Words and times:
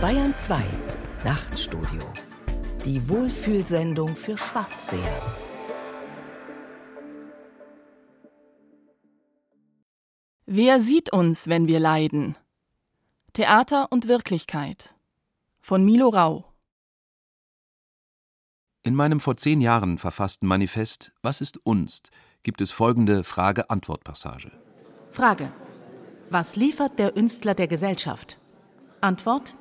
Bayern 0.00 0.34
2 0.34 0.62
Nachtstudio. 1.26 2.00
Die 2.86 3.06
Wohlfühlsendung 3.10 4.16
für 4.16 4.38
Schwarzseher. 4.38 5.20
Wer 10.46 10.80
sieht 10.80 11.12
uns, 11.12 11.48
wenn 11.48 11.68
wir 11.68 11.80
leiden? 11.80 12.38
Theater 13.34 13.88
und 13.92 14.08
Wirklichkeit 14.08 14.94
von 15.60 15.84
Milo 15.84 16.08
Rau. 16.08 16.46
In 18.82 18.94
meinem 18.94 19.20
vor 19.20 19.36
zehn 19.36 19.60
Jahren 19.60 19.98
verfassten 19.98 20.48
Manifest 20.48 21.12
Was 21.20 21.42
ist 21.42 21.58
Unst 21.62 22.10
gibt 22.42 22.62
es 22.62 22.70
folgende 22.70 23.22
Frage-Antwort-Passage. 23.22 24.50
Frage. 25.12 25.52
Was 26.30 26.56
liefert 26.56 26.98
derÜnstler 26.98 27.54
der 27.54 27.68
Gesellschaft? 27.68 28.38
Antwort. 29.02 29.54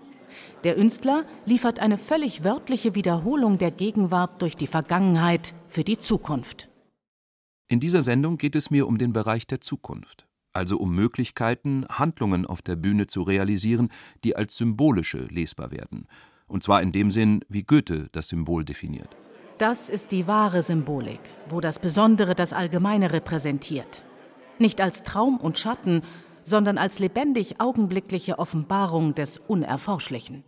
DerÜnstler 0.64 1.25
liefert 1.46 1.79
eine 1.79 1.97
völlig 1.97 2.43
wörtliche 2.43 2.96
Wiederholung 2.96 3.57
der 3.57 3.71
Gegenwart 3.71 4.42
durch 4.42 4.56
die 4.56 4.68
Vergangenheit 4.68 5.54
für 5.68 5.83
die 5.83 6.00
Zukunft. 6.00 6.70
In 7.68 7.79
dieser 7.79 8.01
Sendung 8.01 8.37
geht 8.37 8.56
es 8.56 8.71
mir 8.71 8.87
um 8.87 8.97
den 8.97 9.14
Bereich 9.14 9.46
der 9.46 9.61
Zukunft, 9.61 10.28
also 10.54 10.78
um 10.78 10.96
Möglichkeiten, 10.96 11.86
Handlungen 11.87 12.46
auf 12.46 12.61
der 12.61 12.75
Bühne 12.75 13.07
zu 13.07 13.21
realisieren, 13.21 13.89
die 14.23 14.36
als 14.36 14.57
symbolische 14.57 15.20
lesbar 15.25 15.71
werden, 15.71 16.07
und 16.48 16.64
zwar 16.64 16.82
in 16.82 16.92
dem 16.92 17.11
Sinn, 17.11 17.46
wie 17.48 17.64
Goethe 17.64 18.07
das 18.11 18.29
Symbol 18.29 18.65
definiert. 18.65 19.15
Das 19.59 19.89
ist 19.89 20.11
die 20.11 20.25
wahre 20.25 20.64
Symbolik, 20.64 21.20
wo 21.50 21.59
das 21.59 21.79
Besondere 21.79 22.34
das 22.34 22.54
Allgemeine 22.54 23.11
repräsentiert. 23.11 24.04
Nicht 24.57 24.82
als 24.82 25.04
Traum 25.04 25.37
und 25.37 25.59
Schatten, 25.59 26.01
sondern 26.49 26.77
als 26.77 26.99
lebendig 26.99 27.61
augenblickliche 27.61 28.39
Offenbarung 28.39 29.13
des 29.15 29.37
Unerforschlichen. 29.37 30.43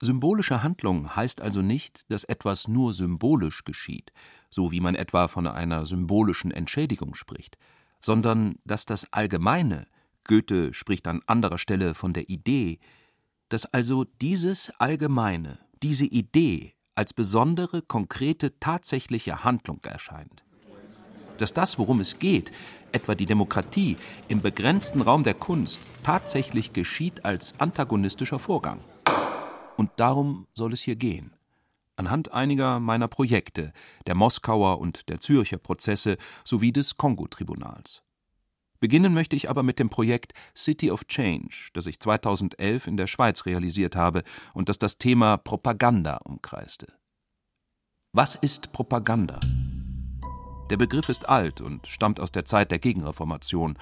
Symbolische 0.00 0.62
Handlung 0.62 1.14
heißt 1.16 1.40
also 1.40 1.60
nicht, 1.60 2.10
dass 2.10 2.24
etwas 2.24 2.68
nur 2.68 2.94
symbolisch 2.94 3.64
geschieht, 3.64 4.12
so 4.48 4.70
wie 4.70 4.80
man 4.80 4.94
etwa 4.94 5.28
von 5.28 5.46
einer 5.46 5.86
symbolischen 5.86 6.50
Entschädigung 6.50 7.14
spricht, 7.14 7.58
sondern 8.00 8.56
dass 8.64 8.86
das 8.86 9.12
Allgemeine, 9.12 9.86
Goethe 10.24 10.72
spricht 10.72 11.08
an 11.08 11.20
anderer 11.26 11.58
Stelle 11.58 11.94
von 11.94 12.12
der 12.12 12.30
Idee, 12.30 12.78
dass 13.48 13.66
also 13.66 14.04
dieses 14.04 14.70
Allgemeine, 14.78 15.58
diese 15.82 16.04
Idee 16.06 16.74
als 16.94 17.12
besondere, 17.12 17.82
konkrete, 17.82 18.58
tatsächliche 18.60 19.44
Handlung 19.44 19.80
erscheint. 19.84 20.44
Dass 21.38 21.54
das, 21.54 21.78
worum 21.78 22.00
es 22.00 22.18
geht, 22.18 22.52
etwa 22.92 23.14
die 23.14 23.26
Demokratie, 23.26 23.96
im 24.28 24.40
begrenzten 24.40 25.02
Raum 25.02 25.24
der 25.24 25.34
Kunst 25.34 25.80
tatsächlich 26.02 26.72
geschieht 26.72 27.24
als 27.24 27.54
antagonistischer 27.58 28.38
Vorgang. 28.38 28.80
Und 29.76 29.90
darum 29.96 30.46
soll 30.54 30.72
es 30.72 30.80
hier 30.80 30.96
gehen. 30.96 31.32
Anhand 31.96 32.32
einiger 32.32 32.78
meiner 32.78 33.08
Projekte, 33.08 33.72
der 34.06 34.14
Moskauer 34.14 34.78
und 34.78 35.08
der 35.08 35.20
Zürcher 35.20 35.58
Prozesse 35.58 36.16
sowie 36.44 36.72
des 36.72 36.96
Kongo-Tribunals. 36.96 38.02
Beginnen 38.80 39.12
möchte 39.12 39.34
ich 39.34 39.50
aber 39.50 39.62
mit 39.62 39.78
dem 39.78 39.90
Projekt 39.90 40.32
City 40.56 40.90
of 40.90 41.06
Change, 41.06 41.70
das 41.72 41.86
ich 41.86 41.98
2011 41.98 42.86
in 42.86 42.96
der 42.96 43.08
Schweiz 43.08 43.46
realisiert 43.46 43.96
habe 43.96 44.22
und 44.54 44.68
das 44.68 44.78
das 44.78 44.98
Thema 44.98 45.36
Propaganda 45.36 46.18
umkreiste. 46.24 46.86
Was 48.12 48.36
ist 48.36 48.72
Propaganda? 48.72 49.40
Der 50.70 50.76
Begriff 50.76 51.08
ist 51.08 51.28
alt 51.28 51.60
und 51.60 51.86
stammt 51.86 52.20
aus 52.20 52.30
der 52.30 52.44
Zeit 52.44 52.70
der 52.70 52.78
Gegenreformation. 52.78 53.78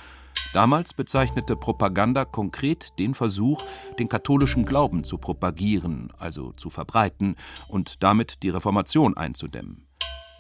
Damals 0.52 0.94
bezeichnete 0.94 1.56
Propaganda 1.56 2.24
konkret 2.24 2.98
den 2.98 3.14
Versuch, 3.14 3.62
den 3.98 4.08
katholischen 4.08 4.64
Glauben 4.64 5.02
zu 5.02 5.18
propagieren, 5.18 6.12
also 6.18 6.52
zu 6.52 6.70
verbreiten 6.70 7.34
und 7.68 8.02
damit 8.02 8.42
die 8.42 8.50
Reformation 8.50 9.16
einzudämmen. 9.16 9.86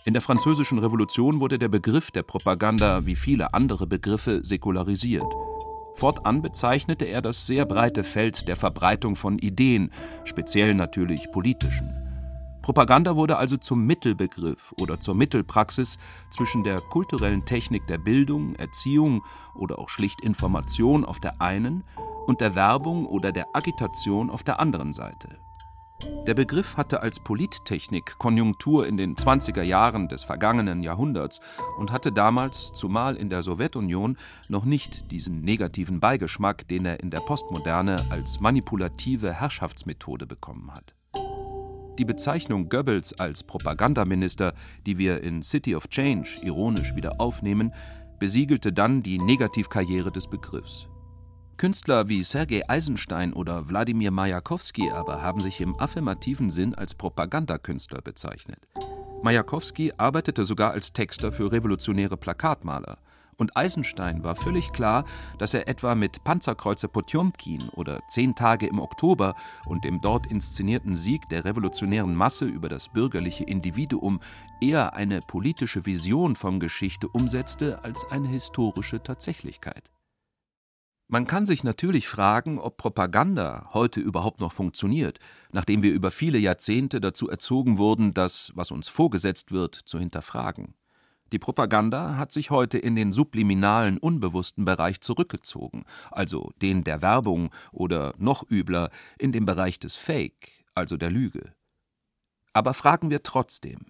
In 0.04 0.12
der 0.12 0.22
Französischen 0.22 0.78
Revolution 0.78 1.40
wurde 1.40 1.58
der 1.58 1.68
Begriff 1.68 2.12
der 2.12 2.22
Propaganda 2.22 3.06
wie 3.06 3.16
viele 3.16 3.52
andere 3.52 3.88
Begriffe 3.88 4.44
säkularisiert. 4.44 5.26
Fortan 5.96 6.42
bezeichnete 6.42 7.06
er 7.06 7.22
das 7.22 7.46
sehr 7.46 7.66
breite 7.66 8.04
Feld 8.04 8.46
der 8.46 8.54
Verbreitung 8.54 9.16
von 9.16 9.38
Ideen, 9.38 9.90
speziell 10.24 10.74
natürlich 10.74 11.32
politischen. 11.32 12.05
Propaganda 12.66 13.14
wurde 13.14 13.36
also 13.36 13.56
zum 13.56 13.86
Mittelbegriff 13.86 14.74
oder 14.80 14.98
zur 14.98 15.14
Mittelpraxis 15.14 16.00
zwischen 16.30 16.64
der 16.64 16.80
kulturellen 16.80 17.44
Technik 17.44 17.86
der 17.86 17.96
Bildung, 17.96 18.56
Erziehung 18.56 19.22
oder 19.54 19.78
auch 19.78 19.88
schlicht 19.88 20.20
Information 20.20 21.04
auf 21.04 21.20
der 21.20 21.40
einen 21.40 21.84
und 22.26 22.40
der 22.40 22.56
Werbung 22.56 23.06
oder 23.06 23.30
der 23.30 23.46
Agitation 23.52 24.30
auf 24.30 24.42
der 24.42 24.58
anderen 24.58 24.92
Seite. 24.92 25.38
Der 26.26 26.34
Begriff 26.34 26.76
hatte 26.76 27.02
als 27.02 27.20
Polittechnik 27.20 28.18
Konjunktur 28.18 28.88
in 28.88 28.96
den 28.96 29.14
20er 29.14 29.62
Jahren 29.62 30.08
des 30.08 30.24
vergangenen 30.24 30.82
Jahrhunderts 30.82 31.38
und 31.78 31.92
hatte 31.92 32.10
damals, 32.10 32.72
zumal 32.72 33.14
in 33.14 33.30
der 33.30 33.42
Sowjetunion, 33.42 34.16
noch 34.48 34.64
nicht 34.64 35.12
diesen 35.12 35.40
negativen 35.42 36.00
Beigeschmack, 36.00 36.66
den 36.66 36.84
er 36.84 36.98
in 36.98 37.12
der 37.12 37.20
Postmoderne 37.20 38.04
als 38.10 38.40
manipulative 38.40 39.32
Herrschaftsmethode 39.32 40.26
bekommen 40.26 40.74
hat. 40.74 40.95
Die 41.98 42.04
Bezeichnung 42.04 42.68
Goebbels 42.68 43.18
als 43.18 43.42
Propagandaminister, 43.42 44.52
die 44.84 44.98
wir 44.98 45.22
in 45.22 45.42
City 45.42 45.74
of 45.74 45.88
Change 45.88 46.40
ironisch 46.42 46.94
wieder 46.94 47.20
aufnehmen, 47.20 47.72
besiegelte 48.18 48.70
dann 48.70 49.02
die 49.02 49.18
Negativkarriere 49.18 50.12
des 50.12 50.28
Begriffs. 50.28 50.88
Künstler 51.56 52.10
wie 52.10 52.22
Sergei 52.22 52.68
Eisenstein 52.68 53.32
oder 53.32 53.70
Wladimir 53.70 54.10
Majakowski 54.10 54.90
aber 54.90 55.22
haben 55.22 55.40
sich 55.40 55.62
im 55.62 55.74
affirmativen 55.80 56.50
Sinn 56.50 56.74
als 56.74 56.94
Propagandakünstler 56.94 58.02
bezeichnet. 58.02 58.68
Majakowski 59.22 59.94
arbeitete 59.96 60.44
sogar 60.44 60.72
als 60.72 60.92
Texter 60.92 61.32
für 61.32 61.50
revolutionäre 61.50 62.18
Plakatmaler. 62.18 62.98
Und 63.38 63.54
Eisenstein 63.54 64.24
war 64.24 64.34
völlig 64.34 64.72
klar, 64.72 65.04
dass 65.38 65.52
er 65.52 65.68
etwa 65.68 65.94
mit 65.94 66.24
Panzerkreuzer 66.24 66.88
Potjomkin 66.88 67.68
oder 67.70 68.00
Zehn 68.08 68.34
Tage 68.34 68.66
im 68.66 68.78
Oktober 68.78 69.34
und 69.66 69.84
dem 69.84 70.00
dort 70.00 70.26
inszenierten 70.26 70.96
Sieg 70.96 71.28
der 71.28 71.44
revolutionären 71.44 72.14
Masse 72.14 72.46
über 72.46 72.70
das 72.70 72.88
bürgerliche 72.88 73.44
Individuum 73.44 74.20
eher 74.62 74.94
eine 74.94 75.20
politische 75.20 75.84
Vision 75.84 76.34
von 76.34 76.60
Geschichte 76.60 77.08
umsetzte 77.08 77.84
als 77.84 78.06
eine 78.10 78.28
historische 78.28 79.02
Tatsächlichkeit. 79.02 79.90
Man 81.08 81.26
kann 81.26 81.46
sich 81.46 81.62
natürlich 81.62 82.08
fragen, 82.08 82.58
ob 82.58 82.78
Propaganda 82.78 83.70
heute 83.72 84.00
überhaupt 84.00 84.40
noch 84.40 84.52
funktioniert, 84.52 85.20
nachdem 85.52 85.82
wir 85.84 85.92
über 85.92 86.10
viele 86.10 86.38
Jahrzehnte 86.38 87.00
dazu 87.00 87.28
erzogen 87.28 87.78
wurden, 87.78 88.12
das, 88.12 88.50
was 88.56 88.72
uns 88.72 88.88
vorgesetzt 88.88 89.52
wird, 89.52 89.76
zu 89.76 90.00
hinterfragen. 90.00 90.74
Die 91.36 91.38
Propaganda 91.38 92.16
hat 92.16 92.32
sich 92.32 92.50
heute 92.50 92.78
in 92.78 92.96
den 92.96 93.12
subliminalen, 93.12 93.98
unbewussten 93.98 94.64
Bereich 94.64 95.02
zurückgezogen, 95.02 95.84
also 96.10 96.50
den 96.62 96.82
der 96.82 97.02
Werbung 97.02 97.50
oder 97.72 98.14
noch 98.16 98.50
übler 98.50 98.88
in 99.18 99.32
den 99.32 99.44
Bereich 99.44 99.78
des 99.78 99.96
Fake, 99.96 100.64
also 100.74 100.96
der 100.96 101.10
Lüge. 101.10 101.52
Aber 102.54 102.72
fragen 102.72 103.10
wir 103.10 103.22
trotzdem, 103.22 103.80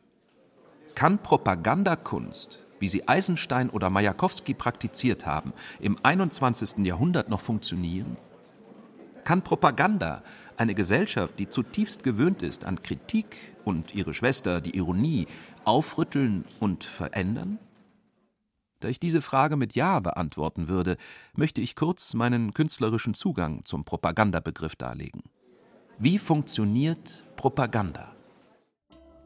kann 0.96 1.22
Propagandakunst 1.22 2.66
wie 2.80 2.88
sie 2.88 3.06
Eisenstein 3.06 3.70
oder 3.70 3.90
Majakowski 3.90 4.52
praktiziert 4.52 5.24
haben, 5.24 5.52
im 5.78 5.96
21. 6.02 6.84
Jahrhundert 6.84 7.28
noch 7.28 7.40
funktionieren? 7.40 8.16
Kann 9.22 9.42
Propaganda 9.42 10.24
eine 10.56 10.74
Gesellschaft, 10.74 11.38
die 11.38 11.46
zutiefst 11.46 12.02
gewöhnt 12.02 12.42
ist 12.42 12.64
an 12.64 12.80
Kritik 12.82 13.36
und 13.64 13.94
ihre 13.94 14.14
Schwester, 14.14 14.60
die 14.60 14.76
Ironie, 14.76 15.26
aufrütteln 15.66 16.44
und 16.60 16.84
verändern? 16.84 17.58
Da 18.80 18.88
ich 18.88 19.00
diese 19.00 19.22
Frage 19.22 19.56
mit 19.56 19.74
Ja 19.74 20.00
beantworten 20.00 20.68
würde, 20.68 20.96
möchte 21.34 21.60
ich 21.60 21.76
kurz 21.76 22.14
meinen 22.14 22.54
künstlerischen 22.54 23.14
Zugang 23.14 23.64
zum 23.64 23.84
Propagandabegriff 23.84 24.76
darlegen. 24.76 25.22
Wie 25.98 26.18
funktioniert 26.18 27.24
Propaganda? 27.36 28.14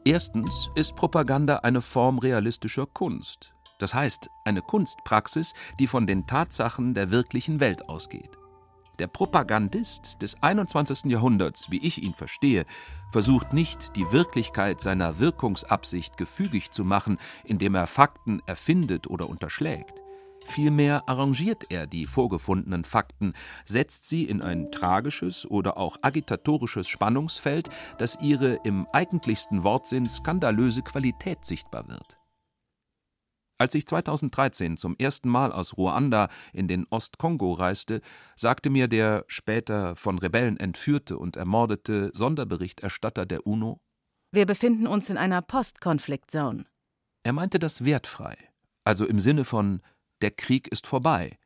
Erstens 0.05 0.69
ist 0.73 0.95
Propaganda 0.95 1.57
eine 1.57 1.81
Form 1.81 2.17
realistischer 2.17 2.87
Kunst, 2.87 3.53
das 3.77 3.93
heißt 3.93 4.29
eine 4.45 4.61
Kunstpraxis, 4.61 5.53
die 5.79 5.87
von 5.87 6.07
den 6.07 6.25
Tatsachen 6.25 6.93
der 6.93 7.11
wirklichen 7.11 7.59
Welt 7.59 7.87
ausgeht. 7.87 8.40
Der 9.01 9.07
Propagandist 9.07 10.21
des 10.21 10.43
21. 10.43 11.05
Jahrhunderts, 11.05 11.71
wie 11.71 11.83
ich 11.83 12.03
ihn 12.03 12.13
verstehe, 12.13 12.65
versucht 13.11 13.51
nicht, 13.51 13.95
die 13.95 14.11
Wirklichkeit 14.11 14.79
seiner 14.79 15.17
Wirkungsabsicht 15.17 16.17
gefügig 16.17 16.69
zu 16.69 16.85
machen, 16.85 17.17
indem 17.43 17.73
er 17.73 17.87
Fakten 17.87 18.43
erfindet 18.45 19.07
oder 19.07 19.27
unterschlägt. 19.27 19.95
Vielmehr 20.45 21.09
arrangiert 21.09 21.71
er 21.71 21.87
die 21.87 22.05
vorgefundenen 22.05 22.83
Fakten, 22.83 23.33
setzt 23.65 24.07
sie 24.07 24.25
in 24.25 24.43
ein 24.43 24.71
tragisches 24.71 25.49
oder 25.49 25.77
auch 25.77 25.97
agitatorisches 26.03 26.87
Spannungsfeld, 26.87 27.69
das 27.97 28.19
ihre 28.21 28.59
im 28.63 28.85
eigentlichsten 28.93 29.63
Wortsinn 29.63 30.07
skandalöse 30.07 30.83
Qualität 30.83 31.43
sichtbar 31.43 31.87
wird. 31.87 32.20
Als 33.61 33.75
ich 33.75 33.85
2013 33.85 34.75
zum 34.75 34.95
ersten 34.97 35.29
Mal 35.29 35.51
aus 35.51 35.77
Ruanda 35.77 36.29
in 36.51 36.67
den 36.67 36.87
Ostkongo 36.89 37.53
reiste, 37.53 38.01
sagte 38.35 38.71
mir 38.71 38.87
der 38.87 39.23
später 39.27 39.95
von 39.95 40.17
Rebellen 40.17 40.57
entführte 40.57 41.15
und 41.15 41.37
ermordete 41.37 42.09
Sonderberichterstatter 42.11 43.27
der 43.27 43.45
UNO: 43.45 43.79
Wir 44.31 44.47
befinden 44.47 44.87
uns 44.87 45.11
in 45.11 45.17
einer 45.17 45.43
Post-Konflikt-Zone. 45.43 46.65
Er 47.21 47.33
meinte 47.33 47.59
das 47.59 47.85
wertfrei, 47.85 48.35
also 48.83 49.05
im 49.05 49.19
Sinne 49.19 49.45
von 49.45 49.83
der 50.23 50.31
Krieg 50.31 50.67
ist 50.69 50.87
vorbei. 50.87 51.37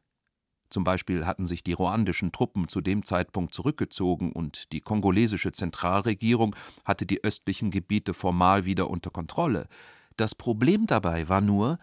Zum 0.70 0.86
Beispiel 0.86 1.26
hatten 1.26 1.46
sich 1.46 1.64
die 1.64 1.74
ruandischen 1.74 2.32
Truppen 2.32 2.70
zu 2.70 2.80
dem 2.80 3.04
Zeitpunkt 3.04 3.54
zurückgezogen 3.54 4.32
und 4.32 4.72
die 4.72 4.80
kongolesische 4.80 5.52
Zentralregierung 5.52 6.56
hatte 6.86 7.06
die 7.06 7.26
östlichen 7.26 7.72
Gebiete 7.72 8.14
formal 8.14 8.64
wieder 8.64 8.90
unter 8.90 9.10
Kontrolle. 9.10 9.68
Das 10.16 10.34
Problem 10.34 10.88
dabei 10.88 11.28
war 11.28 11.42
nur, 11.42 11.78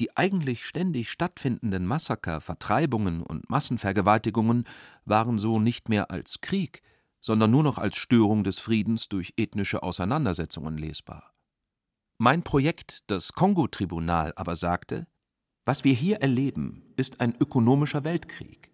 die 0.00 0.16
eigentlich 0.16 0.64
ständig 0.64 1.10
stattfindenden 1.10 1.86
Massaker, 1.86 2.40
Vertreibungen 2.40 3.22
und 3.22 3.48
Massenvergewaltigungen 3.48 4.64
waren 5.04 5.38
so 5.38 5.58
nicht 5.60 5.88
mehr 5.88 6.10
als 6.10 6.40
Krieg, 6.40 6.82
sondern 7.20 7.50
nur 7.50 7.62
noch 7.62 7.78
als 7.78 7.96
Störung 7.96 8.44
des 8.44 8.58
Friedens 8.58 9.08
durch 9.08 9.32
ethnische 9.36 9.82
Auseinandersetzungen 9.82 10.76
lesbar. 10.76 11.32
Mein 12.18 12.42
Projekt, 12.42 13.02
das 13.06 13.32
Kongo-Tribunal, 13.32 14.32
aber 14.36 14.56
sagte, 14.56 15.06
was 15.64 15.82
wir 15.84 15.94
hier 15.94 16.18
erleben, 16.18 16.92
ist 16.96 17.20
ein 17.20 17.34
ökonomischer 17.40 18.04
Weltkrieg. 18.04 18.70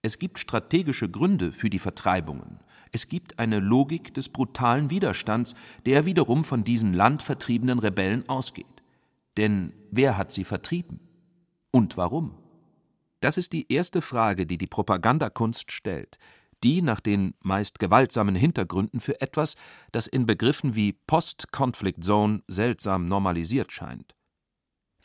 Es 0.00 0.18
gibt 0.18 0.38
strategische 0.38 1.08
Gründe 1.08 1.52
für 1.52 1.70
die 1.70 1.78
Vertreibungen. 1.78 2.60
Es 2.92 3.08
gibt 3.08 3.38
eine 3.38 3.58
Logik 3.58 4.14
des 4.14 4.28
brutalen 4.28 4.90
Widerstands, 4.90 5.54
der 5.84 6.04
wiederum 6.04 6.44
von 6.44 6.64
diesen 6.64 6.94
landvertriebenen 6.94 7.78
Rebellen 7.78 8.28
ausgeht. 8.28 8.73
Denn 9.36 9.72
wer 9.90 10.16
hat 10.16 10.32
sie 10.32 10.44
vertrieben? 10.44 11.00
Und 11.70 11.96
warum? 11.96 12.38
Das 13.20 13.38
ist 13.38 13.52
die 13.52 13.72
erste 13.72 14.02
Frage, 14.02 14.46
die 14.46 14.58
die 14.58 14.66
Propagandakunst 14.66 15.72
stellt, 15.72 16.18
die 16.62 16.82
nach 16.82 17.00
den 17.00 17.34
meist 17.42 17.78
gewaltsamen 17.78 18.34
Hintergründen 18.34 19.00
für 19.00 19.20
etwas, 19.20 19.54
das 19.92 20.06
in 20.06 20.26
Begriffen 20.26 20.74
wie 20.74 20.92
Post-Conflict 20.92 22.04
Zone 22.04 22.42
seltsam 22.48 23.08
normalisiert 23.08 23.72
scheint. 23.72 24.14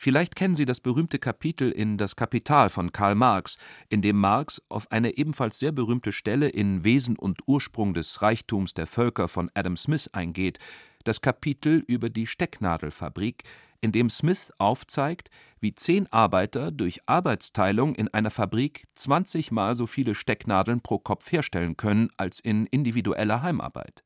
Vielleicht 0.02 0.34
kennen 0.34 0.54
Sie 0.54 0.64
das 0.64 0.80
berühmte 0.80 1.18
Kapitel 1.18 1.70
in 1.70 1.98
Das 1.98 2.16
Kapital 2.16 2.70
von 2.70 2.90
Karl 2.90 3.14
Marx, 3.14 3.58
in 3.90 4.00
dem 4.00 4.16
Marx 4.18 4.62
auf 4.70 4.90
eine 4.90 5.18
ebenfalls 5.18 5.58
sehr 5.58 5.72
berühmte 5.72 6.12
Stelle 6.12 6.48
in 6.48 6.84
Wesen 6.84 7.18
und 7.18 7.40
Ursprung 7.46 7.92
des 7.92 8.22
Reichtums 8.22 8.72
der 8.72 8.86
Völker 8.86 9.28
von 9.28 9.50
Adam 9.52 9.76
Smith 9.76 10.08
eingeht, 10.14 10.58
das 11.04 11.20
Kapitel 11.20 11.84
über 11.86 12.08
die 12.08 12.26
Stecknadelfabrik, 12.26 13.44
in 13.80 13.92
dem 13.92 14.10
Smith 14.10 14.52
aufzeigt, 14.58 15.30
wie 15.58 15.74
zehn 15.74 16.06
Arbeiter 16.12 16.70
durch 16.70 17.00
Arbeitsteilung 17.06 17.94
in 17.94 18.08
einer 18.08 18.30
Fabrik 18.30 18.86
20 18.94 19.50
Mal 19.50 19.74
so 19.74 19.86
viele 19.86 20.14
Stecknadeln 20.14 20.80
pro 20.80 20.98
Kopf 20.98 21.30
herstellen 21.32 21.76
können 21.76 22.10
als 22.16 22.40
in 22.40 22.66
individueller 22.66 23.42
Heimarbeit. 23.42 24.04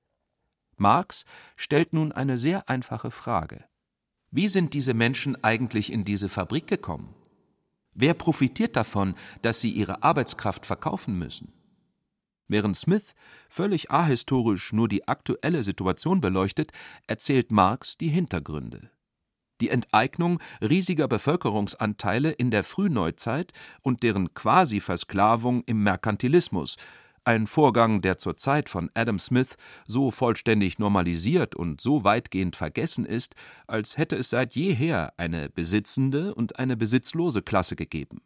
Marx 0.76 1.24
stellt 1.56 1.92
nun 1.92 2.12
eine 2.12 2.38
sehr 2.38 2.68
einfache 2.68 3.10
Frage. 3.10 3.64
Wie 4.30 4.48
sind 4.48 4.74
diese 4.74 4.94
Menschen 4.94 5.42
eigentlich 5.44 5.92
in 5.92 6.04
diese 6.04 6.28
Fabrik 6.28 6.66
gekommen? 6.66 7.14
Wer 7.92 8.14
profitiert 8.14 8.74
davon, 8.74 9.14
dass 9.42 9.60
sie 9.60 9.70
ihre 9.70 10.02
Arbeitskraft 10.02 10.66
verkaufen 10.66 11.16
müssen? 11.16 11.52
Während 12.48 12.76
Smith 12.76 13.14
völlig 13.48 13.90
ahistorisch 13.90 14.72
nur 14.72 14.88
die 14.88 15.06
aktuelle 15.06 15.62
Situation 15.62 16.20
beleuchtet, 16.20 16.72
erzählt 17.06 17.52
Marx 17.52 17.96
die 17.96 18.08
Hintergründe 18.08 18.90
die 19.60 19.70
Enteignung 19.70 20.40
riesiger 20.60 21.08
Bevölkerungsanteile 21.08 22.30
in 22.30 22.50
der 22.50 22.64
Frühneuzeit 22.64 23.52
und 23.82 24.02
deren 24.02 24.34
Quasi-Versklavung 24.34 25.62
im 25.64 25.82
Merkantilismus, 25.82 26.76
ein 27.26 27.46
Vorgang, 27.46 28.02
der 28.02 28.18
zur 28.18 28.36
Zeit 28.36 28.68
von 28.68 28.90
Adam 28.92 29.18
Smith 29.18 29.56
so 29.86 30.10
vollständig 30.10 30.78
normalisiert 30.78 31.54
und 31.54 31.80
so 31.80 32.04
weitgehend 32.04 32.54
vergessen 32.54 33.06
ist, 33.06 33.34
als 33.66 33.96
hätte 33.96 34.16
es 34.16 34.28
seit 34.28 34.54
jeher 34.54 35.14
eine 35.16 35.48
besitzende 35.48 36.34
und 36.34 36.58
eine 36.58 36.76
besitzlose 36.76 37.40
Klasse 37.40 37.76
gegeben. 37.76 38.20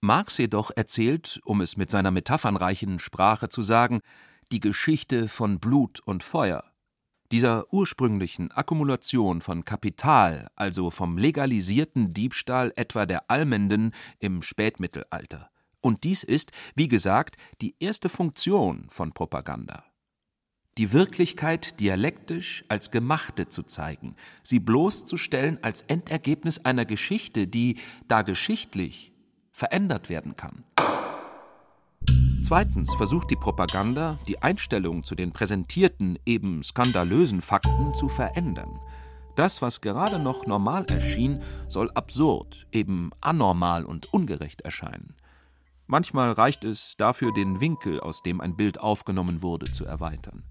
Marx 0.00 0.38
jedoch 0.38 0.70
erzählt, 0.74 1.40
um 1.44 1.60
es 1.60 1.76
mit 1.76 1.90
seiner 1.90 2.10
metaphernreichen 2.10 2.98
Sprache 2.98 3.50
zu 3.50 3.62
sagen, 3.62 4.00
die 4.50 4.60
Geschichte 4.60 5.28
von 5.28 5.60
Blut 5.60 6.00
und 6.00 6.22
Feuer 6.22 6.71
dieser 7.32 7.72
ursprünglichen 7.72 8.52
Akkumulation 8.52 9.40
von 9.40 9.64
Kapital, 9.64 10.48
also 10.54 10.90
vom 10.90 11.16
legalisierten 11.16 12.12
Diebstahl 12.12 12.72
etwa 12.76 13.06
der 13.06 13.30
Almenden 13.30 13.92
im 14.18 14.42
Spätmittelalter. 14.42 15.50
Und 15.80 16.04
dies 16.04 16.22
ist, 16.22 16.52
wie 16.74 16.88
gesagt, 16.88 17.36
die 17.62 17.74
erste 17.80 18.10
Funktion 18.10 18.86
von 18.90 19.12
Propaganda. 19.12 19.84
Die 20.78 20.92
Wirklichkeit 20.92 21.80
dialektisch 21.80 22.64
als 22.68 22.90
gemachte 22.90 23.48
zu 23.48 23.62
zeigen, 23.62 24.14
sie 24.42 24.58
bloßzustellen 24.58 25.58
als 25.62 25.82
Endergebnis 25.82 26.64
einer 26.64 26.84
Geschichte, 26.84 27.46
die, 27.46 27.78
da 28.08 28.22
geschichtlich, 28.22 29.12
verändert 29.52 30.08
werden 30.08 30.36
kann. 30.36 30.64
Zweitens 32.42 32.92
versucht 32.94 33.30
die 33.30 33.36
Propaganda, 33.36 34.18
die 34.26 34.42
Einstellung 34.42 35.04
zu 35.04 35.14
den 35.14 35.30
präsentierten, 35.30 36.18
eben 36.26 36.64
skandalösen 36.64 37.40
Fakten 37.40 37.94
zu 37.94 38.08
verändern. 38.08 38.80
Das, 39.36 39.62
was 39.62 39.80
gerade 39.80 40.18
noch 40.18 40.44
normal 40.44 40.84
erschien, 40.86 41.40
soll 41.68 41.90
absurd, 41.92 42.66
eben 42.72 43.10
anormal 43.20 43.84
und 43.84 44.12
ungerecht 44.12 44.62
erscheinen. 44.62 45.14
Manchmal 45.86 46.32
reicht 46.32 46.64
es 46.64 46.96
dafür, 46.96 47.32
den 47.32 47.60
Winkel, 47.60 48.00
aus 48.00 48.22
dem 48.22 48.40
ein 48.40 48.56
Bild 48.56 48.80
aufgenommen 48.80 49.40
wurde, 49.40 49.70
zu 49.70 49.84
erweitern. 49.84 50.42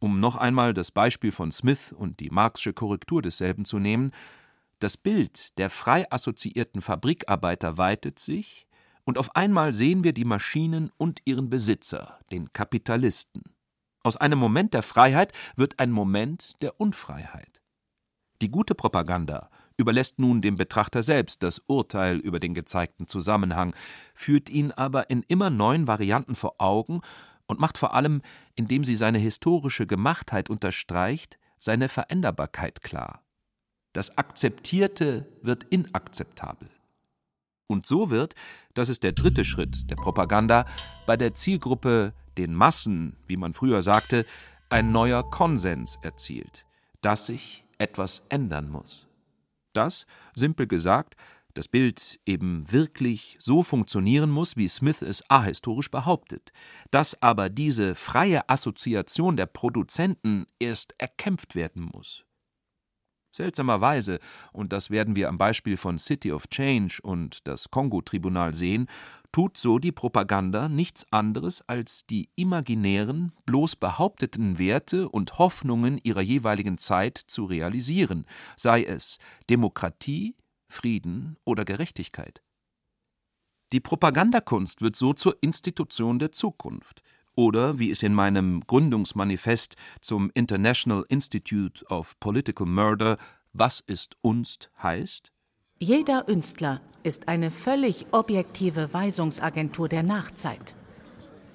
Um 0.00 0.18
noch 0.18 0.34
einmal 0.34 0.74
das 0.74 0.90
Beispiel 0.90 1.30
von 1.30 1.52
Smith 1.52 1.92
und 1.92 2.18
die 2.18 2.30
Marxische 2.30 2.72
Korrektur 2.72 3.22
desselben 3.22 3.64
zu 3.64 3.78
nehmen, 3.78 4.10
das 4.80 4.96
Bild 4.96 5.56
der 5.56 5.70
frei 5.70 6.04
assoziierten 6.10 6.82
Fabrikarbeiter 6.82 7.78
weitet 7.78 8.18
sich, 8.18 8.65
und 9.06 9.18
auf 9.18 9.34
einmal 9.36 9.72
sehen 9.72 10.04
wir 10.04 10.12
die 10.12 10.24
Maschinen 10.24 10.90
und 10.98 11.22
ihren 11.24 11.48
Besitzer, 11.48 12.18
den 12.30 12.52
Kapitalisten. 12.52 13.42
Aus 14.02 14.16
einem 14.16 14.38
Moment 14.38 14.74
der 14.74 14.82
Freiheit 14.82 15.32
wird 15.56 15.78
ein 15.78 15.92
Moment 15.92 16.54
der 16.60 16.80
Unfreiheit. 16.80 17.62
Die 18.42 18.50
gute 18.50 18.74
Propaganda 18.74 19.48
überlässt 19.76 20.18
nun 20.18 20.42
dem 20.42 20.56
Betrachter 20.56 21.02
selbst 21.02 21.42
das 21.42 21.62
Urteil 21.66 22.18
über 22.18 22.40
den 22.40 22.52
gezeigten 22.52 23.06
Zusammenhang, 23.06 23.74
führt 24.14 24.50
ihn 24.50 24.72
aber 24.72 25.08
in 25.08 25.22
immer 25.22 25.50
neuen 25.50 25.86
Varianten 25.86 26.34
vor 26.34 26.56
Augen 26.58 27.00
und 27.46 27.60
macht 27.60 27.78
vor 27.78 27.94
allem, 27.94 28.22
indem 28.56 28.84
sie 28.84 28.96
seine 28.96 29.18
historische 29.18 29.86
Gemachtheit 29.86 30.50
unterstreicht, 30.50 31.38
seine 31.60 31.88
Veränderbarkeit 31.88 32.82
klar. 32.82 33.22
Das 33.92 34.18
Akzeptierte 34.18 35.28
wird 35.42 35.64
inakzeptabel. 35.64 36.68
Und 37.66 37.86
so 37.86 38.10
wird, 38.10 38.34
das 38.74 38.88
ist 38.88 39.02
der 39.02 39.12
dritte 39.12 39.44
Schritt 39.44 39.90
der 39.90 39.96
Propaganda, 39.96 40.66
bei 41.06 41.16
der 41.16 41.34
Zielgruppe, 41.34 42.12
den 42.36 42.54
Massen, 42.54 43.16
wie 43.26 43.36
man 43.36 43.54
früher 43.54 43.82
sagte, 43.82 44.26
ein 44.68 44.92
neuer 44.92 45.28
Konsens 45.30 45.98
erzielt, 46.02 46.66
dass 47.00 47.26
sich 47.26 47.64
etwas 47.78 48.22
ändern 48.28 48.68
muss. 48.68 49.06
Das, 49.72 50.06
simpel 50.34 50.66
gesagt, 50.66 51.16
das 51.56 51.68
Bild 51.68 52.20
eben 52.26 52.70
wirklich 52.70 53.38
so 53.40 53.62
funktionieren 53.62 54.30
muss, 54.30 54.56
wie 54.56 54.68
Smith 54.68 55.00
es 55.00 55.28
ahistorisch 55.30 55.90
behauptet, 55.90 56.52
dass 56.90 57.20
aber 57.22 57.48
diese 57.48 57.94
freie 57.94 58.46
Assoziation 58.50 59.38
der 59.38 59.46
Produzenten 59.46 60.46
erst 60.58 60.94
erkämpft 60.98 61.54
werden 61.54 61.88
muss. 61.94 62.25
Seltsamerweise, 63.36 64.18
und 64.52 64.72
das 64.72 64.90
werden 64.90 65.16
wir 65.16 65.28
am 65.28 65.38
Beispiel 65.38 65.76
von 65.76 65.98
City 65.98 66.32
of 66.32 66.48
Change 66.48 66.98
und 67.02 67.46
das 67.46 67.70
Kongo-Tribunal 67.70 68.54
sehen, 68.54 68.86
tut 69.32 69.58
so 69.58 69.78
die 69.78 69.92
Propaganda 69.92 70.68
nichts 70.68 71.06
anderes 71.12 71.62
als 71.68 72.06
die 72.06 72.30
imaginären, 72.36 73.32
bloß 73.44 73.76
behaupteten 73.76 74.58
Werte 74.58 75.08
und 75.08 75.38
Hoffnungen 75.38 76.00
ihrer 76.02 76.22
jeweiligen 76.22 76.78
Zeit 76.78 77.18
zu 77.18 77.44
realisieren, 77.44 78.24
sei 78.56 78.82
es 78.82 79.18
Demokratie, 79.50 80.36
Frieden 80.68 81.36
oder 81.44 81.64
Gerechtigkeit. 81.64 82.42
Die 83.72 83.80
Propagandakunst 83.80 84.80
wird 84.80 84.96
so 84.96 85.12
zur 85.12 85.36
Institution 85.40 86.18
der 86.18 86.32
Zukunft, 86.32 87.02
oder 87.36 87.78
wie 87.78 87.90
es 87.90 88.02
in 88.02 88.14
meinem 88.14 88.62
Gründungsmanifest 88.66 89.76
zum 90.00 90.30
International 90.34 91.04
Institute 91.08 91.84
of 91.86 92.18
Political 92.18 92.66
Murder 92.66 93.18
Was 93.52 93.80
ist 93.80 94.16
Unst 94.22 94.70
heißt? 94.82 95.30
JederÜnstler 95.78 96.80
ist 97.02 97.28
eine 97.28 97.50
völlig 97.50 98.06
objektive 98.12 98.92
Weisungsagentur 98.92 99.88
der 99.88 100.02
Nachzeit. 100.02 100.74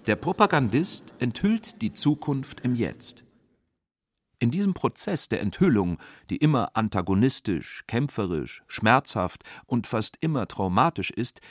Der 0.08 0.16
Propagandist 0.16 1.14
enthüllt 1.20 1.82
die 1.82 1.94
Zukunft 1.94 2.62
im 2.62 2.76
Jetzt. 2.76 3.26
In 4.40 4.50
diesem 4.50 4.74
Prozess 4.74 5.30
der 5.30 5.42
Enthüllung, 5.42 6.00
die 6.32 6.38
immer 6.38 6.76
antagonistisch, 6.76 7.84
kämpferisch, 7.86 8.64
schmerzhaft 8.68 9.44
und 9.68 9.86
fast 9.86 10.18
immer 10.22 10.48
traumatisch 10.48 11.12
ist, 11.12 11.42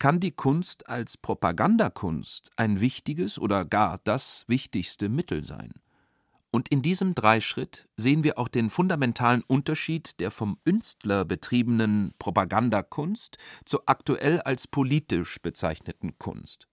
kann 0.00 0.18
die 0.18 0.32
Kunst 0.32 0.88
als 0.88 1.18
Propagandakunst 1.18 2.50
ein 2.56 2.80
wichtiges 2.80 3.38
oder 3.38 3.64
gar 3.64 4.00
das 4.02 4.44
wichtigste 4.48 5.08
Mittel 5.08 5.44
sein. 5.44 5.74
Und 6.50 6.68
in 6.70 6.82
diesem 6.82 7.14
Dreischritt 7.14 7.86
sehen 7.96 8.24
wir 8.24 8.38
auch 8.38 8.48
den 8.48 8.70
fundamentalen 8.70 9.44
Unterschied 9.46 10.18
der 10.18 10.32
vomÜnstler 10.32 11.24
betriebenen 11.24 12.12
Propagandakunst 12.18 13.36
zur 13.64 13.82
aktuell 13.86 14.40
als 14.40 14.66
politisch 14.66 15.36
bezeichneten 15.42 16.18
Kunst. 16.18 16.66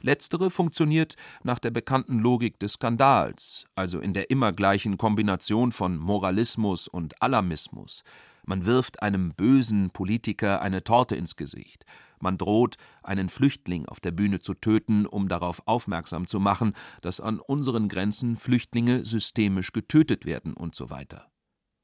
Letztere 0.00 0.50
funktioniert 0.50 1.16
nach 1.42 1.58
der 1.58 1.72
bekannten 1.72 2.20
Logik 2.20 2.60
des 2.60 2.74
Skandals, 2.74 3.66
also 3.74 3.98
in 3.98 4.12
der 4.12 4.30
immer 4.30 4.52
gleichen 4.52 4.96
Kombination 4.96 5.72
von 5.72 5.98
Moralismus 5.98 6.86
und 6.86 7.20
Alarmismus. 7.20 8.04
Man 8.48 8.64
wirft 8.64 9.02
einem 9.02 9.34
bösen 9.34 9.90
Politiker 9.90 10.62
eine 10.62 10.82
Torte 10.82 11.14
ins 11.16 11.36
Gesicht. 11.36 11.84
Man 12.18 12.38
droht, 12.38 12.76
einen 13.02 13.28
Flüchtling 13.28 13.84
auf 13.84 14.00
der 14.00 14.10
Bühne 14.10 14.40
zu 14.40 14.54
töten, 14.54 15.04
um 15.04 15.28
darauf 15.28 15.60
aufmerksam 15.66 16.26
zu 16.26 16.40
machen, 16.40 16.72
dass 17.02 17.20
an 17.20 17.40
unseren 17.40 17.90
Grenzen 17.90 18.38
Flüchtlinge 18.38 19.04
systemisch 19.04 19.72
getötet 19.72 20.24
werden 20.24 20.54
und 20.54 20.74
so 20.74 20.88
weiter. 20.88 21.30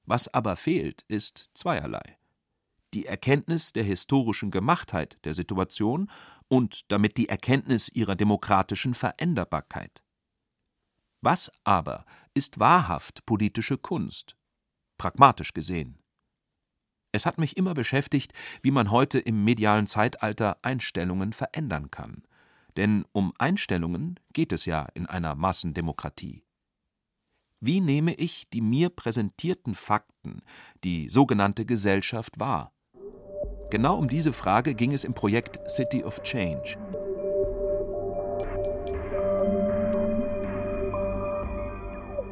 Was 0.07 0.33
aber 0.33 0.57
fehlt, 0.57 1.03
ist 1.07 1.51
zweierlei 1.53 2.17
die 2.95 3.07
Erkenntnis 3.07 3.73
der 3.73 3.83
historischen 3.83 4.53
Gemachtheit 4.53 5.19
der 5.25 5.35
Situation 5.35 6.09
und 6.47 6.93
damit 6.93 7.17
die 7.17 7.29
Erkenntnis 7.29 7.89
ihrer 7.89 8.15
demokratischen 8.15 8.95
Veränderbarkeit. 8.95 10.05
Was 11.21 11.51
aber 11.65 12.07
ist 12.35 12.61
wahrhaft 12.61 13.27
politische 13.27 13.79
Kunst, 13.79 14.37
pragmatisch 14.97 15.53
gesehen? 15.53 16.04
Es 17.15 17.27
hat 17.27 17.39
mich 17.39 17.57
immer 17.57 17.75
beschäftigt, 17.75 18.33
wie 18.61 18.73
man 18.73 18.91
heute 18.91 19.21
im 19.21 19.45
medialen 19.45 19.87
Zeitalter 19.87 20.59
Einstellungen 20.63 21.33
verändern 21.33 21.93
kann. 21.93 22.25
Denn 22.77 23.05
um 23.13 23.33
Einstellungen 23.39 24.19
geht 24.33 24.53
es 24.53 24.65
ja 24.65 24.89
in 24.95 25.07
einer 25.07 25.37
Massendemokratie. 25.37 26.43
Wie 27.61 27.81
nehme 27.81 28.15
ich 28.15 28.51
die 28.51 28.61
mir 28.61 28.91
präsentierten 28.91 29.77
Fakten, 29.77 30.43
die 30.83 31.09
sogenannte 31.09 31.65
Gesellschaft 31.65 32.41
wahr? 32.41 32.73
Genau 33.71 33.97
um 33.97 34.09
diese 34.09 34.33
Frage 34.33 34.75
ging 34.75 34.93
es 34.93 35.05
im 35.05 35.15
Projekt 35.15 35.71
City 35.71 36.03
of 36.03 36.21
Change. 36.25 36.77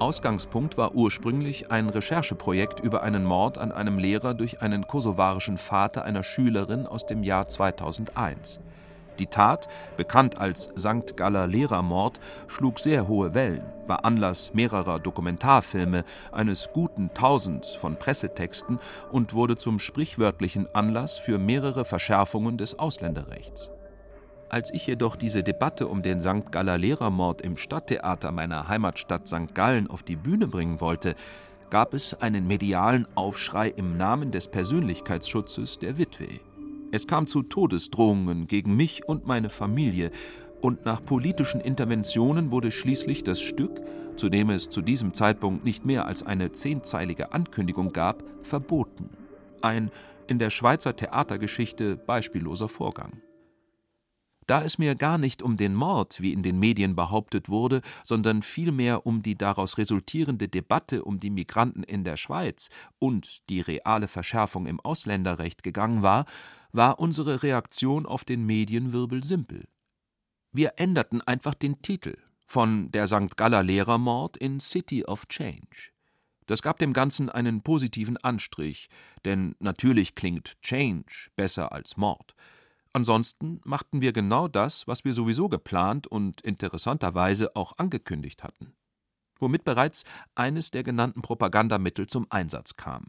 Ausgangspunkt 0.03 0.77
war 0.77 0.97
ursprünglich 0.97 1.71
ein 1.71 1.89
Rechercheprojekt 1.89 2.81
über 2.81 3.05
einen 3.05 3.25
Mord 3.25 3.57
an 3.57 3.71
einem 3.71 3.99
Lehrer 3.99 4.35
durch 4.35 4.61
einen 4.61 4.89
kosovarischen 4.89 5.59
Vater 5.59 6.05
einer 6.05 6.25
Schülerin 6.25 6.89
aus 6.89 7.07
dem 7.07 7.23
Jahr 7.23 7.47
2001. 7.47 8.59
Die 9.21 9.29
Tat, 9.29 9.69
bekannt 9.97 10.39
als 10.39 10.71
St. 10.77 11.17
Galler 11.17 11.47
Lehrermord, 11.47 12.19
schlug 12.49 12.81
sehr 12.81 13.07
hohe 13.07 13.33
Wellen, 13.35 13.63
war 13.87 14.05
Anlass 14.05 14.53
mehrerer 14.55 14.99
Dokumentarfilme, 14.99 16.03
eines 16.33 16.71
guten 16.73 17.15
Tausends 17.15 17.77
von 17.77 17.97
Pressetexten 17.97 18.81
und 19.13 19.35
wurde 19.35 19.57
zum 19.57 19.79
sprichwörtlichen 19.79 20.67
Anlass 20.75 21.17
für 21.19 21.39
mehrere 21.39 21.85
Verschärfungen 21.85 22.59
des 22.59 22.77
Ausländerrechts. 22.77 23.71
Als 24.53 24.71
ich 24.71 24.87
jedoch 24.87 25.17
diese 25.17 25.43
Debatte 25.43 25.89
um 25.89 26.03
den 26.03 26.21
St. 26.21 26.53
Galler 26.53 26.77
Lehrermord 26.77 27.41
im 27.41 27.57
Stadttheater 27.57 28.33
meiner 28.33 28.69
Heimatstadt 28.69 29.27
St. 29.27 29.55
Gallen 29.55 29.87
auf 29.87 30.03
die 30.03 30.17
Bühne 30.17 30.47
bringen 30.47 30.83
wollte, 30.83 31.15
gab 31.71 31.95
es 31.95 32.13
einen 32.21 32.47
medialen 32.47 33.09
Aufschrei 33.15 33.69
im 33.69 33.97
Namen 33.97 34.31
des 34.31 34.49
Persönlichkeitsschutzes 34.49 35.79
der 35.79 35.97
Witwe. 35.97 36.29
Es 36.91 37.07
kam 37.07 37.29
zu 37.29 37.43
Todesdrohungen 37.43 38.47
gegen 38.47 38.77
mich 38.77 39.09
und 39.09 39.27
meine 39.27 39.49
Familie, 39.49 40.11
und 40.61 40.85
nach 40.85 41.03
politischen 41.03 41.63
Interventionen 41.63 42.51
wurde 42.51 42.71
schließlich 42.71 43.25
das 43.25 43.41
Stück, 43.41 43.81
zu 44.17 44.29
dem 44.29 44.51
es 44.51 44.69
zu 44.69 44.83
diesem 44.83 45.15
Zeitpunkt 45.15 45.65
nicht 45.65 45.87
mehr 45.87 46.05
als 46.05 46.23
eine 46.25 46.53
zehnteilige 46.53 47.33
Ankündigung 47.33 47.91
gab, 47.95 48.23
verboten. 48.43 49.09
Ein 49.63 49.91
in 50.27 50.39
der 50.39 50.51
Schweizer 50.51 50.95
Theatergeschichte 50.95 51.97
beispielloser 51.97 52.69
Vorgang. 52.69 53.23
Da 54.47 54.63
es 54.63 54.79
mir 54.79 54.95
gar 54.95 55.19
nicht 55.19 55.43
um 55.43 55.57
den 55.57 55.75
Mord, 55.75 56.21
wie 56.21 56.33
in 56.33 56.43
den 56.43 56.59
Medien 56.59 56.97
behauptet 56.97 57.49
wurde, 57.49 57.81
sondern 58.05 58.43
vielmehr 58.43 59.07
um 59.07 59.23
die 59.23 59.37
daraus 59.37 59.79
resultierende 59.79 60.49
Debatte 60.49 61.05
um 61.05 61.21
die 61.21 61.31
Migranten 61.31 61.83
in 61.83 62.05
der 62.05 62.17
Schweiz 62.17 62.69
und 62.99 63.49
die 63.49 63.61
reale 63.61 64.09
Verschärfung 64.09 64.67
im 64.67 64.81
Ausländerrecht 64.81 65.63
gegangen 65.63 66.03
war, 66.03 66.27
war 66.73 66.99
unsere 66.99 67.43
Reaktion 67.43 68.07
auf 68.07 68.25
den 68.25 68.45
Medienwirbel 68.47 69.23
simpel. 69.25 69.69
Wir 70.53 70.75
änderten 70.77 71.21
einfach 71.23 71.55
den 71.55 71.81
Titel 71.83 72.17
von 72.47 72.91
der 72.93 73.07
St. 73.07 73.37
Galler 73.37 73.63
Lehrermord 73.63 74.37
in 74.37 74.61
City 74.61 75.05
of 75.05 75.27
Change. 75.29 75.93
Das 76.47 76.61
gab 76.61 76.79
dem 76.79 76.93
Ganzen 76.93 77.31
einen 77.31 77.63
positiven 77.63 78.19
Anstrich, 78.19 78.91
denn 79.25 79.55
natürlich 79.61 80.15
klingt 80.15 80.61
Change 80.61 81.31
besser 81.37 81.73
als 81.73 81.97
Mord. 81.97 82.35
Ansonsten 82.93 83.61
machten 83.65 84.03
wir 84.03 84.13
genau 84.13 84.49
das, 84.49 84.87
was 84.87 85.05
wir 85.05 85.15
sowieso 85.15 85.49
geplant 85.49 86.07
und 86.07 86.43
interessanterweise 86.43 87.57
auch 87.57 87.79
angekündigt 87.79 88.43
hatten. 88.43 88.75
Womit 89.39 89.65
bereits 89.65 90.05
eines 90.35 90.71
der 90.71 90.83
genannten 90.83 91.23
Propagandamittel 91.23 92.07
zum 92.07 92.27
Einsatz 92.31 92.77
kam. 92.77 93.07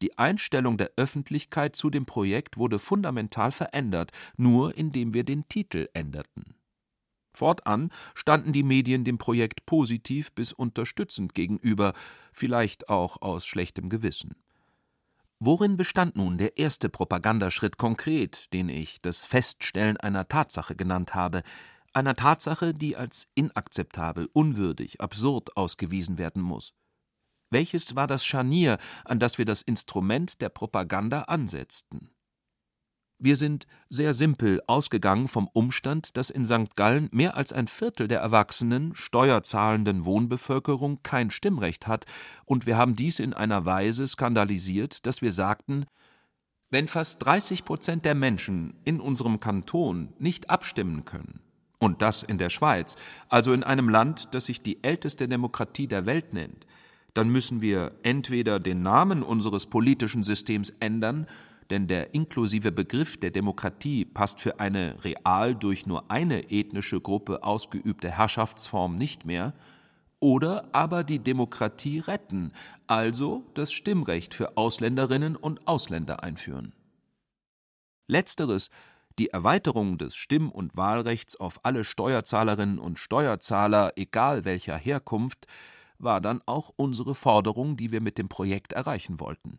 Die 0.00 0.16
Einstellung 0.16 0.78
der 0.78 0.92
Öffentlichkeit 0.96 1.76
zu 1.76 1.90
dem 1.90 2.06
Projekt 2.06 2.56
wurde 2.56 2.78
fundamental 2.78 3.52
verändert, 3.52 4.12
nur 4.36 4.76
indem 4.76 5.12
wir 5.12 5.24
den 5.24 5.48
Titel 5.48 5.88
änderten. 5.92 6.54
Fortan 7.32 7.90
standen 8.14 8.52
die 8.52 8.62
Medien 8.62 9.04
dem 9.04 9.18
Projekt 9.18 9.66
positiv 9.66 10.32
bis 10.32 10.52
unterstützend 10.52 11.34
gegenüber, 11.34 11.92
vielleicht 12.32 12.88
auch 12.88 13.20
aus 13.22 13.46
schlechtem 13.46 13.88
Gewissen. 13.88 14.34
Worin 15.40 15.76
bestand 15.76 16.16
nun 16.16 16.36
der 16.36 16.58
erste 16.58 16.88
Propagandaschritt 16.88 17.78
konkret, 17.78 18.52
den 18.52 18.68
ich 18.68 19.00
das 19.02 19.24
Feststellen 19.24 19.96
einer 19.96 20.26
Tatsache 20.26 20.74
genannt 20.74 21.14
habe, 21.14 21.42
einer 21.92 22.16
Tatsache, 22.16 22.74
die 22.74 22.96
als 22.96 23.28
inakzeptabel, 23.36 24.28
unwürdig, 24.32 25.00
absurd 25.00 25.56
ausgewiesen 25.56 26.18
werden 26.18 26.42
muss? 26.42 26.74
Welches 27.50 27.94
war 27.94 28.08
das 28.08 28.26
Scharnier, 28.26 28.78
an 29.04 29.20
das 29.20 29.38
wir 29.38 29.44
das 29.44 29.62
Instrument 29.62 30.40
der 30.40 30.48
Propaganda 30.48 31.22
ansetzten? 31.22 32.10
Wir 33.20 33.36
sind 33.36 33.66
sehr 33.88 34.14
simpel 34.14 34.62
ausgegangen 34.68 35.26
vom 35.26 35.48
Umstand, 35.52 36.16
dass 36.16 36.30
in 36.30 36.44
St. 36.44 36.76
Gallen 36.76 37.08
mehr 37.10 37.36
als 37.36 37.52
ein 37.52 37.66
Viertel 37.66 38.06
der 38.06 38.20
erwachsenen, 38.20 38.94
steuerzahlenden 38.94 40.04
Wohnbevölkerung 40.04 41.02
kein 41.02 41.30
Stimmrecht 41.30 41.88
hat, 41.88 42.04
und 42.44 42.66
wir 42.66 42.76
haben 42.76 42.94
dies 42.94 43.18
in 43.18 43.34
einer 43.34 43.64
Weise 43.64 44.06
skandalisiert, 44.06 45.04
dass 45.04 45.20
wir 45.20 45.32
sagten, 45.32 45.86
wenn 46.70 46.86
fast 46.86 47.24
30 47.24 47.64
Prozent 47.64 48.04
der 48.04 48.14
Menschen 48.14 48.74
in 48.84 49.00
unserem 49.00 49.40
Kanton 49.40 50.12
nicht 50.20 50.48
abstimmen 50.48 51.04
können, 51.04 51.40
und 51.80 52.02
das 52.02 52.22
in 52.22 52.38
der 52.38 52.50
Schweiz, 52.50 52.96
also 53.28 53.52
in 53.52 53.64
einem 53.64 53.88
Land, 53.88 54.28
das 54.32 54.44
sich 54.44 54.62
die 54.62 54.82
älteste 54.84 55.28
Demokratie 55.28 55.88
der 55.88 56.06
Welt 56.06 56.34
nennt, 56.34 56.66
dann 57.14 57.30
müssen 57.30 57.60
wir 57.60 57.92
entweder 58.04 58.60
den 58.60 58.82
Namen 58.82 59.24
unseres 59.24 59.66
politischen 59.66 60.22
Systems 60.22 60.70
ändern, 60.78 61.26
denn 61.70 61.86
der 61.86 62.14
inklusive 62.14 62.72
Begriff 62.72 63.18
der 63.18 63.30
Demokratie 63.30 64.04
passt 64.04 64.40
für 64.40 64.60
eine 64.60 65.02
real 65.04 65.54
durch 65.54 65.86
nur 65.86 66.10
eine 66.10 66.50
ethnische 66.50 67.00
Gruppe 67.00 67.42
ausgeübte 67.42 68.10
Herrschaftsform 68.10 68.96
nicht 68.96 69.24
mehr, 69.24 69.54
oder 70.20 70.68
aber 70.72 71.04
die 71.04 71.20
Demokratie 71.20 72.00
retten, 72.00 72.52
also 72.86 73.44
das 73.54 73.72
Stimmrecht 73.72 74.34
für 74.34 74.56
Ausländerinnen 74.56 75.36
und 75.36 75.68
Ausländer 75.68 76.22
einführen. 76.22 76.74
Letzteres, 78.08 78.70
die 79.18 79.28
Erweiterung 79.28 79.98
des 79.98 80.16
Stimm- 80.16 80.50
und 80.50 80.76
Wahlrechts 80.76 81.36
auf 81.36 81.60
alle 81.64 81.84
Steuerzahlerinnen 81.84 82.78
und 82.78 82.98
Steuerzahler, 82.98 83.92
egal 83.96 84.44
welcher 84.44 84.76
Herkunft, 84.76 85.46
war 85.98 86.20
dann 86.20 86.40
auch 86.46 86.72
unsere 86.76 87.14
Forderung, 87.14 87.76
die 87.76 87.90
wir 87.90 88.00
mit 88.00 88.18
dem 88.18 88.28
Projekt 88.28 88.72
erreichen 88.72 89.20
wollten. 89.20 89.58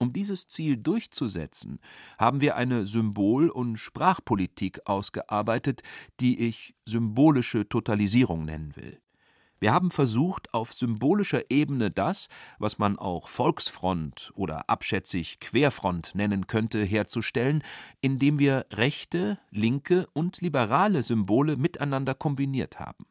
Um 0.00 0.12
dieses 0.12 0.46
Ziel 0.46 0.76
durchzusetzen, 0.76 1.80
haben 2.18 2.40
wir 2.40 2.54
eine 2.54 2.86
Symbol- 2.86 3.50
und 3.50 3.76
Sprachpolitik 3.76 4.80
ausgearbeitet, 4.84 5.82
die 6.20 6.38
ich 6.38 6.76
symbolische 6.86 7.68
Totalisierung 7.68 8.44
nennen 8.44 8.76
will. 8.76 9.00
Wir 9.60 9.72
haben 9.72 9.90
versucht, 9.90 10.54
auf 10.54 10.72
symbolischer 10.72 11.50
Ebene 11.50 11.90
das, 11.90 12.28
was 12.60 12.78
man 12.78 12.96
auch 12.96 13.26
Volksfront 13.26 14.30
oder 14.36 14.70
abschätzig 14.70 15.40
Querfront 15.40 16.14
nennen 16.14 16.46
könnte, 16.46 16.84
herzustellen, 16.84 17.64
indem 18.00 18.38
wir 18.38 18.66
rechte, 18.72 19.36
linke 19.50 20.06
und 20.12 20.40
liberale 20.40 21.02
Symbole 21.02 21.56
miteinander 21.56 22.14
kombiniert 22.14 22.78
haben. 22.78 23.04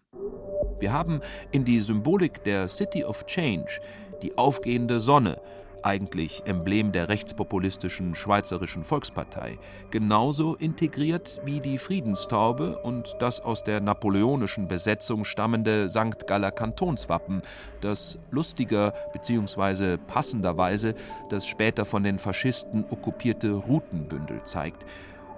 Wir 0.79 0.93
haben 0.93 1.19
in 1.51 1.65
die 1.65 1.81
Symbolik 1.81 2.45
der 2.45 2.69
City 2.69 3.03
of 3.03 3.25
Change 3.25 3.81
die 4.21 4.37
aufgehende 4.37 5.01
Sonne, 5.01 5.41
eigentlich 5.87 6.43
Emblem 6.45 6.91
der 6.91 7.07
rechtspopulistischen 7.07 8.13
Schweizerischen 8.13 8.83
Volkspartei, 8.83 9.57
genauso 9.89 10.55
integriert 10.55 11.39
wie 11.45 11.61
die 11.61 11.77
Friedenstaube 11.77 12.77
und 12.79 13.15
das 13.19 13.39
aus 13.39 13.63
der 13.63 13.79
napoleonischen 13.79 14.67
Besetzung 14.67 15.23
stammende 15.23 15.87
St. 15.87 16.27
Galler 16.27 16.51
Kantonswappen, 16.51 17.41
das 17.79 18.19
lustiger 18.31 18.93
bzw. 19.13 19.95
passenderweise 19.95 20.93
das 21.29 21.47
später 21.47 21.85
von 21.85 22.03
den 22.03 22.19
Faschisten 22.19 22.83
okkupierte 22.89 23.51
Rutenbündel 23.51 24.43
zeigt 24.43 24.85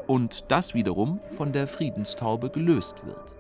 und 0.08 0.46
das 0.52 0.74
wiederum 0.74 1.20
von 1.38 1.52
der 1.52 1.68
Friedenstaube 1.68 2.50
gelöst 2.50 3.06
wird. 3.06 3.39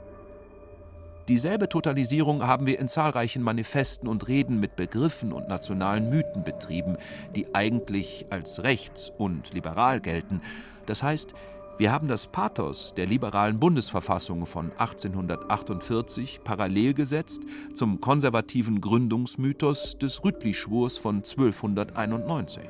Dieselbe 1.29 1.69
Totalisierung 1.69 2.47
haben 2.47 2.65
wir 2.65 2.79
in 2.79 2.87
zahlreichen 2.87 3.43
Manifesten 3.43 4.07
und 4.07 4.27
Reden 4.27 4.59
mit 4.59 4.75
Begriffen 4.75 5.31
und 5.31 5.47
nationalen 5.47 6.09
Mythen 6.09 6.43
betrieben, 6.43 6.97
die 7.35 7.53
eigentlich 7.53 8.25
als 8.31 8.63
rechts 8.63 9.11
und 9.15 9.53
liberal 9.53 10.01
gelten. 10.01 10.41
Das 10.87 11.03
heißt, 11.03 11.35
wir 11.77 11.91
haben 11.91 12.07
das 12.07 12.25
Pathos 12.25 12.95
der 12.97 13.05
liberalen 13.05 13.59
Bundesverfassung 13.59 14.47
von 14.47 14.71
1848 14.71 16.41
parallel 16.43 16.95
gesetzt 16.95 17.43
zum 17.75 18.01
konservativen 18.01 18.81
Gründungsmythos 18.81 19.99
des 19.99 20.23
Rütli-Schwurs 20.23 20.97
von 20.97 21.17
1291. 21.17 22.63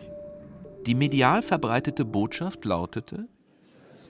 Die 0.86 0.96
medial 0.96 1.44
verbreitete 1.44 2.04
Botschaft 2.04 2.66
lautete, 2.66 3.30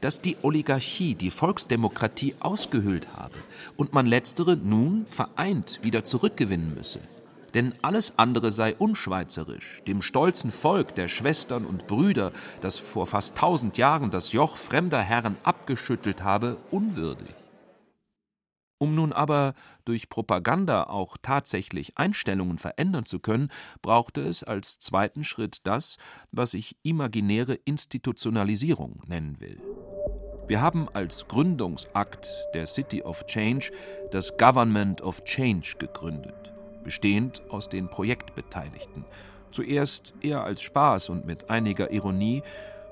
dass 0.02 0.22
die 0.22 0.38
Oligarchie 0.42 1.16
die 1.16 1.32
Volksdemokratie 1.32 2.36
ausgehöhlt 2.40 3.10
habe 3.16 3.36
und 3.78 3.94
man 3.94 4.06
letztere 4.06 4.56
nun 4.58 5.06
vereint 5.08 5.80
wieder 5.84 6.04
zurückgewinnen 6.04 6.74
müsse. 6.74 7.00
Denn 7.54 7.74
alles 7.82 8.14
andere 8.18 8.52
sei 8.52 8.76
unschweizerisch, 8.76 9.82
dem 9.88 10.02
stolzen 10.02 10.52
Volk 10.52 10.96
der 10.96 11.08
Schwestern 11.08 11.66
und 11.66 11.88
Brüder, 11.88 12.32
das 12.62 12.78
vor 12.78 13.08
fast 13.08 13.36
tausend 13.36 13.78
Jahren 13.78 14.12
das 14.12 14.32
Joch 14.32 14.56
fremder 14.56 15.02
Herren 15.02 15.36
abgeschüttelt 15.44 16.24
habe, 16.24 16.58
unwürdig. 16.70 17.36
Um 18.80 18.96
nun 18.96 19.12
aber 19.12 19.54
durch 19.84 20.10
Propaganda 20.10 20.84
auch 20.84 21.18
tatsächlich 21.22 21.98
Einstellungen 21.98 22.58
verändern 22.58 23.06
zu 23.06 23.20
können, 23.20 23.50
brauchte 23.82 24.22
es 24.22 24.42
als 24.44 24.80
zweiten 24.80 25.26
Schritt 25.26 25.60
das, 25.68 25.98
was 26.32 26.54
ich 26.54 26.78
imaginäre 26.82 27.56
Institutionalisierung 27.66 29.04
nennen 29.06 29.40
will. 29.42 29.62
Wir 30.48 30.62
haben 30.62 30.88
als 30.94 31.28
Gründungsakt 31.28 32.28
der 32.54 32.66
City 32.66 33.04
of 33.04 33.26
Change 33.26 33.72
das 34.12 34.36
Government 34.38 35.02
of 35.02 35.24
Change 35.26 35.76
gegründet, 35.78 36.54
bestehend 36.84 37.44
aus 37.50 37.68
den 37.68 37.90
Projektbeteiligten. 37.90 39.04
Zuerst 39.52 40.14
eher 40.22 40.44
als 40.46 40.62
Spaß 40.62 41.10
und 41.10 41.26
mit 41.26 41.50
einiger 41.50 41.92
Ironie 41.92 42.44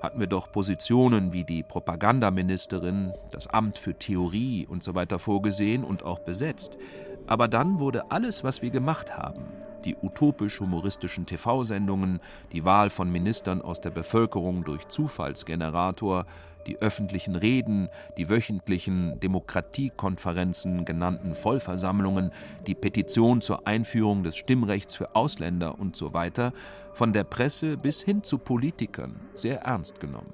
hatten 0.01 0.20
wir 0.20 0.27
doch 0.27 0.51
Positionen 0.51 1.34
wie 1.34 1.44
die 1.44 1.63
Propagandaministerin, 1.63 3.13
das 3.32 3.48
Amt 3.48 3.77
für 3.77 3.96
Theorie 3.96 4.68
und 4.68 4.84
so 4.84 4.96
weiter 4.96 5.20
vorgesehen 5.20 5.84
und 5.84 6.04
auch 6.04 6.20
besetzt. 6.20 6.77
Aber 7.25 7.48
dann 7.48 7.80
wurde 7.80 8.12
alles, 8.12 8.44
was 8.44 8.62
wir 8.62 8.70
gemacht 8.70 9.18
haben, 9.18 9.44
die 9.86 9.96
utopisch-humoristischen 10.01 11.25
TV-Sendungen, 11.25 12.20
die 12.51 12.63
Wahl 12.63 12.89
von 12.89 13.12
Ministern 13.12 13.62
aus 13.62 13.82
der 13.82 13.92
Bevölkerung 13.92 14.63
durch 14.63 14.88
Zufallsgenerator, 14.88 16.25
die 16.68 16.78
öffentlichen 16.78 17.36
Reden, 17.36 17.90
die 18.18 18.30
wöchentlichen 18.30 19.20
Demokratiekonferenzen 19.20 20.86
genannten 20.86 21.34
Vollversammlungen, 21.34 22.32
die 22.68 22.76
Petition 22.76 23.42
zur 23.42 23.68
Einführung 23.68 24.24
des 24.24 24.38
Stimmrechts 24.38 24.96
für 24.96 25.16
Ausländer 25.16 25.80
und 25.80 25.96
so 25.96 26.14
weiter, 26.14 26.54
von 26.94 27.14
der 27.14 27.24
Presse 27.24 27.78
bis 27.78 28.04
hin 28.04 28.24
zu 28.24 28.38
Politikern 28.38 29.20
sehr 29.34 29.62
ernst 29.62 30.00
genommen. 30.00 30.34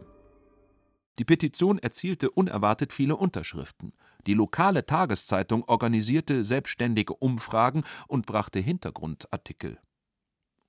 Die 1.20 1.26
Petition 1.26 1.78
erzielte 1.78 2.32
unerwartet 2.32 2.92
viele 2.92 3.16
Unterschriften. 3.16 3.94
Die 4.26 4.34
lokale 4.34 4.86
Tageszeitung 4.86 5.64
organisierte 5.68 6.44
selbstständige 6.44 7.14
Umfragen 7.14 7.84
und 8.08 8.26
brachte 8.26 8.60
Hintergrundartikel. 8.60 9.78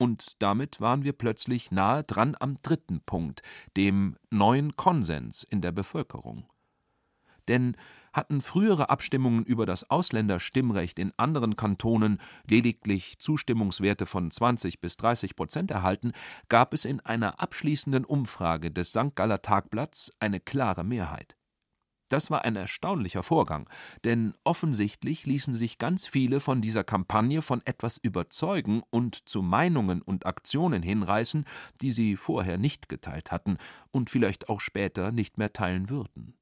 Und 0.05 0.43
damit 0.43 0.83
waren 0.83 1.03
wir 1.03 1.15
plötzlich 1.15 1.71
nahe 1.71 2.05
dran 2.05 2.37
am 2.39 2.57
dritten 2.57 3.01
Punkt, 3.01 3.41
dem 3.75 4.19
neuen 4.29 4.77
Konsens 4.77 5.45
in 5.45 5.63
der 5.63 5.73
Bevölkerung. 5.73 6.47
Denn 7.49 7.75
hatten 8.13 8.43
frühere 8.43 8.91
Abstimmungen 8.91 9.47
über 9.47 9.65
das 9.65 9.89
Ausländerstimmrecht 9.89 10.99
in 10.99 11.15
anderen 11.17 11.57
Kantonen 11.57 12.21
lediglich 12.47 13.19
Zustimmungswerte 13.19 14.05
von 14.05 14.31
20 14.31 14.79
bis 14.79 14.99
30 14.99 15.37
Prozent 15.37 15.71
erhalten, 15.71 16.13
gab 16.51 16.75
es 16.75 16.85
in 16.85 17.01
einer 17.01 17.41
abschließenden 17.41 18.05
Umfrage 18.05 18.71
des 18.71 18.91
St. 18.91 19.15
Galler 19.15 19.41
Tagblatts 19.41 20.13
eine 20.21 20.39
klare 20.39 20.85
Mehrheit. 20.85 21.35
Das 22.09 22.31
war 22.31 22.45
ein 22.45 22.57
erstaunlicher 22.57 23.23
Vorgang, 23.23 23.69
denn 24.05 24.35
offensichtlich 24.45 25.25
ließen 25.25 25.55
sich 25.55 25.79
ganz 25.79 26.07
viele 26.07 26.41
von 26.41 26.61
dieser 26.61 26.85
Kampagne 26.85 27.41
von 27.41 27.63
etwas 27.65 27.97
überzeugen 27.97 28.83
und 28.91 29.29
zu 29.29 29.41
Meinungen 29.41 30.03
und 30.03 30.27
Aktionen 30.27 30.83
hinreißen, 30.83 31.47
die 31.81 31.93
sie 31.93 32.17
vorher 32.17 32.59
nicht 32.59 32.89
geteilt 32.89 33.33
hatten 33.33 33.57
und 33.91 34.11
vielleicht 34.11 34.49
auch 34.49 34.61
später 34.61 35.13
nicht 35.13 35.39
mehr 35.39 35.53
teilen 35.53 35.89
würden. 35.89 36.35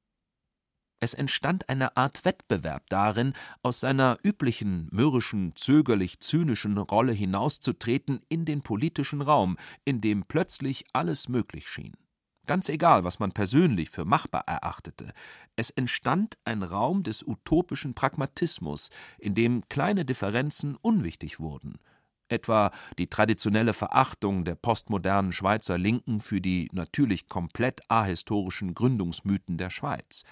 Es 1.03 1.13
entstand 1.13 1.67
eine 1.67 1.97
Art 1.97 2.23
Wettbewerb 2.23 2.87
darin, 2.87 3.33
aus 3.61 3.81
seiner 3.81 4.17
üblichen 4.23 4.87
mürrischen, 4.89 5.53
zögerlich 5.55 6.21
zynischen 6.21 6.77
Rolle 6.77 7.11
hinauszutreten 7.11 8.21
in 8.29 8.45
den 8.45 8.61
politischen 8.61 9.21
Raum, 9.21 9.57
in 9.83 9.99
dem 9.99 10.23
plötzlich 10.23 10.85
alles 10.93 11.27
möglich 11.27 11.67
schien. 11.67 11.97
Ganz 12.45 12.67
egal, 12.67 13.05
was 13.05 13.19
man 13.19 13.31
persönlich 13.31 13.89
für 13.89 14.03
machbar 14.03 14.43
erachtete. 14.47 15.13
Es 15.55 15.69
entstand 15.69 16.37
ein 16.43 16.61
Raum 16.61 17.03
des 17.03 17.23
utopischen 17.25 17.93
Pragmatismus, 17.93 18.89
in 19.17 19.33
dem 19.33 19.63
kleine 19.69 20.03
Differenzen 20.03 20.75
unwichtig 20.75 21.39
wurden. 21.39 21.79
Etwa 22.27 22.71
die 22.97 23.07
traditionelle 23.07 23.73
Verachtung 23.73 24.43
der 24.43 24.55
postmodernen 24.55 25.31
Schweizer 25.31 25.77
Linken 25.77 26.19
für 26.19 26.41
die 26.41 26.69
natürlich 26.73 27.29
komplett 27.29 27.81
ahistorischen 27.89 28.73
Gründungsmythen 28.73 29.57
der 29.57 29.69
Schweiz. 29.69 30.23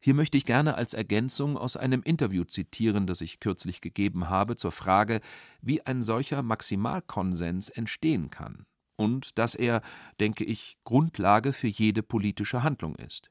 Hier 0.00 0.14
möchte 0.14 0.36
ich 0.36 0.44
gerne 0.44 0.74
als 0.74 0.92
Ergänzung 0.92 1.56
aus 1.56 1.76
einem 1.76 2.02
Interview 2.02 2.44
zitieren, 2.44 3.06
das 3.06 3.20
ich 3.20 3.38
kürzlich 3.38 3.80
gegeben 3.80 4.28
habe, 4.28 4.56
zur 4.56 4.72
Frage, 4.72 5.20
wie 5.62 5.86
ein 5.86 6.02
solcher 6.02 6.42
Maximalkonsens 6.42 7.68
entstehen 7.68 8.30
kann 8.30 8.66
und 8.96 9.38
dass 9.38 9.54
er, 9.54 9.80
denke 10.20 10.44
ich, 10.44 10.76
Grundlage 10.84 11.52
für 11.52 11.68
jede 11.68 12.02
politische 12.02 12.62
Handlung 12.62 12.94
ist. 12.96 13.30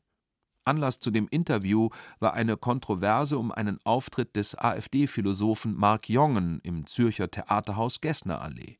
Anlass 0.65 0.99
zu 0.99 1.11
dem 1.11 1.27
Interview 1.29 1.89
war 2.19 2.33
eine 2.33 2.55
Kontroverse 2.55 3.37
um 3.37 3.51
einen 3.51 3.79
Auftritt 3.83 4.35
des 4.35 4.55
AfD-Philosophen 4.57 5.75
Mark 5.75 6.09
Jongen 6.09 6.59
im 6.63 6.87
Zürcher 6.87 7.29
Theaterhaus 7.29 7.99
Gessnerallee. 7.99 8.77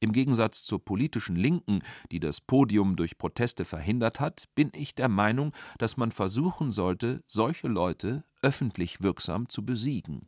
Im 0.00 0.12
Gegensatz 0.12 0.64
zur 0.64 0.82
politischen 0.82 1.36
Linken, 1.36 1.82
die 2.10 2.20
das 2.20 2.40
Podium 2.40 2.96
durch 2.96 3.18
Proteste 3.18 3.66
verhindert 3.66 4.18
hat, 4.18 4.46
bin 4.54 4.72
ich 4.74 4.94
der 4.94 5.10
Meinung, 5.10 5.52
dass 5.78 5.98
man 5.98 6.10
versuchen 6.10 6.72
sollte, 6.72 7.22
solche 7.26 7.68
Leute 7.68 8.24
öffentlich 8.40 9.02
wirksam 9.02 9.48
zu 9.50 9.64
besiegen. 9.64 10.26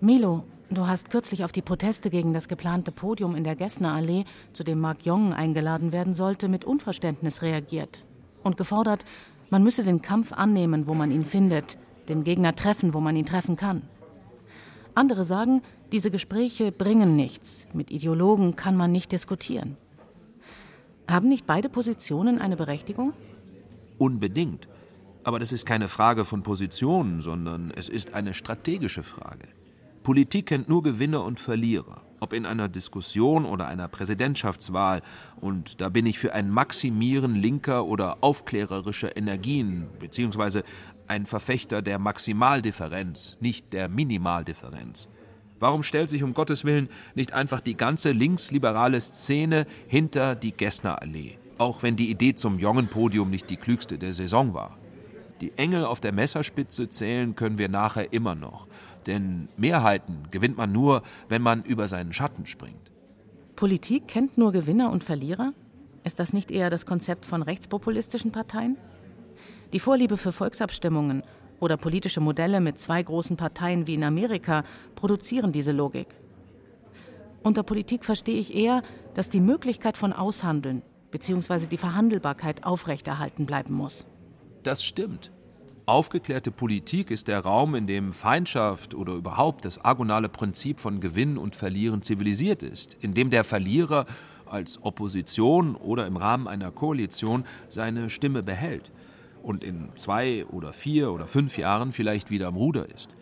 Milo, 0.00 0.44
du 0.70 0.86
hast 0.86 1.10
kürzlich 1.10 1.44
auf 1.44 1.52
die 1.52 1.62
Proteste 1.62 2.10
gegen 2.10 2.32
das 2.32 2.48
geplante 2.48 2.92
Podium 2.92 3.36
in 3.36 3.44
der 3.44 3.56
Gessnerallee, 3.56 4.24
zu 4.52 4.64
dem 4.64 4.80
Mark 4.80 5.06
Jong 5.06 5.32
eingeladen 5.32 5.92
werden 5.92 6.14
sollte, 6.14 6.48
mit 6.48 6.64
Unverständnis 6.64 7.42
reagiert 7.42 8.04
und 8.42 8.56
gefordert, 8.56 9.04
man 9.50 9.62
müsse 9.62 9.84
den 9.84 10.02
Kampf 10.02 10.32
annehmen, 10.32 10.86
wo 10.86 10.94
man 10.94 11.10
ihn 11.10 11.24
findet, 11.24 11.78
den 12.08 12.24
Gegner 12.24 12.54
treffen, 12.54 12.92
wo 12.94 13.00
man 13.00 13.16
ihn 13.16 13.26
treffen 13.26 13.56
kann. 13.56 13.82
Andere 14.94 15.24
sagen, 15.24 15.62
diese 15.92 16.10
Gespräche 16.10 16.72
bringen 16.72 17.16
nichts, 17.16 17.66
mit 17.72 17.90
Ideologen 17.90 18.56
kann 18.56 18.76
man 18.76 18.92
nicht 18.92 19.12
diskutieren. 19.12 19.76
Haben 21.08 21.28
nicht 21.28 21.46
beide 21.46 21.68
Positionen 21.68 22.40
eine 22.40 22.56
Berechtigung? 22.56 23.12
Unbedingt. 23.98 24.68
Aber 25.22 25.38
das 25.38 25.52
ist 25.52 25.66
keine 25.66 25.88
Frage 25.88 26.24
von 26.24 26.42
Positionen, 26.42 27.20
sondern 27.20 27.70
es 27.70 27.88
ist 27.88 28.14
eine 28.14 28.34
strategische 28.34 29.02
Frage. 29.02 29.48
Politik 30.04 30.44
kennt 30.44 30.68
nur 30.68 30.82
Gewinner 30.82 31.24
und 31.24 31.40
Verlierer, 31.40 32.02
ob 32.20 32.34
in 32.34 32.44
einer 32.44 32.68
Diskussion 32.68 33.46
oder 33.46 33.66
einer 33.68 33.88
Präsidentschaftswahl. 33.88 35.00
Und 35.40 35.80
da 35.80 35.88
bin 35.88 36.04
ich 36.04 36.18
für 36.18 36.34
ein 36.34 36.50
Maximieren 36.50 37.34
linker 37.34 37.86
oder 37.86 38.18
aufklärerischer 38.20 39.16
Energien, 39.16 39.86
beziehungsweise 39.98 40.62
ein 41.06 41.24
Verfechter 41.24 41.80
der 41.80 41.98
Maximaldifferenz, 41.98 43.38
nicht 43.40 43.72
der 43.72 43.88
Minimaldifferenz. 43.88 45.08
Warum 45.58 45.82
stellt 45.82 46.10
sich 46.10 46.22
um 46.22 46.34
Gottes 46.34 46.66
Willen 46.66 46.90
nicht 47.14 47.32
einfach 47.32 47.62
die 47.62 47.74
ganze 47.74 48.12
linksliberale 48.12 49.00
Szene 49.00 49.64
hinter 49.86 50.34
die 50.34 50.52
Gessnerallee, 50.52 51.38
auch 51.56 51.82
wenn 51.82 51.96
die 51.96 52.10
Idee 52.10 52.34
zum 52.34 52.58
Jongenpodium 52.58 53.30
nicht 53.30 53.48
die 53.48 53.56
klügste 53.56 53.96
der 53.96 54.12
Saison 54.12 54.52
war? 54.52 54.76
Die 55.40 55.52
Engel 55.56 55.84
auf 55.84 56.00
der 56.00 56.12
Messerspitze 56.12 56.88
zählen 56.88 57.34
können 57.34 57.58
wir 57.58 57.68
nachher 57.68 58.12
immer 58.12 58.34
noch. 58.34 58.68
Denn 59.06 59.48
Mehrheiten 59.56 60.28
gewinnt 60.30 60.56
man 60.56 60.72
nur, 60.72 61.02
wenn 61.28 61.42
man 61.42 61.62
über 61.64 61.88
seinen 61.88 62.12
Schatten 62.12 62.46
springt. 62.46 62.90
Politik 63.56 64.08
kennt 64.08 64.36
nur 64.36 64.52
Gewinner 64.52 64.90
und 64.90 65.04
Verlierer? 65.04 65.52
Ist 66.04 66.18
das 66.20 66.32
nicht 66.32 66.50
eher 66.50 66.70
das 66.70 66.86
Konzept 66.86 67.24
von 67.24 67.42
rechtspopulistischen 67.42 68.32
Parteien? 68.32 68.76
Die 69.72 69.78
Vorliebe 69.78 70.16
für 70.16 70.32
Volksabstimmungen 70.32 71.22
oder 71.60 71.76
politische 71.76 72.20
Modelle 72.20 72.60
mit 72.60 72.78
zwei 72.78 73.02
großen 73.02 73.36
Parteien 73.36 73.86
wie 73.86 73.94
in 73.94 74.04
Amerika 74.04 74.64
produzieren 74.94 75.52
diese 75.52 75.72
Logik. 75.72 76.08
Unter 77.42 77.62
Politik 77.62 78.04
verstehe 78.04 78.38
ich 78.38 78.54
eher, 78.54 78.82
dass 79.14 79.28
die 79.28 79.40
Möglichkeit 79.40 79.96
von 79.96 80.12
Aushandeln 80.12 80.82
bzw. 81.10 81.66
die 81.66 81.76
Verhandelbarkeit 81.76 82.64
aufrechterhalten 82.64 83.46
bleiben 83.46 83.74
muss. 83.74 84.06
Das 84.62 84.82
stimmt. 84.82 85.30
Aufgeklärte 85.86 86.50
Politik 86.50 87.10
ist 87.10 87.28
der 87.28 87.40
Raum, 87.40 87.74
in 87.74 87.86
dem 87.86 88.14
Feindschaft 88.14 88.94
oder 88.94 89.12
überhaupt 89.12 89.66
das 89.66 89.84
agonale 89.84 90.30
Prinzip 90.30 90.80
von 90.80 90.98
Gewinn 90.98 91.36
und 91.36 91.54
Verlieren 91.54 92.00
zivilisiert 92.00 92.62
ist, 92.62 92.96
in 93.02 93.12
dem 93.12 93.28
der 93.28 93.44
Verlierer 93.44 94.06
als 94.46 94.82
Opposition 94.82 95.74
oder 95.74 96.06
im 96.06 96.16
Rahmen 96.16 96.48
einer 96.48 96.70
Koalition 96.70 97.44
seine 97.68 98.08
Stimme 98.08 98.42
behält 98.42 98.92
und 99.42 99.62
in 99.62 99.90
zwei 99.96 100.46
oder 100.46 100.72
vier 100.72 101.12
oder 101.12 101.26
fünf 101.26 101.58
Jahren 101.58 101.92
vielleicht 101.92 102.30
wieder 102.30 102.48
am 102.48 102.56
Ruder 102.56 102.88
ist. 102.88 103.14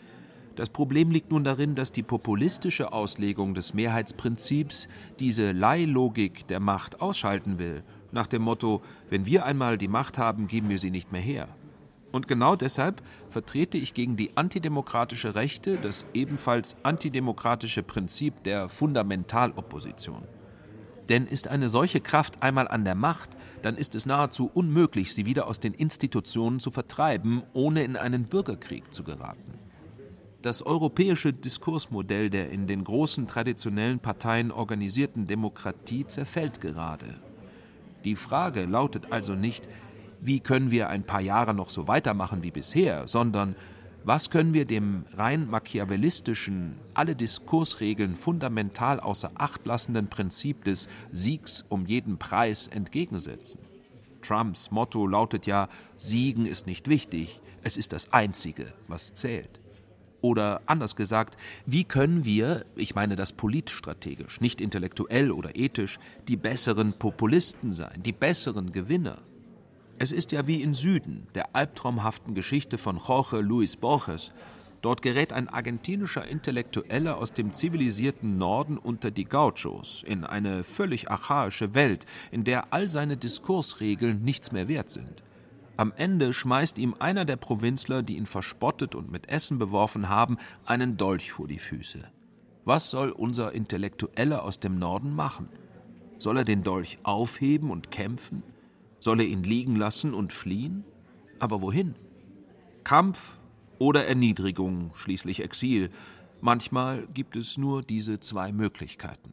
Das 0.55 0.71
Problem 0.71 1.11
liegt 1.11 1.33
nun 1.33 1.43
darin, 1.43 1.75
dass 1.75 1.91
die 1.91 2.05
populistische 2.05 2.93
Auslegung 2.93 3.55
des 3.55 3.75
Mehrheitsprinzips 3.75 4.87
diese 5.19 5.51
Leihlogik 5.51 6.47
der 6.47 6.61
Macht 6.61 7.01
ausschalten 7.01 7.59
will, 7.59 7.83
nach 8.13 8.29
dem 8.29 8.43
Motto, 8.43 8.83
wenn 9.11 9.27
wir 9.27 9.47
einmal 9.47 9.79
die 9.79 9.89
Macht 9.89 10.17
haben, 10.17 10.47
geben 10.47 10.69
wir 10.69 10.79
sie 10.79 10.91
nicht 10.93 11.11
mehr 11.11 11.21
her. 11.21 11.49
Und 12.13 12.29
genau 12.29 12.57
deshalb 12.57 13.03
vertrete 13.31 13.79
ich 13.79 13.95
gegen 13.95 14.17
die 14.17 14.37
antidemokratische 14.37 15.35
Rechte 15.35 15.79
das 15.79 16.07
ebenfalls 16.13 16.77
antidemokratische 16.83 17.83
Prinzip 17.83 18.43
der 18.45 18.69
Fundamentalopposition. 18.69 20.23
Denn 21.09 21.27
ist 21.27 21.49
eine 21.49 21.69
solche 21.69 22.01
Kraft 22.01 22.43
einmal 22.43 22.69
an 22.69 22.85
der 22.85 22.95
Macht, 22.95 23.31
dann 23.63 23.77
ist 23.77 23.95
es 23.95 24.07
nahezu 24.07 24.51
unmöglich, 24.53 25.15
sie 25.15 25.27
wieder 25.27 25.47
aus 25.47 25.59
den 25.59 25.75
Institutionen 25.75 26.61
zu 26.61 26.71
vertreiben, 26.71 27.43
ohne 27.55 27.83
in 27.83 27.97
einen 27.97 28.25
Bürgerkrieg 28.25 28.93
zu 28.93 29.03
geraten. 29.03 29.59
Das 30.43 30.65
europäische 30.65 31.33
Diskursmodell 31.33 32.29
der 32.29 32.51
in 32.51 32.67
den 32.67 32.85
großen 32.85 33.27
traditionellen 33.27 34.01
Parteien 34.01 34.51
organisierten 34.51 35.27
Demokratie 35.27 36.07
zerfällt 36.07 36.61
gerade. 36.61 37.21
Die 38.05 38.17
Frage 38.17 38.65
lautet 38.65 39.13
also 39.13 39.35
nicht, 39.35 39.69
wie 40.23 40.41
können 40.41 40.71
wir 40.71 40.89
ein 40.89 41.05
paar 41.05 41.21
Jahre 41.21 41.53
noch 41.53 41.69
so 41.69 41.89
weitermachen 41.89 42.45
wie 42.45 42.53
bisher, 42.53 43.09
sondern 43.09 43.57
was 44.05 44.31
können 44.31 44.55
wir 44.55 44.65
dem 44.65 45.05
rein 45.13 45.49
machiavellistischen, 45.49 46.79
alle 46.95 47.15
Diskursregeln 47.15 48.17
fundamental 48.17 48.99
außer 48.99 49.33
Acht 49.35 49.67
lassenden 49.67 50.09
Prinzip 50.09 50.65
des 50.65 50.89
Siegs 51.13 51.65
um 51.69 51.87
jeden 51.87 52.19
Preis 52.19 52.69
entgegensetzen? 52.69 53.61
Trumps 54.21 54.71
Motto 54.71 55.07
lautet 55.07 55.47
ja, 55.47 55.69
Siegen 55.97 56.47
ist 56.47 56.67
nicht 56.67 56.89
wichtig, 56.89 57.41
es 57.63 57.77
ist 57.77 57.93
das 57.93 58.13
Einzige, 58.13 58.73
was 58.89 59.15
zählt. 59.15 59.61
Oder 60.21 60.63
anders 60.67 60.95
gesagt, 60.95 61.37
wie 61.67 61.83
können 61.83 62.25
wir, 62.25 62.65
ich 62.77 62.95
meine 62.95 63.17
das 63.17 63.33
politstrategisch, 63.33 64.41
nicht 64.41 64.61
intellektuell 64.61 65.33
oder 65.33 65.57
ethisch, 65.57 65.99
die 66.29 66.37
besseren 66.37 66.93
Populisten 66.93 67.73
sein, 67.73 68.03
die 68.05 68.13
besseren 68.13 68.71
Gewinner? 68.71 69.19
Es 70.03 70.11
ist 70.11 70.33
ja 70.33 70.49
wie 70.49 70.61
in 70.63 70.75
Süden, 70.75 71.29
der 71.37 71.55
albtraumhaften 71.55 72.35
Geschichte 72.35 72.77
von 72.77 72.99
Jorge 72.99 73.39
Luis 73.39 73.77
Borges. 73.77 74.33
Dort 74.81 75.01
gerät 75.01 75.33
ein 75.33 75.49
argentinischer 75.49 76.27
Intellektueller 76.27 77.19
aus 77.19 77.35
dem 77.35 77.53
zivilisierten 77.53 78.37
Norden 78.37 78.79
unter 78.79 79.13
die 79.13 79.27
Gauchos 79.27 80.03
in 80.05 80.25
eine 80.25 80.65
völlig 80.65 81.09
archaische 81.09 81.77
Welt, 81.77 82.05
in 82.33 82.43
der 82.43 82.73
all 82.73 82.91
seine 82.91 83.17
Diskursregeln 83.17 84.25
nichts 84.25 84.51
mehr 84.51 84.67
wert 84.67 84.91
sind. 84.91 85.23
Am 85.77 85.93
Ende 85.97 86.33
schmeißt 86.33 86.79
ihm 86.79 86.97
einer 86.99 87.25
der 87.25 87.37
Provinzler, 87.37 88.03
die 88.03 88.17
ihn 88.17 88.27
verspottet 88.27 88.97
und 88.97 89.13
mit 89.13 89.29
Essen 89.29 89.61
beworfen 89.61 90.09
haben, 90.09 90.37
einen 90.67 90.97
Dolch 90.97 91.31
vor 91.31 91.47
die 91.47 91.61
Füße. 91.61 92.11
Was 92.65 92.91
soll 92.91 93.11
unser 93.11 93.53
Intellektueller 93.53 94.43
aus 94.43 94.59
dem 94.59 94.81
Norden 94.81 95.15
machen? 95.15 95.49
Soll 96.19 96.39
er 96.39 96.45
den 96.45 96.65
Dolch 96.65 96.99
aufheben 97.05 97.71
und 97.71 97.93
kämpfen? 97.93 98.43
Soll 99.03 99.19
er 99.19 99.27
ihn 99.27 99.43
liegen 99.43 99.75
lassen 99.75 100.15
und 100.15 100.33
fliehen? 100.33 100.85
Aber 101.41 101.61
wohin? 101.61 101.97
Kampf 102.85 103.37
oder 103.81 104.07
Erniedrigung, 104.07 104.93
schließlich 104.95 105.43
Exil. 105.43 105.91
Manchmal 106.41 107.09
gibt 107.13 107.35
es 107.35 107.59
nur 107.59 107.83
diese 107.83 108.21
zwei 108.21 108.53
Möglichkeiten. 108.53 109.33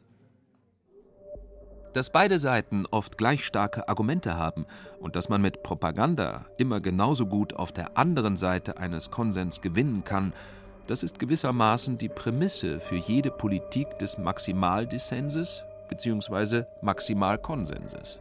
Dass 1.94 2.12
beide 2.12 2.40
Seiten 2.40 2.88
oft 2.88 3.20
gleich 3.20 3.46
starke 3.46 3.88
Argumente 3.88 4.36
haben 4.36 4.66
und 5.00 5.16
dass 5.16 5.30
man 5.30 5.40
mit 5.40 5.62
Propaganda 5.62 6.48
immer 6.58 6.80
genauso 6.80 7.28
gut 7.28 7.54
auf 7.54 7.72
der 7.72 7.96
anderen 7.96 8.38
Seite 8.38 8.78
eines 8.78 9.12
Konsens 9.12 9.62
gewinnen 9.62 10.04
kann, 10.04 10.34
das 10.88 11.04
ist 11.04 11.20
gewissermaßen 11.20 12.00
die 12.00 12.10
Prämisse 12.10 12.80
für 12.80 12.98
jede 12.98 13.30
Politik 13.30 14.00
des 14.00 14.18
Maximaldissenses 14.18 15.64
bzw. 15.90 16.64
Maximalkonsenses. 16.82 18.20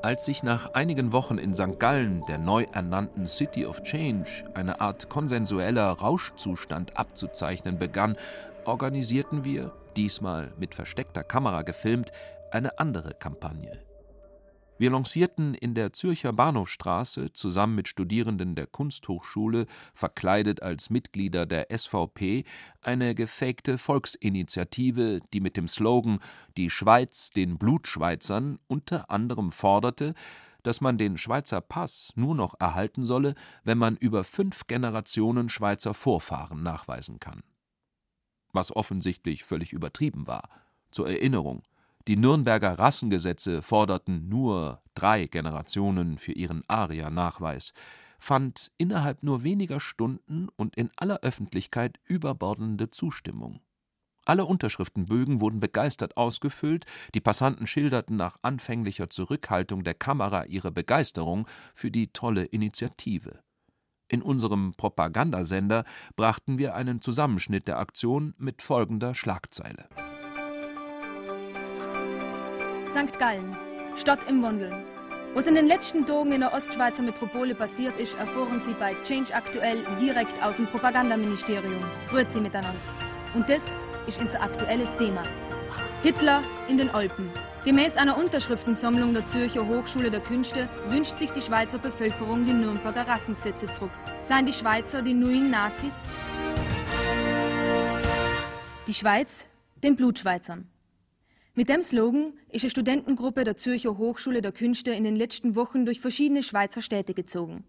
Als 0.00 0.24
sich 0.24 0.44
nach 0.44 0.74
einigen 0.74 1.12
Wochen 1.12 1.38
in 1.38 1.52
St. 1.52 1.80
Gallen 1.80 2.24
der 2.28 2.38
neu 2.38 2.66
ernannten 2.72 3.26
City 3.26 3.66
of 3.66 3.82
Change 3.82 4.44
eine 4.54 4.80
Art 4.80 5.08
konsensueller 5.08 5.90
Rauschzustand 5.90 6.96
abzuzeichnen 6.96 7.78
begann, 7.78 8.16
organisierten 8.64 9.44
wir, 9.44 9.72
diesmal 9.96 10.52
mit 10.56 10.76
versteckter 10.76 11.24
Kamera 11.24 11.62
gefilmt, 11.62 12.12
eine 12.52 12.78
andere 12.78 13.14
Kampagne. 13.14 13.87
Wir 14.78 14.90
lancierten 14.90 15.54
in 15.54 15.74
der 15.74 15.92
Zürcher 15.92 16.32
Bahnhofstraße 16.32 17.32
zusammen 17.32 17.74
mit 17.74 17.88
Studierenden 17.88 18.54
der 18.54 18.68
Kunsthochschule, 18.68 19.66
verkleidet 19.92 20.62
als 20.62 20.88
Mitglieder 20.88 21.46
der 21.46 21.66
SVP, 21.76 22.44
eine 22.80 23.16
gefakte 23.16 23.76
Volksinitiative, 23.76 25.18
die 25.32 25.40
mit 25.40 25.56
dem 25.56 25.66
Slogan 25.66 26.20
Die 26.56 26.70
Schweiz 26.70 27.30
den 27.30 27.58
Blutschweizern 27.58 28.60
unter 28.68 29.10
anderem 29.10 29.50
forderte, 29.50 30.14
dass 30.62 30.80
man 30.80 30.96
den 30.96 31.18
Schweizer 31.18 31.60
Pass 31.60 32.12
nur 32.14 32.36
noch 32.36 32.54
erhalten 32.60 33.04
solle, 33.04 33.34
wenn 33.64 33.78
man 33.78 33.96
über 33.96 34.22
fünf 34.22 34.68
Generationen 34.68 35.48
Schweizer 35.48 35.92
Vorfahren 35.92 36.62
nachweisen 36.62 37.18
kann. 37.18 37.42
Was 38.52 38.74
offensichtlich 38.74 39.42
völlig 39.42 39.72
übertrieben 39.72 40.28
war. 40.28 40.48
Zur 40.92 41.08
Erinnerung 41.08 41.62
die 42.08 42.16
Nürnberger 42.16 42.78
Rassengesetze 42.78 43.60
forderten 43.60 44.30
nur 44.30 44.82
drei 44.94 45.26
Generationen 45.26 46.16
für 46.16 46.32
ihren 46.32 46.62
Aria-Nachweis, 46.66 47.74
fand 48.18 48.72
innerhalb 48.78 49.22
nur 49.22 49.44
weniger 49.44 49.78
Stunden 49.78 50.48
und 50.56 50.74
in 50.74 50.90
aller 50.96 51.20
Öffentlichkeit 51.20 52.00
überbordende 52.06 52.90
Zustimmung. 52.90 53.60
Alle 54.24 54.46
Unterschriftenbögen 54.46 55.40
wurden 55.40 55.60
begeistert 55.60 56.16
ausgefüllt, 56.16 56.86
die 57.14 57.20
Passanten 57.20 57.66
schilderten 57.66 58.16
nach 58.16 58.36
anfänglicher 58.40 59.10
Zurückhaltung 59.10 59.84
der 59.84 59.94
Kamera 59.94 60.46
ihre 60.46 60.72
Begeisterung 60.72 61.46
für 61.74 61.90
die 61.90 62.12
tolle 62.12 62.46
Initiative. 62.46 63.40
In 64.08 64.22
unserem 64.22 64.72
Propagandasender 64.74 65.84
brachten 66.16 66.56
wir 66.56 66.74
einen 66.74 67.02
Zusammenschnitt 67.02 67.68
der 67.68 67.78
Aktion 67.78 68.34
mit 68.38 68.62
folgender 68.62 69.14
Schlagzeile 69.14 69.88
St. 72.88 73.18
Gallen, 73.18 73.54
Stadt 73.96 74.20
im 74.28 74.42
Wandel. 74.42 74.72
Was 75.34 75.46
in 75.46 75.54
den 75.54 75.66
letzten 75.66 76.06
Tagen 76.06 76.32
in 76.32 76.40
der 76.40 76.54
Ostschweizer 76.54 77.02
Metropole 77.02 77.54
passiert 77.54 78.00
ist, 78.00 78.14
erfahren 78.18 78.60
Sie 78.60 78.72
bei 78.72 78.94
Change 79.04 79.34
Aktuell 79.34 79.84
direkt 80.00 80.42
aus 80.42 80.56
dem 80.56 80.66
Propagandaministerium. 80.66 81.84
Rührt 82.10 82.30
Sie 82.30 82.40
miteinander. 82.40 82.80
Und 83.34 83.46
das 83.46 83.74
ist 84.06 84.22
unser 84.22 84.42
aktuelles 84.42 84.96
Thema. 84.96 85.22
Hitler 86.02 86.42
in 86.66 86.78
den 86.78 86.88
Alpen. 86.88 87.30
Gemäß 87.66 87.98
einer 87.98 88.16
Unterschriftensammlung 88.16 89.12
der 89.12 89.26
Zürcher 89.26 89.66
Hochschule 89.68 90.10
der 90.10 90.20
Künste 90.20 90.68
wünscht 90.88 91.18
sich 91.18 91.30
die 91.32 91.42
Schweizer 91.42 91.78
Bevölkerung 91.78 92.46
die 92.46 92.54
Nürnberger 92.54 93.06
Rassengesetze 93.06 93.66
zurück. 93.66 93.90
Seien 94.22 94.46
die 94.46 94.52
Schweizer 94.52 95.02
die 95.02 95.14
neuen 95.14 95.50
Nazis? 95.50 95.94
Die 98.86 98.94
Schweiz 98.94 99.46
den 99.82 99.94
Blutschweizern. 99.94 100.66
Mit 101.58 101.68
dem 101.68 101.82
Slogan 101.82 102.34
ist 102.50 102.62
eine 102.62 102.70
Studentengruppe 102.70 103.42
der 103.42 103.56
Zürcher 103.56 103.98
Hochschule 103.98 104.42
der 104.42 104.52
Künste 104.52 104.92
in 104.92 105.02
den 105.02 105.16
letzten 105.16 105.56
Wochen 105.56 105.84
durch 105.86 105.98
verschiedene 105.98 106.44
Schweizer 106.44 106.82
Städte 106.82 107.14
gezogen. 107.14 107.64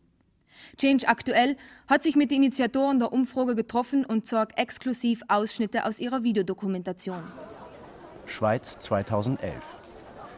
Change 0.78 1.08
Aktuell 1.08 1.58
hat 1.88 2.04
sich 2.04 2.16
mit 2.16 2.30
den 2.30 2.44
Initiatoren 2.44 3.00
der 3.00 3.12
Umfrage 3.12 3.56
getroffen 3.56 4.06
und 4.06 4.28
sorgt 4.28 4.60
exklusiv 4.60 5.24
Ausschnitte 5.28 5.88
aus 5.88 6.00
ihrer 6.00 6.24
Videodokumentation. 6.24 7.24
Schweiz 8.28 8.78
2011. 8.78 9.56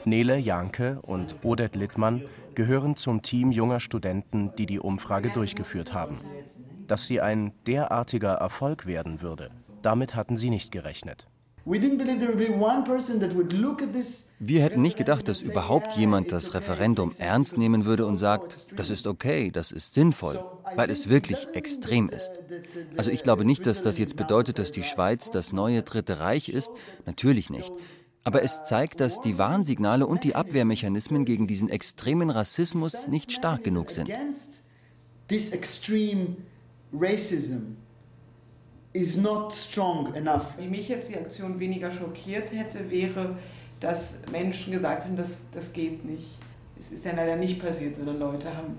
Nele 0.05 0.37
Janke 0.37 1.01
und 1.01 1.35
Odette 1.43 1.77
Littmann 1.77 2.21
gehören 2.55 2.95
zum 2.95 3.21
Team 3.21 3.51
junger 3.51 3.81
Studenten, 3.81 4.55
die 4.57 4.65
die 4.65 4.79
Umfrage 4.79 5.29
durchgeführt 5.29 5.93
haben. 5.93 6.17
Dass 6.87 7.05
sie 7.05 7.19
ein 7.19 7.51
derartiger 7.67 8.35
Erfolg 8.35 8.85
werden 8.85 9.21
würde, 9.21 9.51
damit 9.81 10.15
hatten 10.15 10.37
sie 10.37 10.49
nicht 10.49 10.71
gerechnet. 10.71 11.27
Wir 14.39 14.61
hätten 14.63 14.81
nicht 14.81 14.97
gedacht, 14.97 15.27
dass 15.27 15.41
überhaupt 15.41 15.93
jemand 15.93 16.31
das 16.31 16.53
Referendum 16.53 17.11
ernst 17.19 17.57
nehmen 17.57 17.85
würde 17.85 18.05
und 18.05 18.17
sagt, 18.17 18.67
das 18.75 18.89
ist 18.89 19.05
okay, 19.05 19.51
das 19.51 19.71
ist 19.71 19.93
sinnvoll, 19.93 20.43
weil 20.75 20.89
es 20.89 21.09
wirklich 21.09 21.47
extrem 21.53 22.09
ist. 22.09 22.31
Also 22.97 23.11
ich 23.11 23.21
glaube 23.23 23.45
nicht, 23.45 23.67
dass 23.67 23.81
das 23.81 23.97
jetzt 23.97 24.15
bedeutet, 24.15 24.57
dass 24.57 24.71
die 24.71 24.83
Schweiz 24.83 25.29
das 25.29 25.53
neue 25.53 25.83
Dritte 25.83 26.19
Reich 26.19 26.49
ist, 26.49 26.71
natürlich 27.05 27.49
nicht. 27.49 27.71
Aber 28.23 28.43
es 28.43 28.63
zeigt, 28.63 28.99
dass 28.99 29.21
die 29.21 29.37
Warnsignale 29.37 30.05
und 30.07 30.23
die 30.23 30.35
Abwehrmechanismen 30.35 31.25
gegen 31.25 31.47
diesen 31.47 31.69
extremen 31.69 32.29
Rassismus 32.29 33.07
nicht 33.07 33.31
stark 33.31 33.63
genug 33.63 33.91
sind 33.91 34.09
is 38.93 39.17
not 39.17 39.53
strong 39.53 40.13
enough. 40.15 40.57
Wie 40.57 40.67
mich 40.67 40.89
jetzt 40.89 41.09
die 41.09 41.17
Aktion 41.17 41.59
weniger 41.59 41.91
schockiert 41.91 42.51
hätte, 42.51 42.89
wäre, 42.89 43.35
dass 43.79 44.21
Menschen 44.31 44.73
gesagt 44.73 45.05
haben, 45.05 45.15
das, 45.15 45.43
das 45.53 45.73
geht 45.73 46.05
nicht. 46.05 46.37
Es 46.79 46.91
ist 46.91 47.05
ja 47.05 47.13
leider 47.15 47.35
nicht 47.35 47.61
passiert, 47.61 47.95
sondern 47.95 48.19
Leute 48.19 48.55
haben 48.55 48.77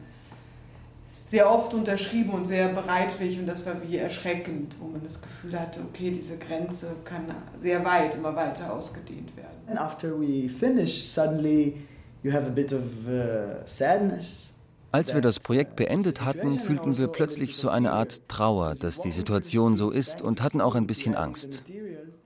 sehr 1.33 1.51
oft 1.51 1.73
unterschrieben 1.73 2.31
und 2.31 2.45
sehr 2.45 2.69
bereitwillig 2.69 3.39
und 3.39 3.47
das 3.47 3.65
war 3.65 3.75
wie 3.83 3.97
erschreckend, 3.97 4.77
wo 4.79 4.89
man 4.89 5.03
das 5.03 5.23
Gefühl 5.23 5.59
hatte, 5.59 5.81
okay, 5.81 6.11
diese 6.11 6.37
Grenze 6.37 6.89
kann 7.07 7.25
sehr 7.59 7.83
weit, 7.87 8.15
immer 8.17 8.37
weiter 8.37 8.71
ausgedehnt 8.71 9.35
werden. 9.35 9.49
And 9.67 9.79
after 9.79 10.21
we 10.21 10.47
finish, 10.47 11.09
suddenly 11.09 11.79
you 12.23 12.33
have 12.33 12.47
a 12.47 12.51
bit 12.51 12.75
of 12.75 12.83
uh, 13.09 13.63
sadness. 13.65 14.52
Als 14.93 15.15
wir 15.15 15.23
das 15.23 15.41
Projekt 15.41 15.75
beendet 15.77 16.23
hatten, 16.23 16.59
fühlten 16.59 16.99
wir 16.99 17.09
plötzlich 17.09 17.57
so 17.57 17.71
eine 17.71 17.93
Art 17.93 18.29
Trauer, 18.29 18.75
dass 18.75 19.01
die 19.01 19.11
Situation 19.11 19.75
so 19.75 19.91
ist 19.91 20.21
und 20.21 20.43
hatten 20.43 20.61
auch 20.61 20.75
ein 20.75 20.87
bisschen 20.87 21.15
Angst. 21.15 21.65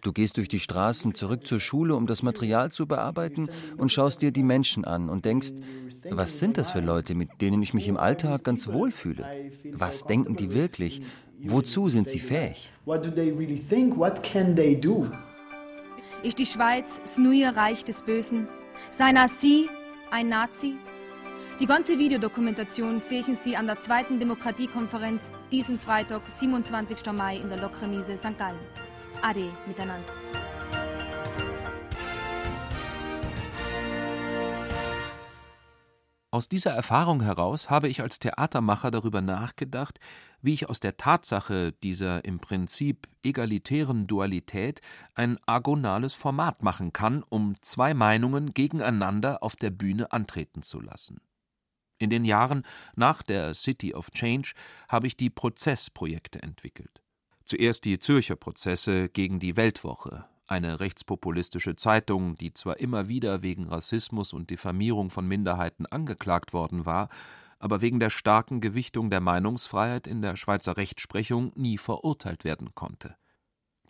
Du 0.02 0.12
gehst 0.12 0.36
durch 0.36 0.48
die 0.48 0.58
Straßen 0.58 1.14
zurück 1.14 1.46
zur 1.46 1.60
Schule, 1.60 1.94
um 1.94 2.06
das 2.06 2.22
Material 2.22 2.72
zu 2.72 2.86
bearbeiten 2.86 3.48
und 3.76 3.92
schaust 3.92 4.20
dir 4.20 4.32
die 4.32 4.42
Menschen 4.42 4.84
an 4.84 5.08
und 5.08 5.24
denkst, 5.24 5.52
was 6.10 6.40
sind 6.40 6.58
das 6.58 6.72
für 6.72 6.80
Leute, 6.80 7.14
mit 7.14 7.40
denen 7.40 7.62
ich 7.62 7.72
mich 7.72 7.86
im 7.86 7.96
Alltag 7.96 8.42
ganz 8.42 8.66
wohl 8.66 8.90
fühle? 8.90 9.24
Was 9.72 10.04
denken 10.04 10.34
die 10.34 10.52
wirklich? 10.52 11.02
Wozu 11.44 11.88
sind 11.88 12.08
sie 12.08 12.20
fähig? 12.20 12.72
Ist 16.22 16.38
die 16.38 16.46
Schweiz 16.46 17.00
das 17.00 17.18
neue 17.18 17.54
Reich 17.54 17.84
des 17.84 18.02
Bösen? 18.02 18.48
Seiner 18.90 19.28
sie 19.28 19.68
ein 20.10 20.28
Nazi? 20.28 20.76
Die 21.58 21.66
ganze 21.66 21.98
Videodokumentation 21.98 23.00
sehen 23.00 23.34
Sie 23.34 23.56
an 23.56 23.66
der 23.66 23.80
zweiten 23.80 24.20
Demokratiekonferenz 24.20 25.30
diesen 25.50 25.78
Freitag, 25.78 26.20
27. 26.30 27.10
Mai 27.14 27.38
in 27.38 27.48
der 27.48 27.58
Lokremise 27.58 28.18
St. 28.18 28.36
Gallen. 28.36 28.58
Ade 29.22 29.50
miteinander. 29.66 30.04
Aus 36.30 36.50
dieser 36.50 36.72
Erfahrung 36.72 37.22
heraus 37.22 37.70
habe 37.70 37.88
ich 37.88 38.02
als 38.02 38.18
Theatermacher 38.18 38.90
darüber 38.90 39.22
nachgedacht, 39.22 39.98
wie 40.42 40.52
ich 40.52 40.68
aus 40.68 40.80
der 40.80 40.98
Tatsache 40.98 41.72
dieser 41.72 42.22
im 42.26 42.38
Prinzip 42.38 43.08
egalitären 43.22 44.06
Dualität 44.06 44.82
ein 45.14 45.38
agonales 45.46 46.12
Format 46.12 46.62
machen 46.62 46.92
kann, 46.92 47.22
um 47.30 47.54
zwei 47.62 47.94
Meinungen 47.94 48.52
gegeneinander 48.52 49.42
auf 49.42 49.56
der 49.56 49.70
Bühne 49.70 50.12
antreten 50.12 50.60
zu 50.60 50.82
lassen. 50.82 51.22
In 51.98 52.10
den 52.10 52.24
Jahren 52.24 52.64
nach 52.94 53.22
der 53.22 53.54
City 53.54 53.94
of 53.94 54.10
Change 54.10 54.52
habe 54.88 55.06
ich 55.06 55.16
die 55.16 55.30
Prozessprojekte 55.30 56.42
entwickelt. 56.42 57.02
Zuerst 57.44 57.84
die 57.84 57.98
Zürcher 57.98 58.36
Prozesse 58.36 59.08
gegen 59.08 59.38
die 59.38 59.56
Weltwoche, 59.56 60.26
eine 60.46 60.80
rechtspopulistische 60.80 61.76
Zeitung, 61.76 62.36
die 62.36 62.52
zwar 62.52 62.78
immer 62.78 63.08
wieder 63.08 63.42
wegen 63.42 63.66
Rassismus 63.66 64.32
und 64.32 64.50
Diffamierung 64.50 65.10
von 65.10 65.26
Minderheiten 65.26 65.86
angeklagt 65.86 66.52
worden 66.52 66.86
war, 66.86 67.08
aber 67.58 67.80
wegen 67.80 68.00
der 68.00 68.10
starken 68.10 68.60
Gewichtung 68.60 69.10
der 69.10 69.20
Meinungsfreiheit 69.20 70.06
in 70.06 70.22
der 70.22 70.36
Schweizer 70.36 70.76
Rechtsprechung 70.76 71.52
nie 71.54 71.78
verurteilt 71.78 72.44
werden 72.44 72.74
konnte. 72.74 73.16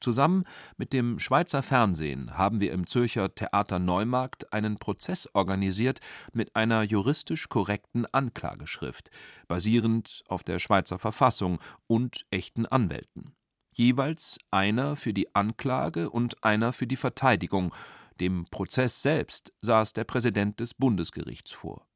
Zusammen 0.01 0.45
mit 0.77 0.93
dem 0.93 1.19
Schweizer 1.19 1.63
Fernsehen 1.63 2.37
haben 2.37 2.61
wir 2.61 2.73
im 2.73 2.87
Zürcher 2.87 3.35
Theater 3.35 3.79
Neumarkt 3.79 4.53
einen 4.53 4.79
Prozess 4.79 5.29
organisiert 5.33 6.01
mit 6.33 6.55
einer 6.55 6.83
juristisch 6.83 7.49
korrekten 7.49 8.07
Anklageschrift, 8.07 9.11
basierend 9.49 10.23
auf 10.29 10.43
der 10.45 10.59
Schweizer 10.59 10.99
Verfassung 10.99 11.59
und 11.87 12.27
echten 12.31 12.67
Anwälten. 12.67 13.35
Jeweils 13.73 14.39
einer 14.51 14.97
für 14.97 15.13
die 15.13 15.35
Anklage 15.35 16.11
und 16.11 16.43
einer 16.43 16.73
für 16.73 16.87
die 16.87 16.97
Verteidigung. 16.97 17.75
Dem 18.21 18.47
Prozess 18.51 19.03
selbst 19.03 19.53
saß 19.61 19.93
der 19.93 20.05
Präsident 20.05 20.61
des 20.61 20.73
Bundesgerichts 20.73 21.53
vor. 21.53 21.87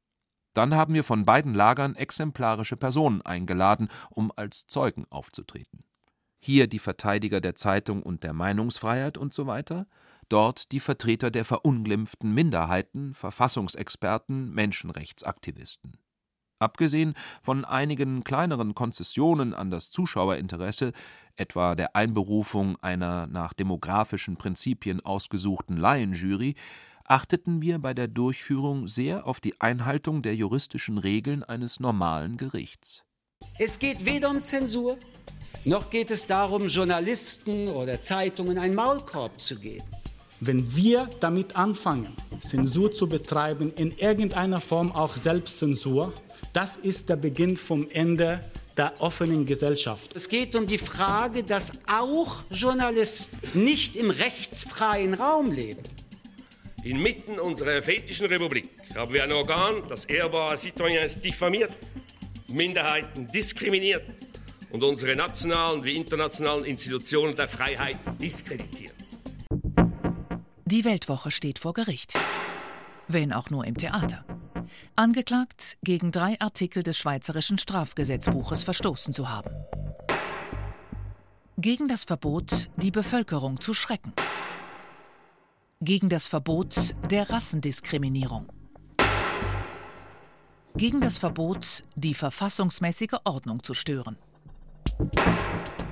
Dann 0.53 0.75
haben 0.75 0.93
wir 0.93 1.03
von 1.03 1.25
beiden 1.25 1.53
Lagern 1.53 1.95
exemplarische 1.95 2.77
Personen 2.77 3.21
eingeladen, 3.21 3.87
um 4.09 4.31
als 4.35 4.67
Zeugen 4.67 5.05
aufzutreten 5.09 5.85
hier 6.41 6.67
die 6.67 6.79
Verteidiger 6.79 7.39
der 7.39 7.55
Zeitung 7.55 8.03
und 8.03 8.23
der 8.23 8.33
Meinungsfreiheit 8.33 9.17
und 9.17 9.33
so 9.33 9.47
weiter, 9.47 9.85
dort 10.27 10.71
die 10.71 10.79
Vertreter 10.79 11.29
der 11.29 11.45
verunglimpften 11.45 12.33
Minderheiten, 12.33 13.13
Verfassungsexperten, 13.13 14.51
Menschenrechtsaktivisten. 14.51 15.97
Abgesehen 16.59 17.15
von 17.41 17.65
einigen 17.65 18.23
kleineren 18.23 18.75
Konzessionen 18.75 19.53
an 19.53 19.71
das 19.71 19.91
Zuschauerinteresse, 19.91 20.93
etwa 21.35 21.75
der 21.75 21.95
Einberufung 21.95 22.77
einer 22.81 23.27
nach 23.27 23.53
demografischen 23.53 24.37
Prinzipien 24.37 25.01
ausgesuchten 25.01 25.77
Laienjury, 25.77 26.55
achteten 27.03 27.61
wir 27.61 27.79
bei 27.79 27.93
der 27.93 28.07
Durchführung 28.07 28.87
sehr 28.87 29.25
auf 29.25 29.39
die 29.39 29.59
Einhaltung 29.59 30.21
der 30.21 30.35
juristischen 30.35 30.97
Regeln 30.97 31.43
eines 31.43 31.79
normalen 31.79 32.37
Gerichts. 32.37 33.03
Es 33.57 33.79
geht 33.79 34.05
weder 34.05 34.29
um 34.29 34.39
Zensur 34.39 34.97
noch 35.63 35.89
geht 35.89 36.11
es 36.11 36.25
darum, 36.25 36.67
Journalisten 36.67 37.67
oder 37.67 38.01
Zeitungen 38.01 38.57
einen 38.57 38.75
Maulkorb 38.75 39.39
zu 39.39 39.59
geben. 39.59 39.85
Wenn 40.39 40.75
wir 40.75 41.07
damit 41.19 41.55
anfangen, 41.55 42.15
Zensur 42.39 42.91
zu 42.91 43.07
betreiben, 43.07 43.71
in 43.75 43.91
irgendeiner 43.97 44.59
Form 44.59 44.91
auch 44.91 45.15
Selbstzensur, 45.15 46.13
das 46.51 46.77
ist 46.77 47.09
der 47.09 47.15
Beginn 47.15 47.57
vom 47.57 47.87
Ende 47.91 48.43
der 48.75 48.99
offenen 48.99 49.45
Gesellschaft. 49.45 50.15
Es 50.15 50.27
geht 50.27 50.55
um 50.55 50.65
die 50.65 50.79
Frage, 50.79 51.43
dass 51.43 51.71
auch 51.87 52.41
Journalisten 52.49 53.37
nicht 53.53 53.95
im 53.95 54.09
rechtsfreien 54.09 55.13
Raum 55.13 55.51
leben. 55.51 55.83
Inmitten 56.83 57.39
unserer 57.39 57.81
fetischen 57.83 58.25
Republik 58.25 58.67
haben 58.95 59.13
wir 59.13 59.23
ein 59.23 59.31
Organ, 59.31 59.83
das 59.87 60.05
ehrbare 60.05 60.57
Citoyens 60.57 61.21
diffamiert, 61.21 61.71
Minderheiten 62.47 63.31
diskriminiert 63.31 64.03
und 64.71 64.83
unsere 64.83 65.15
nationalen 65.15 65.83
wie 65.83 65.95
internationalen 65.95 66.65
Institutionen 66.65 67.35
der 67.35 67.47
Freiheit 67.47 67.97
diskreditiert. 68.19 68.93
Die 70.65 70.85
Weltwoche 70.85 71.31
steht 71.31 71.59
vor 71.59 71.73
Gericht. 71.73 72.13
Wenn 73.07 73.33
auch 73.33 73.49
nur 73.49 73.65
im 73.65 73.75
Theater. 73.75 74.23
Angeklagt, 74.95 75.77
gegen 75.83 76.11
drei 76.11 76.39
Artikel 76.39 76.81
des 76.81 76.97
Schweizerischen 76.97 77.57
Strafgesetzbuches 77.57 78.63
verstoßen 78.63 79.13
zu 79.13 79.29
haben. 79.29 79.51
Gegen 81.57 81.87
das 81.89 82.05
Verbot, 82.05 82.69
die 82.77 82.91
Bevölkerung 82.91 83.59
zu 83.59 83.73
schrecken. 83.73 84.13
Gegen 85.81 86.07
das 86.07 86.27
Verbot 86.27 86.75
der 87.09 87.29
Rassendiskriminierung. 87.29 88.47
Gegen 90.75 91.01
das 91.01 91.17
Verbot, 91.17 91.83
die 91.95 92.13
verfassungsmäßige 92.13 93.17
Ordnung 93.25 93.61
zu 93.61 93.73
stören. 93.73 94.15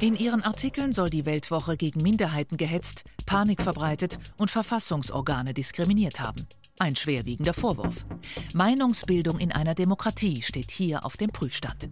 In 0.01 0.15
ihren 0.15 0.43
Artikeln 0.43 0.93
soll 0.93 1.09
die 1.09 1.25
Weltwoche 1.25 1.75
gegen 1.75 2.01
Minderheiten 2.01 2.55
gehetzt, 2.55 3.03
Panik 3.25 3.61
verbreitet 3.61 4.17
und 4.37 4.49
Verfassungsorgane 4.49 5.53
diskriminiert 5.53 6.21
haben. 6.21 6.47
Ein 6.77 6.95
schwerwiegender 6.95 7.53
Vorwurf. 7.53 8.05
Meinungsbildung 8.53 9.39
in 9.39 9.51
einer 9.51 9.75
Demokratie 9.75 10.41
steht 10.41 10.71
hier 10.71 11.05
auf 11.05 11.17
dem 11.17 11.31
Prüfstand. 11.31 11.89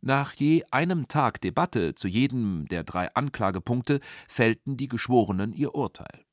Nach 0.00 0.32
je 0.32 0.64
einem 0.70 1.08
Tag 1.08 1.40
Debatte 1.42 1.94
zu 1.94 2.08
jedem 2.08 2.66
der 2.68 2.84
drei 2.84 3.14
Anklagepunkte 3.14 4.00
fällten 4.28 4.78
die 4.78 4.88
Geschworenen 4.88 5.52
ihr 5.52 5.74
Urteil. 5.74 6.24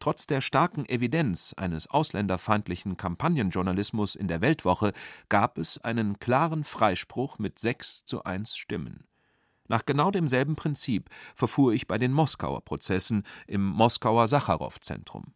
Trotz 0.00 0.26
der 0.26 0.40
starken 0.40 0.88
Evidenz 0.88 1.54
eines 1.56 1.88
ausländerfeindlichen 1.88 2.96
Kampagnenjournalismus 2.96 4.14
in 4.14 4.28
der 4.28 4.40
Weltwoche 4.40 4.92
gab 5.28 5.58
es 5.58 5.78
einen 5.78 6.20
klaren 6.20 6.62
Freispruch 6.62 7.38
mit 7.38 7.58
sechs 7.58 8.04
zu 8.04 8.22
eins 8.22 8.56
Stimmen. 8.56 9.04
Nach 9.66 9.84
genau 9.84 10.10
demselben 10.10 10.56
Prinzip 10.56 11.10
verfuhr 11.34 11.72
ich 11.72 11.86
bei 11.86 11.98
den 11.98 12.12
Moskauer 12.12 12.64
Prozessen 12.64 13.24
im 13.46 13.64
Moskauer 13.66 14.26
Sacharow-Zentrum. 14.26 15.34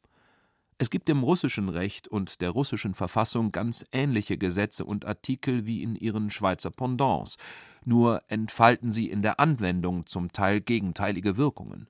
Es 0.79 0.91
gibt 0.91 1.09
im 1.11 1.23
russischen 1.23 1.69
Recht 1.69 2.09
und 2.09 2.41
der 2.41 2.51
russischen 2.51 2.95
Verfassung 2.95 3.53
ganz 3.53 3.85
ähnliche 3.93 4.39
Gesetze 4.39 4.85
und 4.85 5.05
Artikel 5.05 5.67
wie 5.67 5.83
in 5.83 5.95
ihren 5.95 6.31
Schweizer 6.31 6.71
Pendants, 6.71 7.37
nur 7.85 8.23
entfalten 8.29 8.91
sie 8.91 9.09
in 9.11 9.23
der 9.23 9.39
Anwendung 9.39 10.07
zum 10.07 10.33
Teil 10.33 10.61
gegenteilige 10.61 11.37
Wirkungen. 11.37 11.89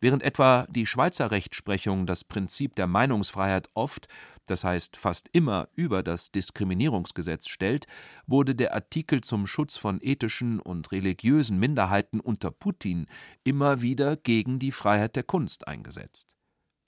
Während 0.00 0.22
etwa 0.22 0.66
die 0.68 0.86
Schweizer 0.86 1.30
Rechtsprechung 1.30 2.06
das 2.06 2.24
Prinzip 2.24 2.74
der 2.74 2.86
Meinungsfreiheit 2.86 3.68
oft, 3.74 4.08
das 4.46 4.62
heißt 4.62 4.96
fast 4.96 5.28
immer, 5.32 5.68
über 5.74 6.02
das 6.02 6.30
Diskriminierungsgesetz 6.30 7.48
stellt, 7.48 7.86
wurde 8.26 8.54
der 8.54 8.74
Artikel 8.74 9.22
zum 9.22 9.46
Schutz 9.46 9.76
von 9.76 9.98
ethischen 10.00 10.60
und 10.60 10.92
religiösen 10.92 11.58
Minderheiten 11.58 12.20
unter 12.20 12.50
Putin 12.50 13.06
immer 13.42 13.82
wieder 13.82 14.16
gegen 14.16 14.58
die 14.58 14.72
Freiheit 14.72 15.16
der 15.16 15.24
Kunst 15.24 15.66
eingesetzt. 15.66 16.36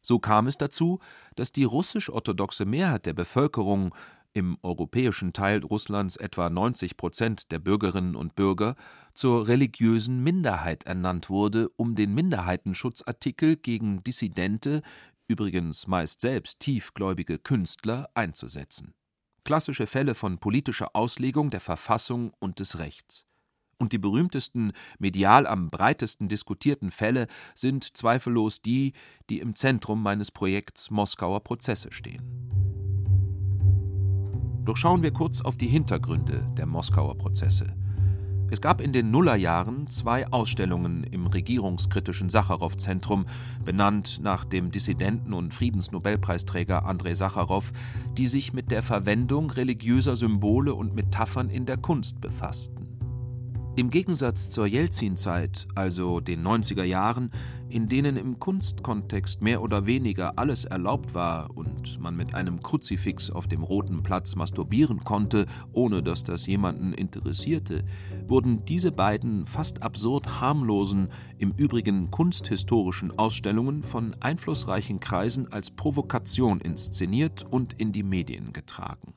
So 0.00 0.18
kam 0.18 0.46
es 0.46 0.56
dazu, 0.56 1.00
dass 1.34 1.52
die 1.52 1.64
russisch-orthodoxe 1.64 2.64
Mehrheit 2.64 3.06
der 3.06 3.14
Bevölkerung 3.14 3.94
im 4.38 4.56
europäischen 4.62 5.32
Teil 5.32 5.64
Russlands 5.64 6.16
etwa 6.16 6.48
90 6.48 6.96
Prozent 6.96 7.50
der 7.50 7.58
Bürgerinnen 7.58 8.14
und 8.14 8.36
Bürger, 8.36 8.76
zur 9.12 9.48
religiösen 9.48 10.22
Minderheit 10.22 10.84
ernannt 10.84 11.28
wurde, 11.28 11.68
um 11.76 11.96
den 11.96 12.14
Minderheitenschutzartikel 12.14 13.56
gegen 13.56 14.04
Dissidente, 14.04 14.82
übrigens 15.26 15.88
meist 15.88 16.20
selbst 16.20 16.60
tiefgläubige 16.60 17.40
Künstler, 17.40 18.08
einzusetzen. 18.14 18.94
Klassische 19.44 19.88
Fälle 19.88 20.14
von 20.14 20.38
politischer 20.38 20.94
Auslegung 20.94 21.50
der 21.50 21.60
Verfassung 21.60 22.32
und 22.38 22.60
des 22.60 22.78
Rechts. 22.78 23.26
Und 23.78 23.92
die 23.92 23.98
berühmtesten, 23.98 24.72
medial 25.00 25.48
am 25.48 25.70
breitesten 25.70 26.28
diskutierten 26.28 26.92
Fälle 26.92 27.26
sind 27.54 27.96
zweifellos 27.96 28.62
die, 28.62 28.92
die 29.30 29.40
im 29.40 29.56
Zentrum 29.56 30.00
meines 30.02 30.30
Projekts 30.30 30.90
Moskauer 30.90 31.42
Prozesse 31.42 31.92
stehen. 31.92 32.67
Doch 34.68 34.76
schauen 34.76 35.02
wir 35.02 35.12
kurz 35.12 35.40
auf 35.40 35.56
die 35.56 35.66
Hintergründe 35.66 36.46
der 36.58 36.66
Moskauer 36.66 37.16
Prozesse. 37.16 37.68
Es 38.50 38.60
gab 38.60 38.82
in 38.82 38.92
den 38.92 39.10
Nullerjahren 39.10 39.88
zwei 39.88 40.30
Ausstellungen 40.30 41.04
im 41.04 41.26
regierungskritischen 41.26 42.28
Sacharow-Zentrum, 42.28 43.24
benannt 43.64 44.20
nach 44.22 44.44
dem 44.44 44.70
Dissidenten 44.70 45.32
und 45.32 45.54
Friedensnobelpreisträger 45.54 46.84
Andrei 46.84 47.14
Sacharow, 47.14 47.72
die 48.18 48.26
sich 48.26 48.52
mit 48.52 48.70
der 48.70 48.82
Verwendung 48.82 49.50
religiöser 49.50 50.16
Symbole 50.16 50.74
und 50.74 50.94
Metaphern 50.94 51.48
in 51.48 51.64
der 51.64 51.78
Kunst 51.78 52.20
befassten. 52.20 52.87
Im 53.78 53.90
Gegensatz 53.90 54.50
zur 54.50 54.66
Jelzin-Zeit, 54.66 55.68
also 55.76 56.18
den 56.18 56.44
90er 56.44 56.82
Jahren, 56.82 57.30
in 57.68 57.86
denen 57.86 58.16
im 58.16 58.40
Kunstkontext 58.40 59.40
mehr 59.40 59.62
oder 59.62 59.86
weniger 59.86 60.36
alles 60.36 60.64
erlaubt 60.64 61.14
war 61.14 61.56
und 61.56 62.00
man 62.00 62.16
mit 62.16 62.34
einem 62.34 62.60
Kruzifix 62.60 63.30
auf 63.30 63.46
dem 63.46 63.62
Roten 63.62 64.02
Platz 64.02 64.34
masturbieren 64.34 65.04
konnte, 65.04 65.46
ohne 65.72 66.02
dass 66.02 66.24
das 66.24 66.48
jemanden 66.48 66.92
interessierte, 66.92 67.84
wurden 68.26 68.64
diese 68.64 68.90
beiden 68.90 69.46
fast 69.46 69.80
absurd 69.80 70.40
harmlosen, 70.40 71.06
im 71.38 71.52
Übrigen 71.56 72.10
kunsthistorischen 72.10 73.16
Ausstellungen 73.16 73.84
von 73.84 74.16
einflussreichen 74.18 74.98
Kreisen 74.98 75.52
als 75.52 75.70
Provokation 75.70 76.60
inszeniert 76.60 77.46
und 77.48 77.74
in 77.74 77.92
die 77.92 78.02
Medien 78.02 78.52
getragen. 78.52 79.14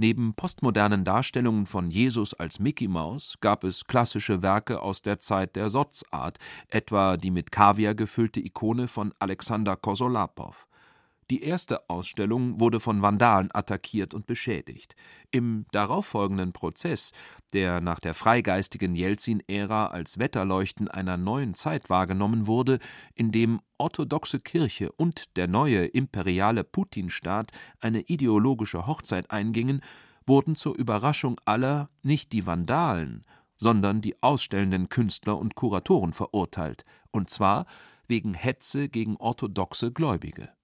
Neben 0.00 0.32
postmodernen 0.34 1.04
Darstellungen 1.04 1.66
von 1.66 1.90
Jesus 1.90 2.32
als 2.32 2.60
Mickey 2.60 2.86
Maus 2.86 3.34
gab 3.40 3.64
es 3.64 3.84
klassische 3.84 4.42
Werke 4.42 4.80
aus 4.80 5.02
der 5.02 5.18
Zeit 5.18 5.56
der 5.56 5.70
Sotzart, 5.70 6.38
etwa 6.68 7.16
die 7.16 7.32
mit 7.32 7.50
Kaviar 7.50 7.96
gefüllte 7.96 8.38
Ikone 8.38 8.86
von 8.86 9.12
Alexander 9.18 9.74
Kosolapow. 9.74 10.67
Die 11.30 11.42
erste 11.42 11.90
Ausstellung 11.90 12.58
wurde 12.58 12.80
von 12.80 13.02
Vandalen 13.02 13.50
attackiert 13.52 14.14
und 14.14 14.26
beschädigt. 14.26 14.96
Im 15.30 15.66
darauffolgenden 15.72 16.54
Prozess, 16.54 17.12
der 17.52 17.82
nach 17.82 18.00
der 18.00 18.14
freigeistigen 18.14 18.94
Jelzin-Ära 18.94 19.88
als 19.88 20.18
Wetterleuchten 20.18 20.88
einer 20.88 21.18
neuen 21.18 21.54
Zeit 21.54 21.90
wahrgenommen 21.90 22.46
wurde, 22.46 22.78
in 23.14 23.30
dem 23.30 23.60
orthodoxe 23.76 24.40
Kirche 24.40 24.90
und 24.92 25.36
der 25.36 25.48
neue 25.48 25.84
imperiale 25.84 26.64
Putin-Staat 26.64 27.52
eine 27.78 28.00
ideologische 28.00 28.86
Hochzeit 28.86 29.30
eingingen, 29.30 29.82
wurden 30.26 30.56
zur 30.56 30.76
Überraschung 30.76 31.38
aller 31.44 31.90
nicht 32.02 32.32
die 32.32 32.46
Vandalen, 32.46 33.22
sondern 33.58 34.00
die 34.00 34.22
ausstellenden 34.22 34.88
Künstler 34.88 35.36
und 35.36 35.54
Kuratoren 35.54 36.14
verurteilt, 36.14 36.86
und 37.10 37.28
zwar 37.28 37.66
wegen 38.06 38.32
Hetze 38.32 38.88
gegen 38.88 39.16
orthodoxe 39.16 39.92
Gläubige. 39.92 40.57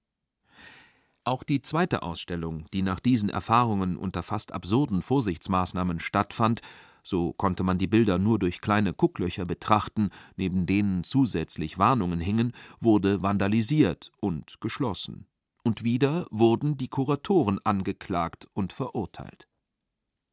Auch 1.26 1.42
die 1.42 1.62
zweite 1.62 2.02
Ausstellung, 2.02 2.66
die 2.74 2.82
nach 2.82 3.00
diesen 3.00 3.30
Erfahrungen 3.30 3.96
unter 3.96 4.22
fast 4.22 4.52
absurden 4.52 5.00
Vorsichtsmaßnahmen 5.00 5.98
stattfand, 5.98 6.60
so 7.02 7.32
konnte 7.32 7.62
man 7.62 7.78
die 7.78 7.87
Bilder 7.87 8.18
nur 8.18 8.38
durch 8.38 8.60
kleine 8.60 8.92
Gucklöcher 8.92 9.46
betrachten, 9.46 10.10
neben 10.37 10.66
denen 10.66 11.02
zusätzlich 11.02 11.78
Warnungen 11.78 12.20
hingen, 12.20 12.52
wurde 12.78 13.22
vandalisiert 13.22 14.12
und 14.20 14.60
geschlossen. 14.60 15.26
Und 15.62 15.82
wieder 15.82 16.26
wurden 16.30 16.76
die 16.76 16.88
Kuratoren 16.88 17.58
angeklagt 17.64 18.46
und 18.52 18.74
verurteilt. 18.74 19.48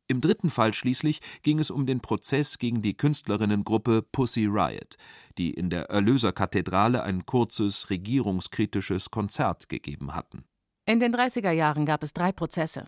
Im 0.09 0.19
dritten 0.19 0.49
Fall 0.49 0.73
schließlich 0.73 1.21
ging 1.41 1.59
es 1.59 1.71
um 1.71 1.85
den 1.85 2.01
Prozess 2.01 2.57
gegen 2.57 2.81
die 2.81 2.97
Künstlerinnengruppe 2.97 4.01
Pussy 4.01 4.45
Riot, 4.45 4.97
die 5.37 5.51
in 5.51 5.69
der 5.69 5.89
Erlöserkathedrale 5.89 7.01
ein 7.03 7.25
kurzes 7.25 7.89
regierungskritisches 7.89 9.09
Konzert 9.09 9.69
gegeben 9.69 10.13
hatten. 10.13 10.43
In 10.91 10.99
den 10.99 11.15
30er 11.15 11.51
Jahren 11.51 11.85
gab 11.85 12.03
es 12.03 12.11
drei 12.11 12.33
Prozesse, 12.33 12.83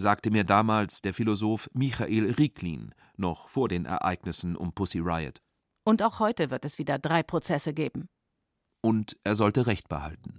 sagte 0.00 0.32
mir 0.32 0.42
damals 0.42 1.00
der 1.00 1.14
Philosoph 1.14 1.70
Michael 1.72 2.32
Rieklin, 2.32 2.92
noch 3.16 3.48
vor 3.48 3.68
den 3.68 3.84
Ereignissen 3.84 4.56
um 4.56 4.72
Pussy 4.72 4.98
Riot. 4.98 5.40
Und 5.84 6.02
auch 6.02 6.18
heute 6.18 6.50
wird 6.50 6.64
es 6.64 6.80
wieder 6.80 6.98
drei 6.98 7.22
Prozesse 7.22 7.72
geben. 7.72 8.08
Und 8.82 9.14
er 9.22 9.36
sollte 9.36 9.68
Recht 9.68 9.88
behalten. 9.88 10.34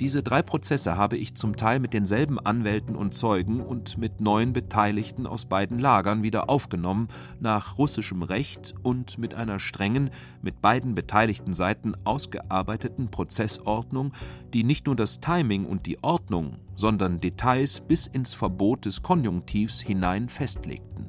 Diese 0.00 0.22
drei 0.22 0.42
Prozesse 0.42 0.98
habe 0.98 1.16
ich 1.16 1.34
zum 1.34 1.56
Teil 1.56 1.80
mit 1.80 1.94
denselben 1.94 2.38
Anwälten 2.38 2.96
und 2.96 3.14
Zeugen 3.14 3.60
und 3.62 3.96
mit 3.96 4.20
neuen 4.20 4.52
Beteiligten 4.52 5.26
aus 5.26 5.46
beiden 5.46 5.78
Lagern 5.78 6.22
wieder 6.22 6.50
aufgenommen, 6.50 7.08
nach 7.40 7.78
russischem 7.78 8.22
Recht 8.22 8.74
und 8.82 9.16
mit 9.16 9.32
einer 9.34 9.58
strengen, 9.58 10.10
mit 10.42 10.60
beiden 10.60 10.94
beteiligten 10.94 11.54
Seiten 11.54 11.94
ausgearbeiteten 12.04 13.10
Prozessordnung, 13.10 14.12
die 14.52 14.64
nicht 14.64 14.84
nur 14.84 14.96
das 14.96 15.20
Timing 15.20 15.64
und 15.64 15.86
die 15.86 16.02
Ordnung, 16.04 16.58
sondern 16.74 17.18
Details 17.18 17.80
bis 17.80 18.06
ins 18.06 18.34
Verbot 18.34 18.84
des 18.84 19.00
Konjunktivs 19.00 19.80
hinein 19.80 20.28
festlegten. 20.28 21.06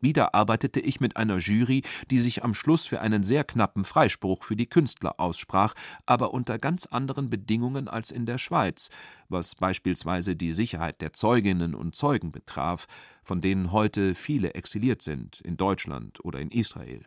Wieder 0.00 0.34
arbeitete 0.34 0.78
ich 0.78 1.00
mit 1.00 1.16
einer 1.16 1.38
Jury, 1.38 1.82
die 2.10 2.18
sich 2.18 2.44
am 2.44 2.54
Schluss 2.54 2.86
für 2.86 3.00
einen 3.00 3.24
sehr 3.24 3.42
knappen 3.42 3.84
Freispruch 3.84 4.44
für 4.44 4.54
die 4.54 4.68
Künstler 4.68 5.18
aussprach, 5.18 5.74
aber 6.06 6.32
unter 6.32 6.58
ganz 6.58 6.86
anderen 6.86 7.30
Bedingungen 7.30 7.88
als 7.88 8.12
in 8.12 8.24
der 8.24 8.38
Schweiz, 8.38 8.90
was 9.28 9.56
beispielsweise 9.56 10.36
die 10.36 10.52
Sicherheit 10.52 11.00
der 11.00 11.12
Zeuginnen 11.12 11.74
und 11.74 11.96
Zeugen 11.96 12.30
betraf, 12.30 12.86
von 13.24 13.40
denen 13.40 13.72
heute 13.72 14.14
viele 14.14 14.54
exiliert 14.54 15.02
sind, 15.02 15.40
in 15.40 15.56
Deutschland 15.56 16.24
oder 16.24 16.38
in 16.38 16.50
Israel. 16.50 17.04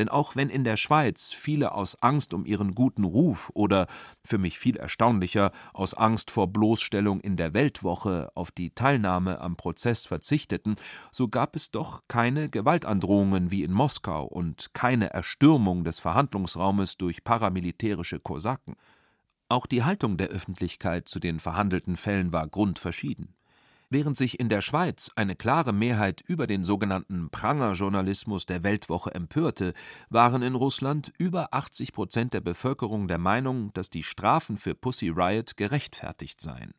Denn 0.00 0.08
auch 0.08 0.34
wenn 0.34 0.48
in 0.48 0.64
der 0.64 0.78
Schweiz 0.78 1.30
viele 1.30 1.72
aus 1.72 2.02
Angst 2.02 2.32
um 2.32 2.46
ihren 2.46 2.74
guten 2.74 3.04
Ruf 3.04 3.50
oder, 3.52 3.86
für 4.24 4.38
mich 4.38 4.58
viel 4.58 4.78
erstaunlicher, 4.78 5.50
aus 5.74 5.92
Angst 5.92 6.30
vor 6.30 6.50
Bloßstellung 6.50 7.20
in 7.20 7.36
der 7.36 7.52
Weltwoche 7.52 8.32
auf 8.34 8.50
die 8.50 8.70
Teilnahme 8.70 9.42
am 9.42 9.56
Prozess 9.56 10.06
verzichteten, 10.06 10.76
so 11.12 11.28
gab 11.28 11.54
es 11.54 11.70
doch 11.70 12.04
keine 12.08 12.48
Gewaltandrohungen 12.48 13.50
wie 13.50 13.62
in 13.62 13.74
Moskau 13.74 14.24
und 14.24 14.72
keine 14.72 15.10
Erstürmung 15.10 15.84
des 15.84 15.98
Verhandlungsraumes 15.98 16.96
durch 16.96 17.22
paramilitärische 17.22 18.20
Kosaken. 18.20 18.76
Auch 19.50 19.66
die 19.66 19.84
Haltung 19.84 20.16
der 20.16 20.28
Öffentlichkeit 20.28 21.10
zu 21.10 21.20
den 21.20 21.40
verhandelten 21.40 21.98
Fällen 21.98 22.32
war 22.32 22.48
grundverschieden. 22.48 23.34
Während 23.92 24.16
sich 24.16 24.38
in 24.38 24.48
der 24.48 24.60
Schweiz 24.60 25.10
eine 25.16 25.34
klare 25.34 25.72
Mehrheit 25.72 26.22
über 26.28 26.46
den 26.46 26.62
sogenannten 26.62 27.28
Prangerjournalismus 27.28 28.46
der 28.46 28.62
Weltwoche 28.62 29.12
empörte, 29.12 29.74
waren 30.08 30.42
in 30.42 30.54
Russland 30.54 31.12
über 31.18 31.52
80 31.52 31.92
Prozent 31.92 32.32
der 32.32 32.40
Bevölkerung 32.40 33.08
der 33.08 33.18
Meinung, 33.18 33.72
dass 33.72 33.90
die 33.90 34.04
Strafen 34.04 34.58
für 34.58 34.76
Pussy 34.76 35.08
Riot 35.08 35.56
gerechtfertigt 35.56 36.40
seien. 36.40 36.70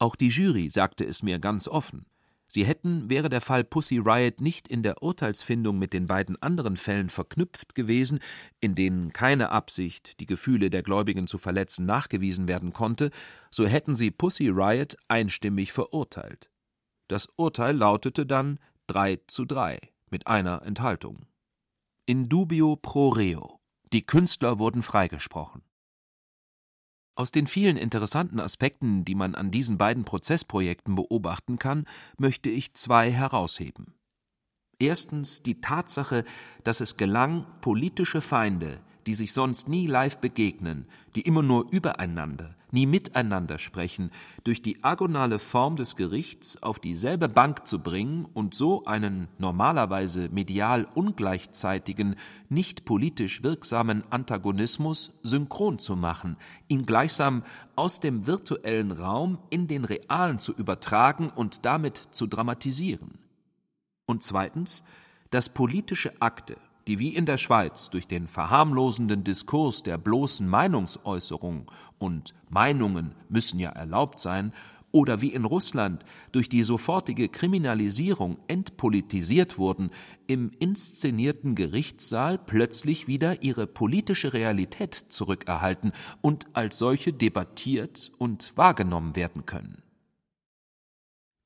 Auch 0.00 0.16
die 0.16 0.26
Jury 0.26 0.70
sagte 0.70 1.04
es 1.04 1.22
mir 1.22 1.38
ganz 1.38 1.68
offen. 1.68 2.04
Sie 2.52 2.64
hätten, 2.64 3.08
wäre 3.08 3.28
der 3.28 3.40
Fall 3.40 3.62
Pussy 3.62 3.98
Riot 3.98 4.40
nicht 4.40 4.66
in 4.66 4.82
der 4.82 5.04
Urteilsfindung 5.04 5.78
mit 5.78 5.92
den 5.92 6.08
beiden 6.08 6.34
anderen 6.42 6.76
Fällen 6.76 7.08
verknüpft 7.08 7.76
gewesen, 7.76 8.18
in 8.60 8.74
denen 8.74 9.12
keine 9.12 9.50
Absicht, 9.50 10.18
die 10.18 10.26
Gefühle 10.26 10.68
der 10.68 10.82
Gläubigen 10.82 11.28
zu 11.28 11.38
verletzen, 11.38 11.86
nachgewiesen 11.86 12.48
werden 12.48 12.72
konnte, 12.72 13.10
so 13.52 13.66
hätten 13.68 13.94
sie 13.94 14.10
Pussy 14.10 14.48
Riot 14.48 14.96
einstimmig 15.06 15.70
verurteilt. 15.70 16.50
Das 17.06 17.28
Urteil 17.36 17.76
lautete 17.76 18.26
dann 18.26 18.58
3 18.88 19.20
zu 19.28 19.44
3 19.44 19.78
mit 20.10 20.26
einer 20.26 20.62
Enthaltung. 20.62 21.26
In 22.04 22.28
dubio 22.28 22.74
pro 22.74 23.10
reo. 23.10 23.60
Die 23.92 24.04
Künstler 24.04 24.58
wurden 24.58 24.82
freigesprochen. 24.82 25.62
Aus 27.20 27.32
den 27.32 27.46
vielen 27.46 27.76
interessanten 27.76 28.40
Aspekten, 28.40 29.04
die 29.04 29.14
man 29.14 29.34
an 29.34 29.50
diesen 29.50 29.76
beiden 29.76 30.06
Prozessprojekten 30.06 30.94
beobachten 30.94 31.58
kann, 31.58 31.84
möchte 32.16 32.48
ich 32.48 32.72
zwei 32.72 33.10
herausheben. 33.10 33.92
Erstens 34.78 35.42
die 35.42 35.60
Tatsache, 35.60 36.24
dass 36.64 36.80
es 36.80 36.96
gelang, 36.96 37.44
politische 37.60 38.22
Feinde, 38.22 38.80
die 39.06 39.12
sich 39.12 39.34
sonst 39.34 39.68
nie 39.68 39.86
live 39.86 40.16
begegnen, 40.16 40.86
die 41.14 41.20
immer 41.20 41.42
nur 41.42 41.70
übereinander, 41.70 42.56
nie 42.72 42.86
miteinander 42.86 43.58
sprechen, 43.58 44.10
durch 44.44 44.62
die 44.62 44.82
agonale 44.84 45.38
Form 45.38 45.76
des 45.76 45.96
Gerichts 45.96 46.62
auf 46.62 46.78
dieselbe 46.78 47.28
Bank 47.28 47.66
zu 47.66 47.80
bringen 47.80 48.26
und 48.32 48.54
so 48.54 48.84
einen 48.84 49.28
normalerweise 49.38 50.28
medial 50.30 50.86
ungleichzeitigen, 50.94 52.16
nicht 52.48 52.84
politisch 52.84 53.42
wirksamen 53.42 54.04
Antagonismus 54.10 55.12
synchron 55.22 55.78
zu 55.78 55.96
machen, 55.96 56.36
ihn 56.68 56.86
gleichsam 56.86 57.42
aus 57.76 58.00
dem 58.00 58.26
virtuellen 58.26 58.92
Raum 58.92 59.38
in 59.50 59.66
den 59.66 59.84
realen 59.84 60.38
zu 60.38 60.52
übertragen 60.52 61.30
und 61.30 61.64
damit 61.64 62.08
zu 62.10 62.26
dramatisieren. 62.26 63.18
Und 64.06 64.22
zweitens, 64.22 64.82
dass 65.30 65.48
politische 65.48 66.20
Akte, 66.20 66.56
die 66.86 66.98
wie 66.98 67.14
in 67.14 67.26
der 67.26 67.36
Schweiz 67.36 67.90
durch 67.90 68.06
den 68.06 68.26
verharmlosenden 68.28 69.24
Diskurs 69.24 69.82
der 69.82 69.98
bloßen 69.98 70.48
Meinungsäußerung 70.48 71.70
und 71.98 72.34
Meinungen 72.48 73.14
müssen 73.28 73.58
ja 73.58 73.70
erlaubt 73.70 74.18
sein, 74.18 74.52
oder 74.92 75.20
wie 75.20 75.28
in 75.28 75.44
Russland 75.44 76.04
durch 76.32 76.48
die 76.48 76.62
sofortige 76.62 77.28
Kriminalisierung 77.28 78.38
entpolitisiert 78.48 79.58
wurden, 79.58 79.90
im 80.26 80.50
inszenierten 80.58 81.54
Gerichtssaal 81.54 82.38
plötzlich 82.38 83.06
wieder 83.06 83.42
ihre 83.42 83.66
politische 83.66 84.32
Realität 84.32 84.94
zurückerhalten 85.08 85.92
und 86.20 86.46
als 86.54 86.78
solche 86.78 87.12
debattiert 87.12 88.10
und 88.18 88.52
wahrgenommen 88.56 89.16
werden 89.16 89.46
können. 89.46 89.82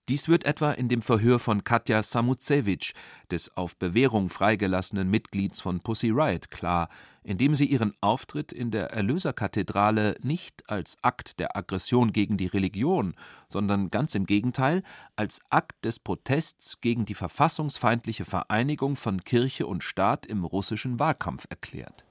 Dies 0.09 0.27
wird 0.27 0.43
etwa 0.43 0.71
in 0.71 0.87
dem 0.87 1.03
Verhör 1.03 1.37
von 1.37 1.63
Katja 1.63 2.01
Samutsevich, 2.01 2.95
des 3.29 3.55
auf 3.55 3.77
Bewährung 3.77 4.29
freigelassenen 4.29 5.07
Mitglieds 5.07 5.61
von 5.61 5.81
Pussy 5.81 6.09
Riot, 6.09 6.49
klar, 6.49 6.89
indem 7.21 7.53
sie 7.53 7.65
ihren 7.65 7.93
Auftritt 8.01 8.51
in 8.51 8.71
der 8.71 8.91
Erlöserkathedrale 8.91 10.15
nicht 10.23 10.67
als 10.67 10.97
Akt 11.03 11.39
der 11.39 11.55
Aggression 11.55 12.11
gegen 12.11 12.37
die 12.37 12.47
Religion, 12.47 13.13
sondern 13.47 13.91
ganz 13.91 14.15
im 14.15 14.25
Gegenteil 14.25 14.81
als 15.15 15.41
Akt 15.51 15.85
des 15.85 15.99
Protests 15.99 16.81
gegen 16.81 17.05
die 17.05 17.13
verfassungsfeindliche 17.13 18.25
Vereinigung 18.25 18.95
von 18.95 19.23
Kirche 19.23 19.67
und 19.67 19.83
Staat 19.83 20.25
im 20.25 20.43
russischen 20.43 20.97
Wahlkampf 20.97 21.45
erklärt. 21.51 22.03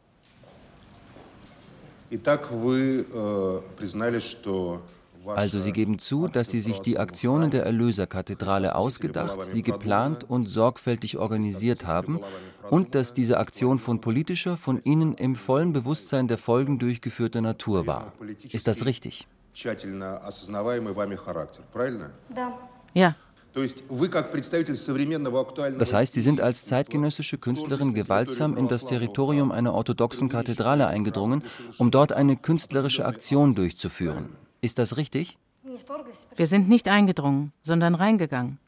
Итак, 2.10 2.52
вы 2.52 3.04
э, 3.12 3.60
признали, 3.76 4.20
что 4.20 4.82
also 5.25 5.59
Sie 5.59 5.71
geben 5.71 5.99
zu, 5.99 6.27
dass 6.27 6.49
Sie 6.49 6.59
sich 6.59 6.79
die 6.79 6.97
Aktionen 6.97 7.51
der 7.51 7.65
Erlöserkathedrale 7.65 8.75
ausgedacht, 8.75 9.47
sie 9.47 9.63
geplant 9.63 10.29
und 10.29 10.45
sorgfältig 10.45 11.17
organisiert 11.17 11.85
haben 11.85 12.19
und 12.69 12.95
dass 12.95 13.13
diese 13.13 13.37
Aktion 13.37 13.79
von 13.79 14.01
politischer, 14.01 14.57
von 14.57 14.81
Ihnen 14.83 15.13
im 15.15 15.35
vollen 15.35 15.73
Bewusstsein 15.73 16.27
der 16.27 16.37
Folgen 16.37 16.79
durchgeführter 16.79 17.41
Natur 17.41 17.87
war. 17.87 18.13
Ist 18.51 18.67
das 18.67 18.85
richtig? 18.85 19.27
Ja. 22.93 23.15
Das 25.77 25.93
heißt, 25.93 26.13
Sie 26.13 26.21
sind 26.21 26.41
als 26.41 26.65
zeitgenössische 26.65 27.37
Künstlerin 27.37 27.93
gewaltsam 27.93 28.57
in 28.57 28.67
das 28.67 28.85
Territorium 28.85 29.51
einer 29.51 29.73
orthodoxen 29.75 30.27
Kathedrale 30.27 30.87
eingedrungen, 30.87 31.43
um 31.77 31.91
dort 31.91 32.13
eine 32.13 32.35
künstlerische 32.35 33.05
Aktion 33.05 33.53
durchzuführen. 33.53 34.29
Ist 34.63 34.79
das 34.79 34.95
richtig? 34.95 35.37
Wir 36.37 36.47
sind 36.47 36.69
nicht 36.69 36.87
eingedrungen, 36.87 37.51
sondern 37.61 37.95
reingegangen. 37.95 38.59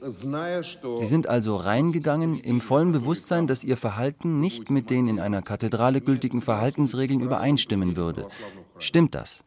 Sie 0.00 1.06
sind 1.06 1.26
also 1.28 1.56
reingegangen 1.56 2.40
im 2.40 2.60
vollen 2.60 2.90
Bewusstsein, 2.90 3.46
dass 3.46 3.62
Ihr 3.62 3.76
Verhalten 3.76 4.40
nicht 4.40 4.68
mit 4.68 4.90
den 4.90 5.06
in 5.06 5.20
einer 5.20 5.42
Kathedrale 5.42 6.00
gültigen 6.00 6.42
Verhaltensregeln 6.42 7.20
übereinstimmen 7.20 7.94
würde. 7.96 8.26
Stimmt 8.78 9.14
das? 9.14 9.44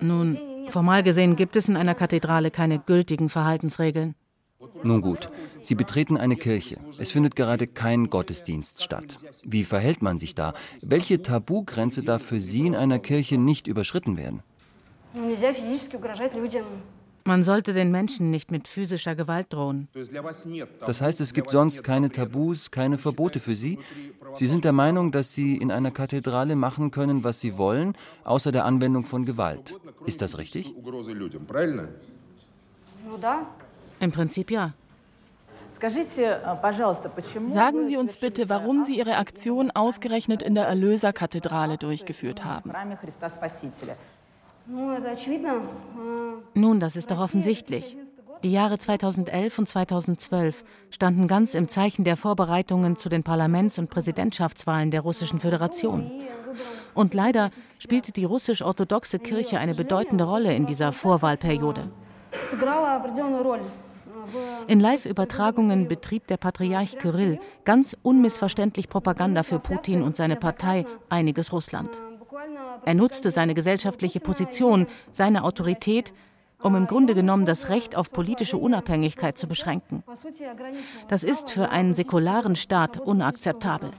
Nun, 0.00 0.38
formal 0.68 1.02
gesehen 1.02 1.36
gibt 1.36 1.56
es 1.56 1.68
in 1.68 1.76
einer 1.76 1.94
Kathedrale 1.94 2.50
keine 2.50 2.78
gültigen 2.78 3.28
Verhaltensregeln. 3.28 4.14
Nun 4.82 5.02
gut, 5.02 5.30
Sie 5.62 5.74
betreten 5.74 6.16
eine 6.16 6.36
Kirche. 6.36 6.76
Es 6.98 7.12
findet 7.12 7.36
gerade 7.36 7.66
kein 7.66 8.08
Gottesdienst 8.08 8.82
statt. 8.82 9.18
Wie 9.44 9.64
verhält 9.64 10.02
man 10.02 10.18
sich 10.18 10.34
da? 10.34 10.54
Welche 10.82 11.22
Tabugrenze 11.22 12.02
darf 12.02 12.22
für 12.22 12.40
Sie 12.40 12.66
in 12.66 12.74
einer 12.74 12.98
Kirche 12.98 13.38
nicht 13.38 13.66
überschritten 13.66 14.16
werden? 14.16 14.42
Man 17.24 17.42
sollte 17.42 17.72
den 17.72 17.90
Menschen 17.90 18.30
nicht 18.30 18.52
mit 18.52 18.68
physischer 18.68 19.16
Gewalt 19.16 19.52
drohen. 19.52 19.88
Das 20.80 21.00
heißt, 21.00 21.20
es 21.20 21.34
gibt 21.34 21.50
sonst 21.50 21.82
keine 21.82 22.10
Tabus, 22.10 22.70
keine 22.70 22.98
Verbote 22.98 23.40
für 23.40 23.56
Sie? 23.56 23.78
Sie 24.34 24.46
sind 24.46 24.64
der 24.64 24.72
Meinung, 24.72 25.10
dass 25.10 25.34
Sie 25.34 25.56
in 25.56 25.72
einer 25.72 25.90
Kathedrale 25.90 26.54
machen 26.54 26.92
können, 26.92 27.24
was 27.24 27.40
Sie 27.40 27.58
wollen, 27.58 27.96
außer 28.22 28.52
der 28.52 28.64
Anwendung 28.64 29.04
von 29.04 29.24
Gewalt. 29.24 29.76
Ist 30.04 30.22
das 30.22 30.38
richtig? 30.38 30.72
Im 34.00 34.12
Prinzip 34.12 34.50
ja. 34.50 34.72
Sagen 37.48 37.86
Sie 37.86 37.96
uns 37.96 38.16
bitte, 38.16 38.48
warum 38.48 38.82
Sie 38.84 38.98
Ihre 38.98 39.16
Aktion 39.16 39.70
ausgerechnet 39.70 40.42
in 40.42 40.54
der 40.54 40.66
Erlöserkathedrale 40.66 41.76
durchgeführt 41.76 42.44
haben. 42.44 42.72
Nun, 46.54 46.80
das 46.80 46.96
ist 46.96 47.10
doch 47.10 47.20
offensichtlich. 47.20 47.96
Die 48.42 48.52
Jahre 48.52 48.78
2011 48.78 49.58
und 49.58 49.68
2012 49.68 50.64
standen 50.90 51.26
ganz 51.28 51.54
im 51.54 51.68
Zeichen 51.68 52.04
der 52.04 52.16
Vorbereitungen 52.16 52.96
zu 52.96 53.08
den 53.08 53.22
Parlaments- 53.22 53.78
und 53.78 53.90
Präsidentschaftswahlen 53.90 54.90
der 54.90 55.00
Russischen 55.00 55.40
Föderation. 55.40 56.10
Und 56.94 57.14
leider 57.14 57.50
spielte 57.78 58.12
die 58.12 58.24
russisch-orthodoxe 58.24 59.18
Kirche 59.18 59.58
eine 59.58 59.74
bedeutende 59.74 60.24
Rolle 60.24 60.54
in 60.54 60.66
dieser 60.66 60.92
Vorwahlperiode. 60.92 61.90
In 64.66 64.80
Live-Übertragungen 64.80 65.88
betrieb 65.88 66.26
der 66.26 66.36
Patriarch 66.36 66.98
Kyrill 66.98 67.38
ganz 67.64 67.96
unmissverständlich 68.02 68.88
Propaganda 68.88 69.42
für 69.42 69.58
Putin 69.58 70.02
und 70.02 70.16
seine 70.16 70.36
Partei 70.36 70.86
Einiges 71.08 71.52
Russland. 71.52 71.98
Er 72.84 72.94
nutzte 72.94 73.30
seine 73.30 73.54
gesellschaftliche 73.54 74.20
Position, 74.20 74.86
seine 75.10 75.44
Autorität, 75.44 76.12
um 76.62 76.74
im 76.74 76.86
Grunde 76.86 77.14
genommen 77.14 77.46
das 77.46 77.68
Recht 77.68 77.96
auf 77.96 78.12
politische 78.12 78.56
Unabhängigkeit 78.56 79.38
zu 79.38 79.46
beschränken. 79.46 80.02
Das 81.08 81.24
ist 81.24 81.50
für 81.50 81.70
einen 81.70 81.94
säkularen 81.94 82.56
Staat 82.56 82.98
unakzeptabel. 82.98 83.90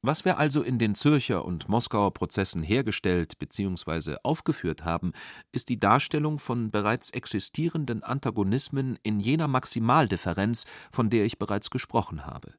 Was 0.00 0.24
wir 0.24 0.38
also 0.38 0.62
in 0.62 0.78
den 0.78 0.94
Zürcher 0.94 1.44
und 1.44 1.68
Moskauer 1.68 2.14
Prozessen 2.14 2.62
hergestellt 2.62 3.36
bzw. 3.40 4.18
aufgeführt 4.22 4.84
haben, 4.84 5.10
ist 5.50 5.68
die 5.68 5.80
Darstellung 5.80 6.38
von 6.38 6.70
bereits 6.70 7.10
existierenden 7.10 8.04
Antagonismen 8.04 8.96
in 9.02 9.18
jener 9.18 9.48
Maximaldifferenz, 9.48 10.66
von 10.92 11.10
der 11.10 11.24
ich 11.24 11.38
bereits 11.38 11.70
gesprochen 11.70 12.26
habe. 12.26 12.54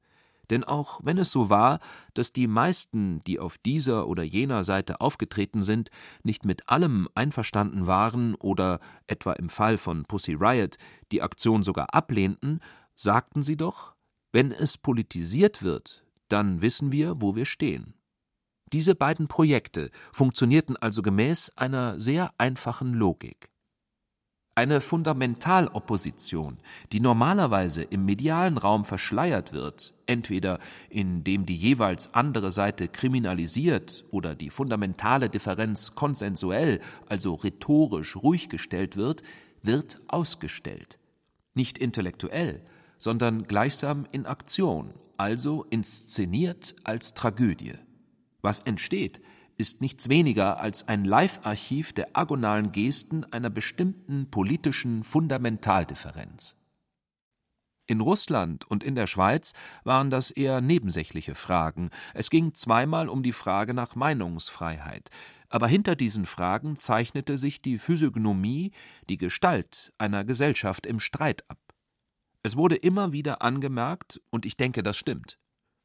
Denn 0.49 0.65
auch 0.65 0.99
wenn 1.01 1.17
es 1.17 1.31
so 1.31 1.49
war, 1.49 1.79
dass 2.13 2.33
die 2.33 2.47
meisten, 2.47 3.23
die 3.23 3.39
auf 3.39 3.57
dieser 3.57 4.07
oder 4.07 4.23
jener 4.23 4.65
Seite 4.65 4.99
aufgetreten 4.99 5.63
sind, 5.63 5.91
nicht 6.23 6.43
mit 6.43 6.67
allem 6.67 7.07
einverstanden 7.15 7.87
waren 7.87 8.35
oder, 8.35 8.81
etwa 9.07 9.31
im 9.33 9.47
Fall 9.47 9.77
von 9.77 10.03
Pussy 10.03 10.33
Riot, 10.33 10.75
die 11.13 11.21
Aktion 11.21 11.63
sogar 11.63 11.93
ablehnten, 11.93 12.59
sagten 12.95 13.43
sie 13.43 13.55
doch, 13.55 13.95
wenn 14.33 14.51
es 14.51 14.77
politisiert 14.77 15.63
wird, 15.63 16.05
dann 16.29 16.61
wissen 16.61 16.91
wir, 16.91 17.21
wo 17.21 17.35
wir 17.35 17.45
stehen. 17.45 17.93
Diese 18.71 18.95
beiden 18.95 19.27
Projekte 19.27 19.89
funktionierten 20.13 20.77
also 20.77 21.01
gemäß 21.01 21.51
einer 21.55 21.99
sehr 21.99 22.31
einfachen 22.37 22.93
Logik. 22.93 23.49
Eine 24.53 24.81
Fundamentalopposition, 24.81 26.57
die 26.91 26.99
normalerweise 26.99 27.81
im 27.81 28.03
medialen 28.03 28.57
Raum 28.57 28.83
verschleiert 28.83 29.53
wird, 29.53 29.93
entweder 30.05 30.59
indem 30.89 31.45
die 31.45 31.55
jeweils 31.55 32.13
andere 32.13 32.51
Seite 32.51 32.89
kriminalisiert 32.89 34.05
oder 34.11 34.35
die 34.35 34.49
fundamentale 34.49 35.29
Differenz 35.29 35.95
konsensuell, 35.95 36.81
also 37.07 37.35
rhetorisch 37.35 38.17
ruhig 38.17 38.49
gestellt 38.49 38.97
wird, 38.97 39.23
wird 39.63 40.01
ausgestellt. 40.09 40.99
Nicht 41.53 41.77
intellektuell, 41.77 42.61
sondern 42.99 43.47
gleichsam 43.47 44.05
in 44.11 44.27
Aktion, 44.27 44.93
also 45.17 45.63
inszeniert 45.71 46.75
als 46.83 47.15
Tragödie. 47.15 47.73
Was 48.41 48.59
entsteht, 48.59 49.21
ist 49.57 49.81
nichts 49.81 50.07
weniger 50.07 50.59
als 50.59 50.87
ein 50.87 51.03
Live-Archiv 51.03 51.91
der 51.93 52.09
agonalen 52.13 52.71
Gesten 52.71 53.25
einer 53.25 53.49
bestimmten 53.49 54.29
politischen 54.29 55.03
Fundamentaldifferenz. 55.03 56.55
In 57.85 58.01
Russland 58.01 58.69
und 58.69 58.83
in 58.83 58.93
der 58.93 59.07
Schweiz 59.07 59.53
waren 59.83 60.11
das 60.11 60.29
eher 60.29 60.61
nebensächliche 60.61 61.33
Fragen. 61.33 61.89
Es 62.13 62.29
ging 62.29 62.53
zweimal 62.53 63.09
um 63.09 63.23
die 63.23 63.33
Frage 63.33 63.73
nach 63.73 63.95
Meinungsfreiheit. 63.95 65.09
Aber 65.49 65.67
hinter 65.67 65.95
diesen 65.95 66.27
Fragen 66.27 66.77
zeichnete 66.77 67.35
sich 67.37 67.63
die 67.63 67.79
Physiognomie, 67.79 68.71
die 69.09 69.17
Gestalt 69.17 69.91
einer 69.97 70.23
Gesellschaft 70.23 70.85
im 70.85 70.99
Streit 70.99 71.49
ab. 71.49 71.57
Es 72.41 72.55
wurde 72.55 72.75
immer 72.75 73.11
wieder 73.11 73.41
angemerkt, 73.41 74.21
und 74.29 74.45
ich 74.45 74.55
denke, 74.55 74.83
das 74.83 74.97
stimmt. 74.97 75.37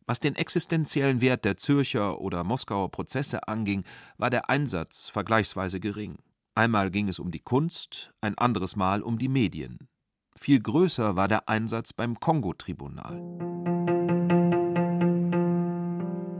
Was 0.06 0.20
den 0.20 0.36
existenziellen 0.36 1.20
Wert 1.20 1.44
der 1.44 1.56
Zürcher 1.56 2.20
oder 2.20 2.44
Moskauer 2.44 2.90
Prozesse 2.90 3.48
anging, 3.48 3.84
war 4.18 4.30
der 4.30 4.50
Einsatz 4.50 5.08
vergleichsweise 5.08 5.80
gering. 5.80 6.18
Einmal 6.54 6.90
ging 6.90 7.08
es 7.08 7.18
um 7.18 7.30
die 7.30 7.40
Kunst, 7.40 8.12
ein 8.20 8.38
anderes 8.38 8.76
Mal 8.76 9.02
um 9.02 9.18
die 9.18 9.28
Medien. 9.28 9.88
Viel 10.36 10.60
größer 10.60 11.16
war 11.16 11.26
der 11.26 11.48
Einsatz 11.48 11.92
beim 11.92 12.20
Kongo-Tribunal. 12.20 13.53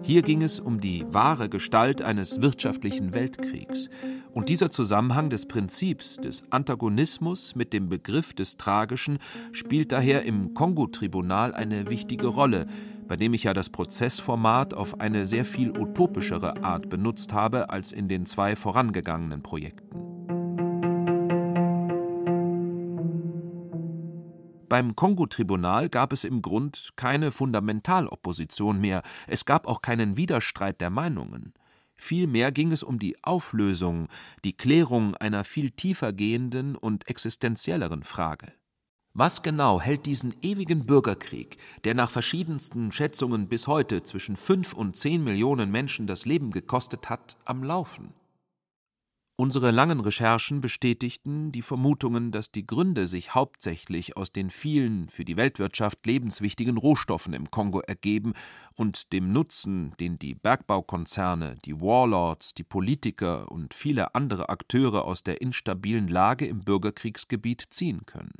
Hier 0.07 0.21
ging 0.21 0.43
es 0.43 0.61
um 0.61 0.83
die 0.83 1.03
wahre 1.09 1.49
Gestalt 1.49 2.03
eines 2.03 2.43
wirtschaftlichen 2.43 3.15
Weltkriegs. 3.15 3.89
Und 4.35 4.51
dieser 4.51 4.71
Zusammenhang 4.71 5.31
des 5.31 5.47
Prinzips 5.47 6.17
des 6.17 6.45
Antagonismus 6.51 7.57
mit 7.57 7.73
dem 7.73 7.89
Begriff 7.89 8.35
des 8.35 8.59
Tragischen 8.59 9.19
spielt 9.53 9.93
daher 9.93 10.25
im 10.25 10.53
Kongo-Tribunal 10.53 11.55
eine 11.55 11.89
wichtige 11.89 12.27
Rolle, 12.27 12.67
bei 13.09 13.17
dem 13.17 13.33
ich 13.33 13.45
ja 13.45 13.55
das 13.55 13.71
Prozessformat 13.71 14.75
auf 14.75 15.01
eine 15.01 15.25
sehr 15.25 15.47
viel 15.47 15.71
utopischere 15.71 16.63
Art 16.63 16.91
benutzt 16.91 17.33
habe 17.33 17.71
als 17.71 17.91
in 17.91 18.07
den 18.07 18.27
zwei 18.27 18.57
vorangegangenen 18.57 19.43
Projekten. 19.43 20.14
Beim 24.69 24.97
Kongo-Tribunal 24.97 25.89
gab 25.89 26.13
es 26.13 26.25
im 26.25 26.43
Grund 26.43 26.93
keine 26.97 27.31
Fundamentalopposition 27.31 28.81
mehr, 28.81 29.03
es 29.27 29.45
gab 29.45 29.67
auch 29.67 29.83
keinen 29.83 30.17
Widerstreit 30.17 30.81
der 30.81 30.91
Meinungen. 30.91 31.53
Vielmehr 31.97 32.51
ging 32.51 32.73
es 32.73 32.83
um 32.83 32.99
die 32.99 33.23
Auflösung, 33.23 34.09
die 34.45 34.57
Klärung 34.57 35.15
einer 35.17 35.45
viel 35.45 35.71
tiefer 35.71 36.13
gehenden 36.13 36.77
und 36.77 37.09
existenzielleren 37.09 38.03
Frage. 38.03 38.53
Was 39.13 39.43
genau 39.43 39.81
hält 39.81 40.07
diesen 40.07 40.35
ewigen 40.43 40.87
Bürgerkrieg, 40.87 41.57
der 41.85 41.95
nach 41.95 42.11
verschiedensten 42.11 42.91
Schätzungen 42.91 43.49
bis 43.49 43.69
heute 43.69 44.03
zwischen 44.03 44.35
fünf 44.35 44.73
und 44.73 44.97
zehn 44.97 45.23
Millionen 45.23 45.71
Menschen 45.71 46.09
das 46.09 46.27
Leben 46.27 46.51
gekostet 46.51 47.11
hat, 47.11 47.37
am 47.45 47.63
Laufen? 47.63 48.13
Unsere 49.37 49.73
langen 49.73 49.99
Recherchen 49.99 50.61
bestätigten 50.61 51.51
die 51.51 51.63
Vermutungen, 51.63 52.31
dass 52.31 52.53
die 52.53 52.69
Gründe 52.69 53.09
sich 53.09 53.35
hauptsächlich 53.35 54.17
aus 54.17 54.31
den 54.31 54.49
vielen 54.49 55.09
für 55.09 55.25
die 55.25 55.37
Weltwirtschaft 55.37 56.07
lebenswichtigen 56.07 56.77
Rohstoffen 56.77 57.33
im 57.33 57.51
Kongo 57.51 57.81
ergeben 57.81 58.35
und 58.77 59.13
dem 59.13 59.33
Nutzen, 59.33 59.93
den 59.99 60.21
die 60.21 60.37
Bergbaukonzerne, 60.37 61.57
die 61.65 61.81
Warlords, 61.81 62.55
die 62.55 62.63
Politiker 62.63 63.51
und 63.51 63.75
viele 63.75 64.15
andere 64.15 64.51
Akteure 64.51 65.05
aus 65.05 65.25
der 65.25 65.41
instabilen 65.41 66.07
Lage 66.07 66.47
im 66.47 66.61
Bürgerkriegsgebiet 66.61 67.65
ziehen 67.71 68.07
können. 68.07 68.35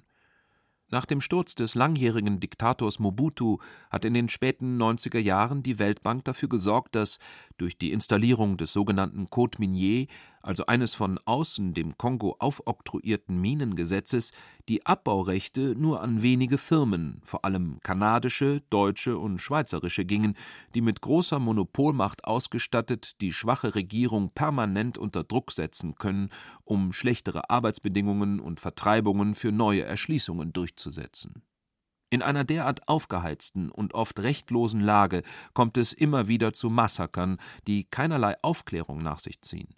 Nach 0.95 1.07
dem 1.07 1.21
Sturz 1.21 1.57
des 1.57 1.75
langjährigen 1.75 2.39
Diktators 2.39 3.01
Mobutu 3.01 3.59
hat 3.91 4.05
in 4.05 4.15
den 4.15 4.29
späten 4.29 4.81
90er 4.81 5.19
Jahren 5.19 5.65
die 5.65 5.81
Weltbank 5.81 6.25
dafür 6.25 6.49
gesorgt, 6.49 6.95
dass 6.95 7.19
durch 7.59 7.79
die 7.79 7.93
Installierung 7.93 8.57
des 8.57 8.73
sogenannten 8.73 9.31
Code 9.31 9.59
Minier 9.59 10.07
also 10.45 10.67
eines 10.67 10.95
von 10.95 11.19
außen 11.25 11.73
dem 11.73 11.97
Kongo 11.97 12.37
aufoktroyierten 12.39 13.41
Minengesetzes, 13.41 14.33
die 14.69 14.85
Abbaurechte 14.85 15.75
nur 15.75 16.03
an 16.03 16.23
wenige 16.23 16.59
Firmen, 16.59 17.21
vor 17.25 17.45
allem 17.47 17.81
kanadische, 17.83 18.61
deutsche 18.69 19.19
und 19.19 19.39
schweizerische 19.39 20.05
gingen, 20.05 20.37
die 20.75 20.83
mit 20.83 21.01
großer 21.01 21.39
Monopolmacht 21.39 22.25
ausgestattet 22.25 23.21
die 23.23 23.33
schwache 23.33 23.75
Regierung 23.75 24.31
permanent 24.35 24.99
unter 24.99 25.25
Druck 25.25 25.51
setzen 25.51 25.95
können, 25.95 26.29
um 26.65 26.93
schlechtere 26.93 27.49
Arbeitsbedingungen 27.49 28.39
und 28.39 28.61
Vertreibungen 28.61 29.35
für 29.35 29.51
neue 29.51 29.83
Erschließungen 29.83 30.53
durchzusetzen. 30.53 31.43
In 32.15 32.23
einer 32.23 32.45
derart 32.45 32.87
aufgeheizten 32.87 33.73
und 33.73 33.95
oft 33.95 34.21
rechtlosen 34.21 34.79
Lage 34.79 35.25
kommt 35.53 35.77
es 35.77 35.93
immer 35.93 36.29
wieder 36.29 36.53
zu 36.53 36.71
Massakern, 36.71 37.39
die 37.67 37.89
keinerlei 37.91 38.37
Aufklärung 38.41 38.99
nach 38.99 39.19
sich 39.19 39.41
ziehen. 39.41 39.75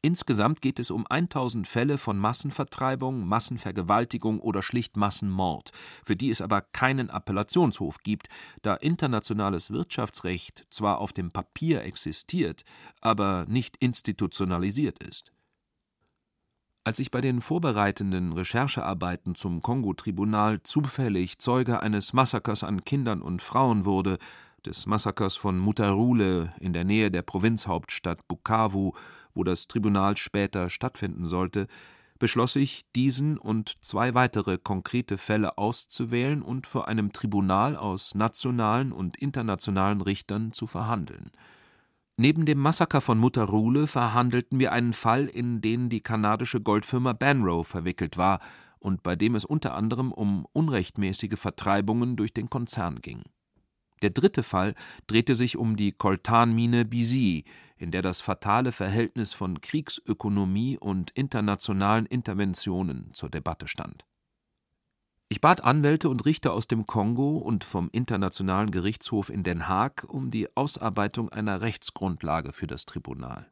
Insgesamt 0.00 0.62
geht 0.62 0.78
es 0.78 0.92
um 0.92 1.04
1000 1.08 1.66
Fälle 1.66 1.98
von 1.98 2.16
Massenvertreibung, 2.16 3.26
Massenvergewaltigung 3.26 4.38
oder 4.38 4.62
schlicht 4.62 4.96
Massenmord, 4.96 5.72
für 6.04 6.14
die 6.14 6.30
es 6.30 6.40
aber 6.40 6.60
keinen 6.60 7.10
Appellationshof 7.10 8.04
gibt, 8.04 8.28
da 8.62 8.76
internationales 8.76 9.72
Wirtschaftsrecht 9.72 10.64
zwar 10.70 11.00
auf 11.00 11.12
dem 11.12 11.32
Papier 11.32 11.82
existiert, 11.82 12.62
aber 13.00 13.46
nicht 13.48 13.76
institutionalisiert 13.78 15.02
ist. 15.02 15.32
Als 16.88 17.00
ich 17.00 17.10
bei 17.10 17.20
den 17.20 17.42
vorbereitenden 17.42 18.32
Recherchearbeiten 18.32 19.34
zum 19.34 19.60
Kongo-Tribunal 19.60 20.62
zufällig 20.62 21.38
Zeuge 21.38 21.82
eines 21.82 22.14
Massakers 22.14 22.64
an 22.64 22.82
Kindern 22.82 23.20
und 23.20 23.42
Frauen 23.42 23.84
wurde, 23.84 24.16
des 24.64 24.86
Massakers 24.86 25.36
von 25.36 25.58
Mutarule 25.58 26.54
in 26.60 26.72
der 26.72 26.84
Nähe 26.84 27.10
der 27.10 27.20
Provinzhauptstadt 27.20 28.26
Bukavu, 28.26 28.92
wo 29.34 29.44
das 29.44 29.68
Tribunal 29.68 30.16
später 30.16 30.70
stattfinden 30.70 31.26
sollte, 31.26 31.66
beschloss 32.18 32.56
ich, 32.56 32.86
diesen 32.96 33.36
und 33.36 33.74
zwei 33.84 34.14
weitere 34.14 34.56
konkrete 34.56 35.18
Fälle 35.18 35.58
auszuwählen 35.58 36.40
und 36.40 36.66
vor 36.66 36.88
einem 36.88 37.12
Tribunal 37.12 37.76
aus 37.76 38.14
nationalen 38.14 38.92
und 38.92 39.18
internationalen 39.18 40.00
Richtern 40.00 40.54
zu 40.54 40.66
verhandeln. 40.66 41.32
Neben 42.20 42.46
dem 42.46 42.58
Massaker 42.58 43.00
von 43.00 43.16
Mutarule 43.16 43.86
verhandelten 43.86 44.58
wir 44.58 44.72
einen 44.72 44.92
Fall, 44.92 45.26
in 45.26 45.60
den 45.60 45.88
die 45.88 46.00
kanadische 46.00 46.60
Goldfirma 46.60 47.12
Banrow 47.12 47.64
verwickelt 47.64 48.16
war 48.16 48.40
und 48.80 49.04
bei 49.04 49.14
dem 49.14 49.36
es 49.36 49.44
unter 49.44 49.76
anderem 49.76 50.10
um 50.10 50.44
unrechtmäßige 50.52 51.38
Vertreibungen 51.38 52.16
durch 52.16 52.34
den 52.34 52.50
Konzern 52.50 53.00
ging. 53.02 53.22
Der 54.02 54.10
dritte 54.10 54.42
Fall 54.42 54.74
drehte 55.06 55.36
sich 55.36 55.56
um 55.56 55.76
die 55.76 55.92
Koltanmine 55.92 56.84
Bizy, 56.84 57.44
in 57.76 57.92
der 57.92 58.02
das 58.02 58.20
fatale 58.20 58.72
Verhältnis 58.72 59.32
von 59.32 59.60
Kriegsökonomie 59.60 60.76
und 60.76 61.12
internationalen 61.12 62.06
Interventionen 62.06 63.10
zur 63.14 63.30
Debatte 63.30 63.68
stand. 63.68 64.04
Ich 65.30 65.42
bat 65.42 65.62
Anwälte 65.62 66.08
und 66.08 66.24
Richter 66.24 66.54
aus 66.54 66.68
dem 66.68 66.86
Kongo 66.86 67.36
und 67.36 67.62
vom 67.62 67.90
Internationalen 67.92 68.70
Gerichtshof 68.70 69.28
in 69.28 69.42
Den 69.42 69.68
Haag 69.68 70.06
um 70.08 70.30
die 70.30 70.48
Ausarbeitung 70.56 71.28
einer 71.28 71.60
Rechtsgrundlage 71.60 72.54
für 72.54 72.66
das 72.66 72.86
Tribunal. 72.86 73.46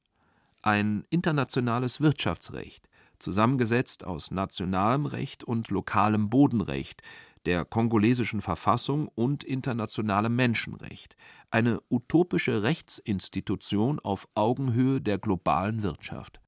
Ein 0.63 1.05
internationales 1.11 2.01
Wirtschaftsrecht, 2.01 2.89
zusammengesetzt 3.19 4.05
aus 4.05 4.31
nationalem 4.31 5.05
Recht 5.05 5.45
und 5.45 5.69
lokalem 5.69 6.31
Bodenrecht, 6.31 7.03
der 7.45 7.67
kongolesischen 7.67 8.41
Verfassung 8.41 9.09
und 9.15 9.45
internationalem 9.45 10.35
Menschenrecht, 10.35 11.15
eine 11.51 11.81
utopische 11.91 12.63
Rechtsinstitution 12.63 14.01
auf 14.01 14.29
Augenhöhe 14.35 15.03
der 15.03 15.19
globalen 15.19 15.83
Wirtschaft. 15.83 16.41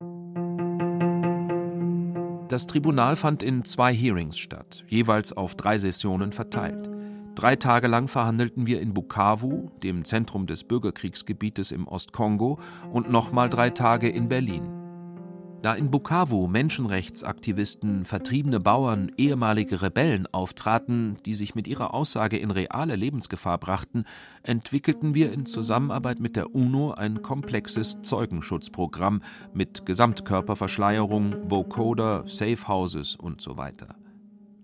Das 2.48 2.66
Tribunal 2.66 3.16
fand 3.16 3.42
in 3.42 3.66
zwei 3.66 3.94
Hearings 3.94 4.38
statt, 4.38 4.82
jeweils 4.88 5.34
auf 5.34 5.54
drei 5.54 5.76
Sessionen 5.76 6.32
verteilt. 6.32 6.88
Drei 7.34 7.56
Tage 7.56 7.88
lang 7.88 8.08
verhandelten 8.08 8.66
wir 8.66 8.80
in 8.80 8.94
Bukavu, 8.94 9.70
dem 9.82 10.04
Zentrum 10.06 10.46
des 10.46 10.64
Bürgerkriegsgebietes 10.64 11.72
im 11.72 11.86
Ostkongo, 11.86 12.58
und 12.90 13.10
nochmal 13.10 13.50
drei 13.50 13.68
Tage 13.68 14.08
in 14.08 14.30
Berlin. 14.30 14.77
Da 15.60 15.74
in 15.74 15.90
Bukavu 15.90 16.46
Menschenrechtsaktivisten, 16.46 18.04
vertriebene 18.04 18.60
Bauern, 18.60 19.10
ehemalige 19.16 19.82
Rebellen 19.82 20.28
auftraten, 20.30 21.16
die 21.26 21.34
sich 21.34 21.56
mit 21.56 21.66
ihrer 21.66 21.94
Aussage 21.94 22.36
in 22.38 22.52
reale 22.52 22.94
Lebensgefahr 22.94 23.58
brachten, 23.58 24.04
entwickelten 24.44 25.14
wir 25.14 25.32
in 25.32 25.46
Zusammenarbeit 25.46 26.20
mit 26.20 26.36
der 26.36 26.54
UNO 26.54 26.92
ein 26.92 27.22
komplexes 27.22 28.02
Zeugenschutzprogramm 28.02 29.20
mit 29.52 29.84
Gesamtkörperverschleierung, 29.84 31.50
Vocoder, 31.50 32.22
Safehouses 32.26 33.16
und 33.16 33.40
so 33.40 33.56
weiter. 33.56 33.96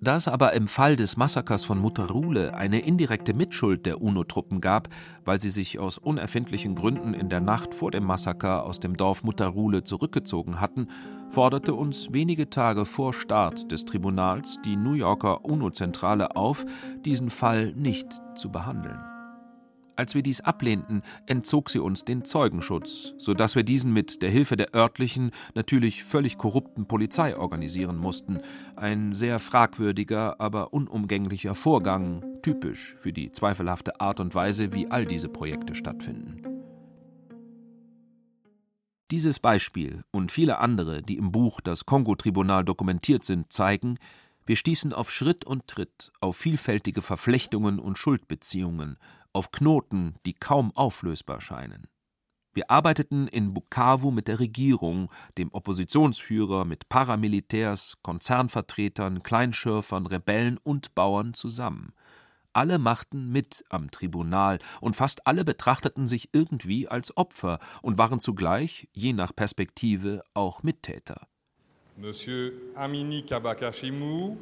Da 0.05 0.17
es 0.17 0.29
aber 0.29 0.53
im 0.53 0.69
Fall 0.69 0.97
des 0.97 1.17
Massakers 1.17 1.65
von 1.65 1.79
Mutterule 1.79 2.53
eine 2.53 2.81
indirekte 2.81 3.33
Mitschuld 3.33 3.87
der 3.87 4.03
UNO-Truppen 4.03 4.61
gab, 4.61 4.91
weil 5.25 5.41
sie 5.41 5.49
sich 5.49 5.79
aus 5.79 5.97
unerfindlichen 5.97 6.75
Gründen 6.75 7.15
in 7.15 7.31
der 7.31 7.41
Nacht 7.41 7.75
vor 7.75 7.91
dem 7.91 8.05
Massaker 8.05 8.67
aus 8.67 8.81
dem 8.81 8.99
Dorf 8.99 9.25
Mutterule 9.25 9.83
zurückgezogen 9.83 10.61
hatten, 10.61 10.89
forderte 11.31 11.73
uns 11.73 12.13
wenige 12.13 12.51
Tage 12.51 12.85
vor 12.85 13.15
Start 13.15 13.73
des 13.73 13.87
Tribunals 13.87 14.59
die 14.63 14.77
New 14.77 14.93
Yorker 14.93 15.43
UNO-Zentrale 15.43 16.37
auf, 16.37 16.67
diesen 17.07 17.31
Fall 17.31 17.73
nicht 17.73 18.21
zu 18.35 18.53
behandeln. 18.53 19.14
Als 19.97 20.17
wir 20.17 20.23
dies 20.23 20.41
ablehnten, 20.41 21.03
entzog 21.27 21.71
sie 21.71 21.79
uns 21.79 22.05
den 22.05 22.25
Zeugenschutz, 22.25 23.15
sodass 23.17 23.55
wir 23.55 23.63
diesen 23.63 23.93
mit 23.93 24.23
der 24.23 24.31
Hilfe 24.31 24.57
der 24.57 24.75
örtlichen, 24.75 25.31
natürlich 25.55 26.03
völlig 26.03 26.37
korrupten 26.37 26.87
Polizei 26.87 27.37
organisieren 27.37 27.97
mussten. 27.97 28.41
Ein 28.75 29.13
sehr 29.13 29.39
fragwürdiger, 29.39 30.41
aber 30.41 30.73
unumgänglicher 30.73 31.55
Vorgang, 31.55 32.25
typisch 32.43 32.97
für 32.99 33.13
die 33.13 33.31
zweifelhafte 33.31 34.01
Art 34.01 34.19
und 34.19 34.35
Weise, 34.35 34.73
wie 34.73 34.89
all 34.91 35.07
diese 35.07 35.29
Projekte 35.29 35.77
stattfinden. 35.77 36.43
Dieses 39.13 39.39
Beispiel 39.39 40.03
und 40.11 40.33
viele 40.33 40.59
andere, 40.59 41.03
die 41.03 41.19
im 41.19 41.31
Buch 41.31 41.61
Das 41.61 41.87
Kongo-Tribunal 41.87 42.65
dokumentiert 42.65 43.23
sind, 43.23 43.53
zeigen, 43.53 43.99
wir 44.47 44.57
stießen 44.57 44.93
auf 44.93 45.11
Schritt 45.11 45.45
und 45.47 45.69
Tritt 45.69 46.11
auf 46.21 46.37
vielfältige 46.37 47.01
Verflechtungen 47.01 47.79
und 47.79 47.97
Schuldbeziehungen, 47.97 48.99
auf 49.35 49.51
Knoten, 49.51 50.15
die 50.25 50.33
kaum 50.33 50.75
auflösbar 50.75 51.41
scheinen. 51.41 51.89
Wir 52.55 52.71
arbeiteten 52.71 53.27
in 53.27 53.53
Bukavu 53.53 54.13
mit 54.13 54.29
der 54.29 54.39
Regierung, 54.39 55.11
dem 55.37 55.53
Oppositionsführer, 55.53 56.65
mit 56.65 56.89
Paramilitärs, 56.89 57.97
Konzernvertretern, 58.03 59.25
Kleinschürfern, 59.25 60.07
Rebellen 60.07 60.59
und 60.63 60.95
Bauern 60.95 61.35
zusammen. 61.35 61.93
Alle 62.53 62.79
machten 62.79 63.33
mit 63.33 63.65
am 63.69 63.91
Tribunal 63.91 64.61
und 64.81 64.95
fast 64.95 65.27
alle 65.27 65.45
betrachteten 65.45 66.07
sich 66.07 66.29
irgendwie 66.33 66.87
als 66.87 67.17
Opfer 67.17 67.59
und 67.83 67.99
waren 67.99 68.21
zugleich, 68.21 68.89
je 68.93 69.13
nach 69.13 69.35
Perspektive, 69.35 70.23
auch 70.35 70.63
Mittäter. 70.63 71.27
Monsieur 71.97 72.53
Amini 72.77 73.23
Kabakashimou 73.23 74.37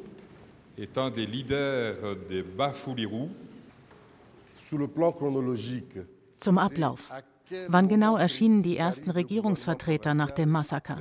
est 0.77 0.95
un 0.97 1.09
des 1.09 1.27
leaders 1.27 1.97
des 2.29 2.43
Bafouliru. 2.55 3.29
Zum 6.37 6.57
Ablauf. 6.57 7.11
Wann 7.67 7.87
genau 7.87 8.17
erschienen 8.17 8.63
die 8.63 8.77
ersten 8.77 9.11
Regierungsvertreter 9.11 10.13
nach 10.13 10.31
dem 10.31 10.49
Massaker? 10.49 10.97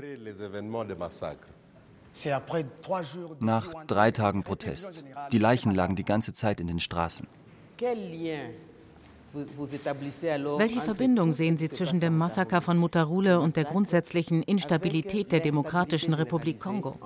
Nach 3.41 3.85
drei 3.87 4.11
Tagen 4.11 4.43
Protest. 4.43 5.05
Die 5.33 5.39
Leichen 5.39 5.75
lagen 5.75 5.97
die 5.97 6.05
ganze 6.05 6.35
Zeit 6.35 6.61
in 6.61 6.67
den 6.67 6.81
Straßen. 6.81 7.27
Welche 10.59 10.81
Verbindung 10.83 11.33
sehen 11.33 11.57
Sie 11.57 11.69
zwischen 11.71 12.01
dem 12.01 12.19
Massaker 12.19 12.61
von 12.61 12.77
Mutarule 12.77 13.41
und 13.41 13.57
der 13.57 13.65
grundsätzlichen 13.65 14.43
Instabilität 14.43 15.33
der 15.33 15.41
Demokratischen 15.41 16.13
Republik 16.13 16.61
Kongo? 16.61 16.97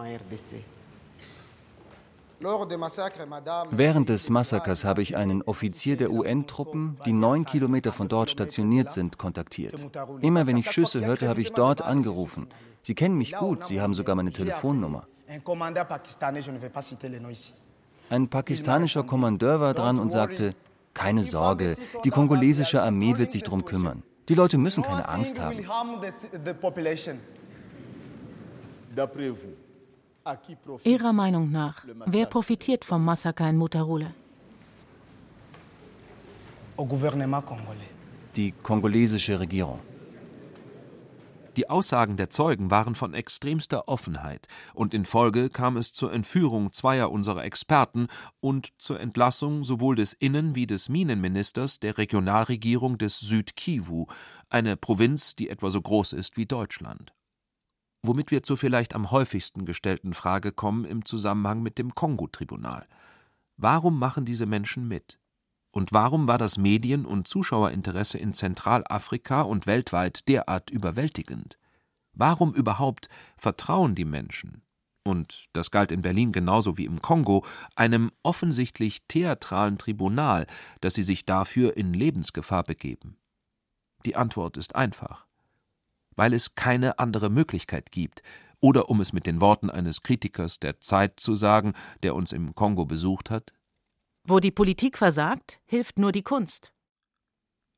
Während 2.40 4.08
des 4.10 4.28
Massakers 4.28 4.84
habe 4.84 5.02
ich 5.02 5.16
einen 5.16 5.42
Offizier 5.42 5.96
der 5.96 6.10
UN-Truppen, 6.10 6.98
die 7.06 7.12
neun 7.12 7.44
Kilometer 7.46 7.92
von 7.92 8.08
dort 8.08 8.30
stationiert 8.30 8.90
sind, 8.90 9.16
kontaktiert. 9.16 9.86
Immer 10.20 10.46
wenn 10.46 10.56
ich 10.56 10.70
Schüsse 10.70 11.04
hörte, 11.04 11.28
habe 11.28 11.40
ich 11.40 11.52
dort 11.52 11.80
angerufen. 11.80 12.48
Sie 12.82 12.94
kennen 12.94 13.16
mich 13.16 13.32
gut, 13.32 13.66
Sie 13.66 13.80
haben 13.80 13.94
sogar 13.94 14.14
meine 14.14 14.30
Telefonnummer. 14.32 15.06
Ein 18.08 18.28
pakistanischer 18.28 19.02
Kommandeur 19.02 19.60
war 19.60 19.74
dran 19.74 19.98
und 19.98 20.12
sagte, 20.12 20.54
keine 20.94 21.24
Sorge, 21.24 21.76
die 22.04 22.10
kongolesische 22.10 22.82
Armee 22.82 23.16
wird 23.18 23.32
sich 23.32 23.42
darum 23.42 23.64
kümmern. 23.64 24.02
Die 24.28 24.34
Leute 24.34 24.58
müssen 24.58 24.82
keine 24.82 25.08
Angst 25.08 25.40
haben. 25.40 25.58
Ihrer 30.84 31.12
Meinung 31.12 31.50
nach, 31.50 31.84
wer 32.06 32.26
profitiert 32.26 32.84
vom 32.84 33.04
Massaker 33.04 33.48
in 33.48 33.56
Mutarule? 33.56 34.14
Die 38.36 38.52
kongolesische 38.52 39.40
Regierung. 39.40 39.80
Die 41.56 41.70
Aussagen 41.70 42.18
der 42.18 42.28
Zeugen 42.28 42.70
waren 42.70 42.94
von 42.94 43.14
extremster 43.14 43.88
Offenheit, 43.88 44.46
und 44.74 44.92
in 44.92 45.06
Folge 45.06 45.48
kam 45.48 45.78
es 45.78 45.94
zur 45.94 46.12
Entführung 46.12 46.72
zweier 46.74 47.10
unserer 47.10 47.44
Experten 47.44 48.08
und 48.40 48.74
zur 48.76 49.00
Entlassung 49.00 49.64
sowohl 49.64 49.96
des 49.96 50.12
Innen- 50.12 50.54
wie 50.54 50.66
des 50.66 50.90
Minenministers 50.90 51.80
der 51.80 51.96
Regionalregierung 51.96 52.98
des 52.98 53.20
Südkivu, 53.20 54.04
eine 54.50 54.76
Provinz, 54.76 55.34
die 55.34 55.48
etwa 55.48 55.70
so 55.70 55.80
groß 55.80 56.12
ist 56.12 56.36
wie 56.36 56.44
Deutschland. 56.44 57.14
Womit 58.06 58.30
wir 58.30 58.44
zur 58.44 58.56
vielleicht 58.56 58.94
am 58.94 59.10
häufigsten 59.10 59.64
gestellten 59.64 60.14
Frage 60.14 60.52
kommen 60.52 60.84
im 60.84 61.04
Zusammenhang 61.04 61.62
mit 61.62 61.76
dem 61.76 61.94
Kongo-Tribunal. 61.94 62.86
Warum 63.56 63.98
machen 63.98 64.24
diese 64.24 64.46
Menschen 64.46 64.86
mit? 64.86 65.18
Und 65.72 65.92
warum 65.92 66.28
war 66.28 66.38
das 66.38 66.56
Medien- 66.56 67.04
und 67.04 67.26
Zuschauerinteresse 67.26 68.16
in 68.16 68.32
Zentralafrika 68.32 69.42
und 69.42 69.66
weltweit 69.66 70.28
derart 70.28 70.70
überwältigend? 70.70 71.58
Warum 72.12 72.54
überhaupt 72.54 73.08
vertrauen 73.36 73.96
die 73.96 74.04
Menschen, 74.04 74.62
und 75.04 75.46
das 75.52 75.72
galt 75.72 75.90
in 75.90 76.02
Berlin 76.02 76.30
genauso 76.30 76.78
wie 76.78 76.86
im 76.86 77.02
Kongo, 77.02 77.44
einem 77.74 78.12
offensichtlich 78.22 79.02
theatralen 79.08 79.78
Tribunal, 79.78 80.46
dass 80.80 80.94
sie 80.94 81.02
sich 81.02 81.26
dafür 81.26 81.76
in 81.76 81.92
Lebensgefahr 81.92 82.62
begeben? 82.62 83.18
Die 84.04 84.14
Antwort 84.14 84.56
ist 84.56 84.76
einfach. 84.76 85.25
Weil 86.16 86.32
es 86.32 86.54
keine 86.54 86.98
andere 86.98 87.30
Möglichkeit 87.30 87.92
gibt, 87.92 88.22
oder 88.60 88.88
um 88.88 89.00
es 89.00 89.12
mit 89.12 89.26
den 89.26 89.40
Worten 89.40 89.70
eines 89.70 90.00
Kritikers 90.00 90.58
der 90.58 90.80
Zeit 90.80 91.20
zu 91.20 91.36
sagen, 91.36 91.74
der 92.02 92.14
uns 92.14 92.32
im 92.32 92.54
Kongo 92.54 92.84
besucht 92.86 93.30
hat, 93.30 93.52
wo 94.28 94.40
die 94.40 94.50
Politik 94.50 94.98
versagt, 94.98 95.60
hilft 95.66 96.00
nur 96.00 96.10
die 96.10 96.22
Kunst. 96.22 96.72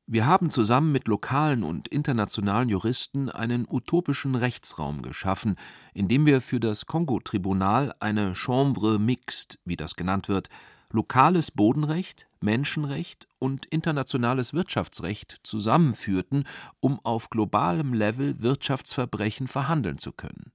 Wir 0.07 0.25
haben 0.25 0.49
zusammen 0.49 0.91
mit 0.91 1.07
lokalen 1.07 1.63
und 1.63 1.87
internationalen 1.87 2.69
Juristen 2.69 3.29
einen 3.29 3.67
utopischen 3.69 4.33
Rechtsraum 4.33 5.03
geschaffen, 5.03 5.57
in 5.93 6.07
dem 6.07 6.25
wir 6.25 6.41
für 6.41 6.59
das 6.59 6.87
Kongo-Tribunal 6.87 7.93
eine 7.99 8.33
Chambre 8.33 8.97
mixte, 8.97 9.59
wie 9.65 9.75
das 9.75 9.95
genannt 9.95 10.27
wird, 10.27 10.49
lokales 10.89 11.51
Bodenrecht, 11.51 12.27
Menschenrecht 12.41 13.27
und 13.39 13.65
internationales 13.67 14.53
Wirtschaftsrecht 14.53 15.39
zusammenführten, 15.43 16.45
um 16.79 16.99
auf 17.03 17.29
globalem 17.29 17.93
Level 17.93 18.41
Wirtschaftsverbrechen 18.41 19.47
verhandeln 19.47 19.97
zu 19.97 20.11
können. 20.11 20.51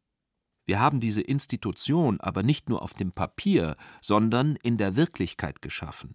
Wir 0.66 0.80
haben 0.80 1.00
diese 1.00 1.20
Institution 1.20 2.20
aber 2.20 2.42
nicht 2.42 2.68
nur 2.68 2.82
auf 2.82 2.94
dem 2.94 3.12
Papier, 3.12 3.76
sondern 4.00 4.56
in 4.56 4.78
der 4.78 4.96
Wirklichkeit 4.96 5.60
geschaffen. 5.60 6.14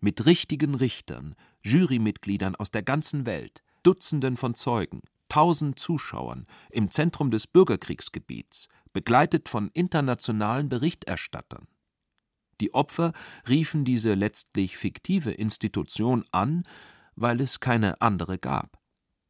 Mit 0.00 0.26
richtigen 0.26 0.74
Richtern, 0.74 1.34
Jurymitgliedern 1.62 2.54
aus 2.54 2.70
der 2.70 2.82
ganzen 2.82 3.24
Welt, 3.24 3.62
Dutzenden 3.82 4.36
von 4.36 4.54
Zeugen, 4.54 5.00
tausend 5.28 5.78
Zuschauern 5.78 6.46
im 6.70 6.90
Zentrum 6.90 7.30
des 7.30 7.46
Bürgerkriegsgebiets, 7.46 8.68
begleitet 8.92 9.48
von 9.48 9.70
internationalen 9.72 10.68
Berichterstattern. 10.68 11.66
Die 12.60 12.74
Opfer 12.74 13.12
riefen 13.48 13.84
diese 13.84 14.14
letztlich 14.14 14.76
fiktive 14.76 15.30
Institution 15.30 16.24
an, 16.30 16.64
weil 17.14 17.40
es 17.40 17.60
keine 17.60 18.00
andere 18.00 18.38
gab. 18.38 18.80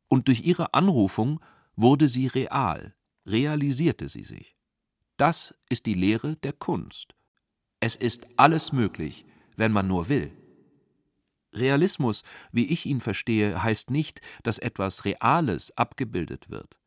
Und 0.09 0.29
durch 0.29 0.43
ihre 0.43 0.75
Anrufung 0.75 1.41
wurde 1.75 2.09
sie 2.09 2.27
real, 2.27 2.95
realisierte 3.27 4.09
sie 4.09 4.23
sich. 4.23 4.57
Das 5.17 5.55
ist 5.69 5.87
die 5.87 5.95
Lehre 5.95 6.37
der 6.37 6.53
Kunst. 6.53 7.15
Es 7.81 7.97
ist 7.97 8.27
alles 8.37 8.73
möglich, 8.73 9.25
wenn 9.57 9.73
man 9.73 9.87
nur 9.87 10.09
will. 10.09 10.33
Realismus, 11.53 12.23
wie 12.53 12.67
ich 12.67 12.87
ihn 12.87 13.01
verstehe, 13.01 13.63
heißt 13.63 13.91
nicht, 13.91 14.21
dass 14.43 14.59
etwas 14.59 15.05
Reales 15.05 15.77
abgebildet 15.77 16.51
wird. 16.51 16.79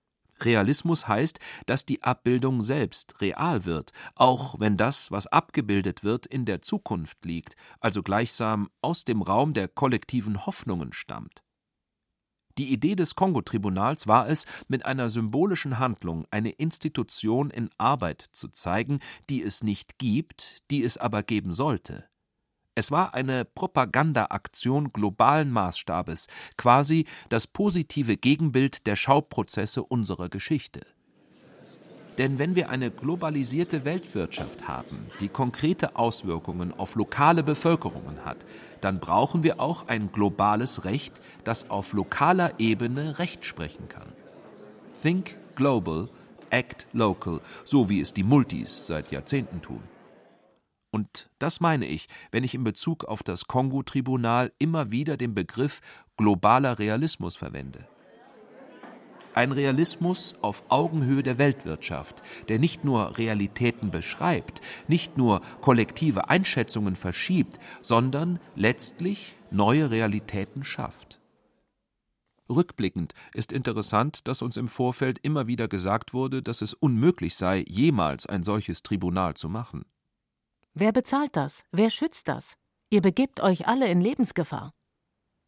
Realismus 0.45 1.07
heißt, 1.07 1.39
dass 1.65 1.85
die 1.85 2.03
Abbildung 2.03 2.61
selbst 2.61 3.21
real 3.21 3.65
wird, 3.65 3.91
auch 4.15 4.59
wenn 4.59 4.77
das, 4.77 5.11
was 5.11 5.27
abgebildet 5.27 6.03
wird, 6.03 6.25
in 6.25 6.45
der 6.45 6.61
Zukunft 6.61 7.25
liegt, 7.25 7.55
also 7.79 8.03
gleichsam 8.03 8.69
aus 8.81 9.05
dem 9.05 9.21
Raum 9.21 9.53
der 9.53 9.67
kollektiven 9.67 10.45
Hoffnungen 10.45 10.93
stammt. 10.93 11.43
Die 12.57 12.73
Idee 12.73 12.95
des 12.95 13.15
Kongo-Tribunals 13.15 14.09
war 14.09 14.27
es, 14.27 14.45
mit 14.67 14.85
einer 14.85 15.09
symbolischen 15.09 15.79
Handlung 15.79 16.25
eine 16.29 16.49
Institution 16.49 17.51
in 17.51 17.69
Arbeit 17.77 18.25
zu 18.33 18.49
zeigen, 18.49 18.99
die 19.29 19.41
es 19.41 19.63
nicht 19.63 19.97
gibt, 19.97 20.69
die 20.69 20.83
es 20.83 20.97
aber 20.97 21.23
geben 21.23 21.53
sollte. 21.53 22.08
Es 22.79 22.91
war 22.91 23.13
eine 23.13 23.43
Propagandaaktion 23.43 24.93
globalen 24.93 25.51
Maßstabes, 25.51 26.27
quasi 26.55 27.05
das 27.27 27.45
positive 27.45 28.15
Gegenbild 28.15 28.87
der 28.87 28.95
Schauprozesse 28.95 29.83
unserer 29.83 30.29
Geschichte. 30.29 30.79
Denn 32.17 32.39
wenn 32.39 32.55
wir 32.55 32.69
eine 32.69 32.89
globalisierte 32.89 33.83
Weltwirtschaft 33.83 34.69
haben, 34.69 35.07
die 35.19 35.27
konkrete 35.27 35.97
Auswirkungen 35.97 36.71
auf 36.71 36.95
lokale 36.95 37.43
Bevölkerungen 37.43 38.23
hat, 38.23 38.37
dann 38.79 39.01
brauchen 39.01 39.43
wir 39.43 39.59
auch 39.59 39.89
ein 39.89 40.13
globales 40.13 40.85
Recht, 40.85 41.19
das 41.43 41.69
auf 41.69 41.91
lokaler 41.91 42.53
Ebene 42.59 43.19
Recht 43.19 43.43
sprechen 43.43 43.89
kann. 43.89 44.07
Think 45.01 45.35
global, 45.57 46.07
act 46.49 46.87
local, 46.93 47.41
so 47.65 47.89
wie 47.89 47.99
es 47.99 48.13
die 48.13 48.23
Multis 48.23 48.87
seit 48.87 49.11
Jahrzehnten 49.11 49.61
tun. 49.61 49.83
Und 50.91 51.29
das 51.37 51.59
meine 51.59 51.85
ich, 51.85 52.07
wenn 52.31 52.43
ich 52.43 52.55
in 52.55 52.63
Bezug 52.63 53.05
auf 53.05 53.21
das 53.21 53.45
Kongo-Tribunal 53.45 54.51
immer 54.57 54.91
wieder 54.91 55.17
den 55.17 55.35
Begriff 55.35 55.81
globaler 56.17 56.79
Realismus 56.79 57.35
verwende. 57.35 57.87
Ein 59.35 59.51
Realismus 59.51 60.35
auf 60.41 60.63
Augenhöhe 60.69 61.21
der 61.21 61.37
Weltwirtschaft, 61.37 62.23
der 62.49 62.57
nicht 62.57 62.83
nur 62.83 63.17
Realitäten 63.17 63.91
beschreibt, 63.91 64.61
nicht 64.87 65.17
nur 65.17 65.41
kollektive 65.61 66.29
Einschätzungen 66.29 66.95
verschiebt, 66.95 67.59
sondern 67.81 68.39
letztlich 68.55 69.35
neue 69.51 69.91
Realitäten 69.91 70.63
schafft. 70.63 71.19
Rückblickend 72.49 73.13
ist 73.33 73.51
interessant, 73.51 74.27
dass 74.27 74.41
uns 74.41 74.57
im 74.57 74.67
Vorfeld 74.67 75.19
immer 75.19 75.45
wieder 75.45 75.67
gesagt 75.67 76.13
wurde, 76.13 76.41
dass 76.41 76.63
es 76.63 76.73
unmöglich 76.73 77.35
sei, 77.35 77.63
jemals 77.67 78.25
ein 78.25 78.41
solches 78.41 78.81
Tribunal 78.81 79.35
zu 79.35 79.49
machen. 79.49 79.85
Wer 80.79 80.93
bezahlt 80.93 81.35
das? 81.35 81.65
Wer 81.73 81.89
schützt 81.89 82.29
das? 82.29 82.55
Ihr 82.89 83.01
begebt 83.01 83.41
euch 83.41 83.67
alle 83.67 83.89
in 83.89 83.99
Lebensgefahr. 83.99 84.73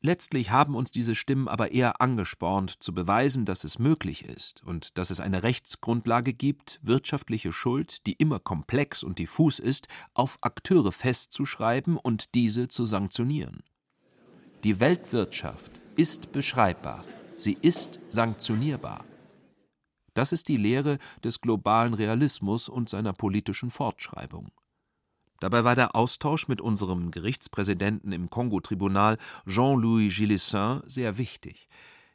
Letztlich 0.02 0.52
haben 0.52 0.76
uns 0.76 0.92
diese 0.92 1.16
Stimmen 1.16 1.48
aber 1.48 1.72
eher 1.72 2.02
angespornt, 2.02 2.84
zu 2.84 2.94
beweisen, 2.94 3.46
dass 3.46 3.64
es 3.64 3.80
möglich 3.80 4.26
ist 4.26 4.62
und 4.66 4.98
dass 4.98 5.10
es 5.10 5.22
eine 5.22 5.42
Rechtsgrundlage 5.42 6.34
gibt, 6.34 6.82
wirtschaftliche 6.84 7.54
Schuld, 7.54 8.06
die 8.08 8.12
immer 8.12 8.42
komplex 8.42 9.04
und 9.04 9.20
diffus 9.20 9.60
ist, 9.60 9.88
auf 10.14 10.38
Akteure 10.42 10.92
festzuschreiben 10.92 11.96
und 11.96 12.36
diese 12.36 12.68
zu 12.68 12.86
sanktionieren. 12.86 13.64
Die 14.66 14.82
Weltwirtschaft 14.82 15.80
ist 15.96 16.34
beschreibbar, 16.34 17.06
sie 17.38 17.58
ist 17.62 18.02
sanktionierbar. 18.10 19.06
Das 20.14 20.34
ist 20.34 20.50
die 20.50 20.58
Lehre 20.58 20.98
des 21.24 21.40
globalen 21.40 21.94
Realismus 21.94 22.68
und 22.68 22.90
seiner 22.90 23.14
politischen 23.14 23.72
Fortschreibung. 23.72 24.52
Dabei 25.42 25.64
war 25.64 25.76
der 25.76 25.96
Austausch 25.96 26.48
mit 26.48 26.62
unserem 26.62 27.10
Gerichtspräsidenten 27.10 28.12
im 28.12 28.30
Kongo-Tribunal, 28.30 29.18
Jean-Louis 29.48 30.16
Gilessin, 30.16 30.82
sehr 30.86 31.18
wichtig. 31.18 31.68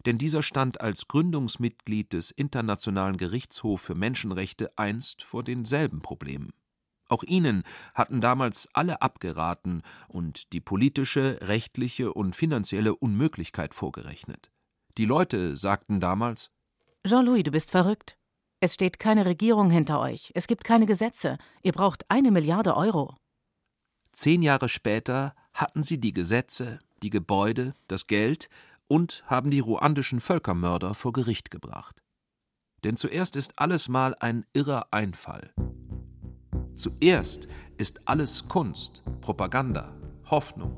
Denn 0.06 0.16
dieser 0.16 0.42
stand 0.42 0.80
als 0.80 1.08
Gründungsmitglied 1.08 2.12
des 2.12 2.30
Internationalen 2.30 3.16
Gerichtshofs 3.16 3.84
für 3.84 3.96
Menschenrechte 3.96 4.70
einst 4.78 5.24
vor 5.24 5.42
denselben 5.42 6.02
Problemen. 6.02 6.52
Auch 7.08 7.24
ihnen 7.24 7.64
hatten 7.94 8.20
damals 8.20 8.68
alle 8.72 9.02
abgeraten 9.02 9.82
und 10.06 10.52
die 10.52 10.60
politische, 10.60 11.40
rechtliche 11.42 12.12
und 12.12 12.36
finanzielle 12.36 12.94
Unmöglichkeit 12.94 13.74
vorgerechnet. 13.74 14.52
Die 14.98 15.04
Leute 15.04 15.56
sagten 15.56 15.98
damals 15.98 16.52
Jean-Louis, 17.04 17.42
du 17.42 17.50
bist 17.50 17.72
verrückt. 17.72 18.16
Es 18.60 18.74
steht 18.74 18.98
keine 18.98 19.26
Regierung 19.26 19.70
hinter 19.70 20.00
euch. 20.00 20.32
Es 20.34 20.46
gibt 20.46 20.64
keine 20.64 20.86
Gesetze. 20.86 21.36
Ihr 21.62 21.72
braucht 21.72 22.10
eine 22.10 22.30
Milliarde 22.30 22.76
Euro. 22.76 23.14
Zehn 24.12 24.42
Jahre 24.42 24.70
später 24.70 25.34
hatten 25.52 25.82
sie 25.82 26.00
die 26.00 26.12
Gesetze, 26.12 26.78
die 27.02 27.10
Gebäude, 27.10 27.74
das 27.86 28.06
Geld 28.06 28.48
und 28.88 29.24
haben 29.26 29.50
die 29.50 29.60
ruandischen 29.60 30.20
Völkermörder 30.20 30.94
vor 30.94 31.12
Gericht 31.12 31.50
gebracht. 31.50 32.02
Denn 32.82 32.96
zuerst 32.96 33.36
ist 33.36 33.58
alles 33.58 33.88
mal 33.88 34.14
ein 34.20 34.46
irrer 34.54 34.86
Einfall. 34.90 35.52
Zuerst 36.74 37.48
ist 37.76 38.08
alles 38.08 38.48
Kunst, 38.48 39.02
Propaganda, 39.20 39.94
Hoffnung. 40.30 40.76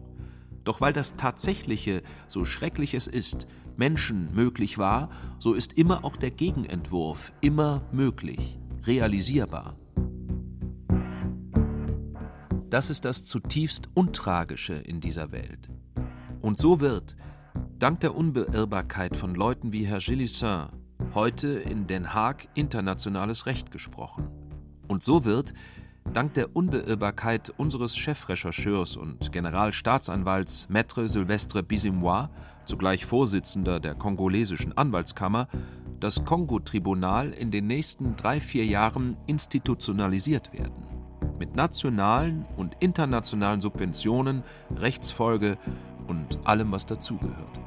Doch 0.65 0.81
weil 0.81 0.93
das 0.93 1.17
Tatsächliche, 1.17 2.03
so 2.27 2.45
schrecklich 2.45 2.95
es 2.95 3.07
ist, 3.07 3.47
Menschen 3.79 4.35
möglich 4.35 4.77
war, 4.77 5.09
so 5.39 5.55
ist 5.55 5.79
immer 5.79 6.05
auch 6.05 6.17
der 6.17 6.33
Gegenentwurf 6.33 7.33
immer 7.41 7.83
möglich, 7.93 8.59
realisierbar. 8.85 9.77
Das 12.69 12.91
ist 12.91 13.05
das 13.05 13.25
zutiefst 13.25 13.89
Untragische 13.95 14.75
in 14.75 15.01
dieser 15.01 15.33
Welt. 15.33 15.71
Und 16.43 16.59
so 16.59 16.81
wird, 16.81 17.17
dank 17.79 18.01
der 18.01 18.15
Unbeirrbarkeit 18.15 19.17
von 19.17 19.35
Leuten 19.35 19.73
wie 19.73 19.87
Herr 19.87 20.01
Gillissin, 20.01 20.67
heute 21.15 21.49
in 21.49 21.87
Den 21.87 22.13
Haag 22.13 22.49
internationales 22.55 23.47
Recht 23.47 23.71
gesprochen. 23.71 24.29
Und 24.87 25.03
so 25.03 25.25
wird, 25.25 25.55
dank 26.13 26.35
der 26.35 26.55
Unbeirrbarkeit 26.55 27.51
unseres 27.57 27.97
Chefrechercheurs 27.97 28.97
und 28.97 29.33
Generalstaatsanwalts 29.33 30.69
Maître 30.69 31.09
Sylvestre 31.09 31.63
Bisimois, 31.63 32.29
zugleich 32.69 33.07
Vorsitzender 33.07 33.81
der 33.81 33.95
kongolesischen 33.95 34.77
Anwaltskammer, 34.77 35.49
das 36.01 36.25
Kongo-Tribunal 36.25 37.33
in 37.33 37.51
den 37.51 37.67
nächsten 37.67 38.15
drei, 38.17 38.41
vier 38.41 38.67
Jahren 38.67 39.17
institutionalisiert 39.27 40.53
werden. 40.53 40.85
Mit 41.39 41.57
nationalen 41.57 42.45
und 42.57 42.77
internationalen 42.81 43.61
Subventionen, 43.61 44.45
Rechtsfolge 44.77 45.57
und 46.07 46.39
allem, 46.45 46.71
was 46.71 46.87
dazugehört. 46.87 47.59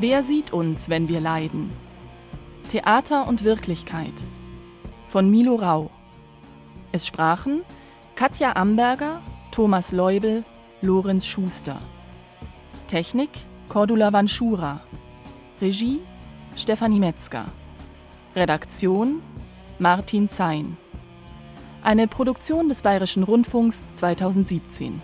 Wer 0.00 0.22
sieht 0.22 0.52
uns, 0.52 0.88
wenn 0.88 1.08
wir 1.08 1.20
leiden? 1.20 1.70
Theater 2.68 3.26
und 3.26 3.44
Wirklichkeit 3.44 4.14
von 5.08 5.30
Milo 5.30 5.56
Rau. 5.56 5.90
Es 6.90 7.06
sprachen 7.06 7.62
Katja 8.14 8.56
Amberger, 8.56 9.20
Thomas 9.50 9.92
Leubel, 9.92 10.44
Lorenz 10.80 11.26
Schuster. 11.26 11.80
Technik 12.86 13.30
Cordula 13.68 14.12
Vanschura. 14.12 14.80
Regie 15.60 16.00
Stefanie 16.56 16.98
Metzger. 16.98 17.46
Redaktion 18.34 19.20
Martin 19.78 20.30
Zein. 20.30 20.78
Eine 21.82 22.08
Produktion 22.08 22.70
des 22.70 22.80
Bayerischen 22.82 23.22
Rundfunks 23.22 23.90
2017. 23.92 25.02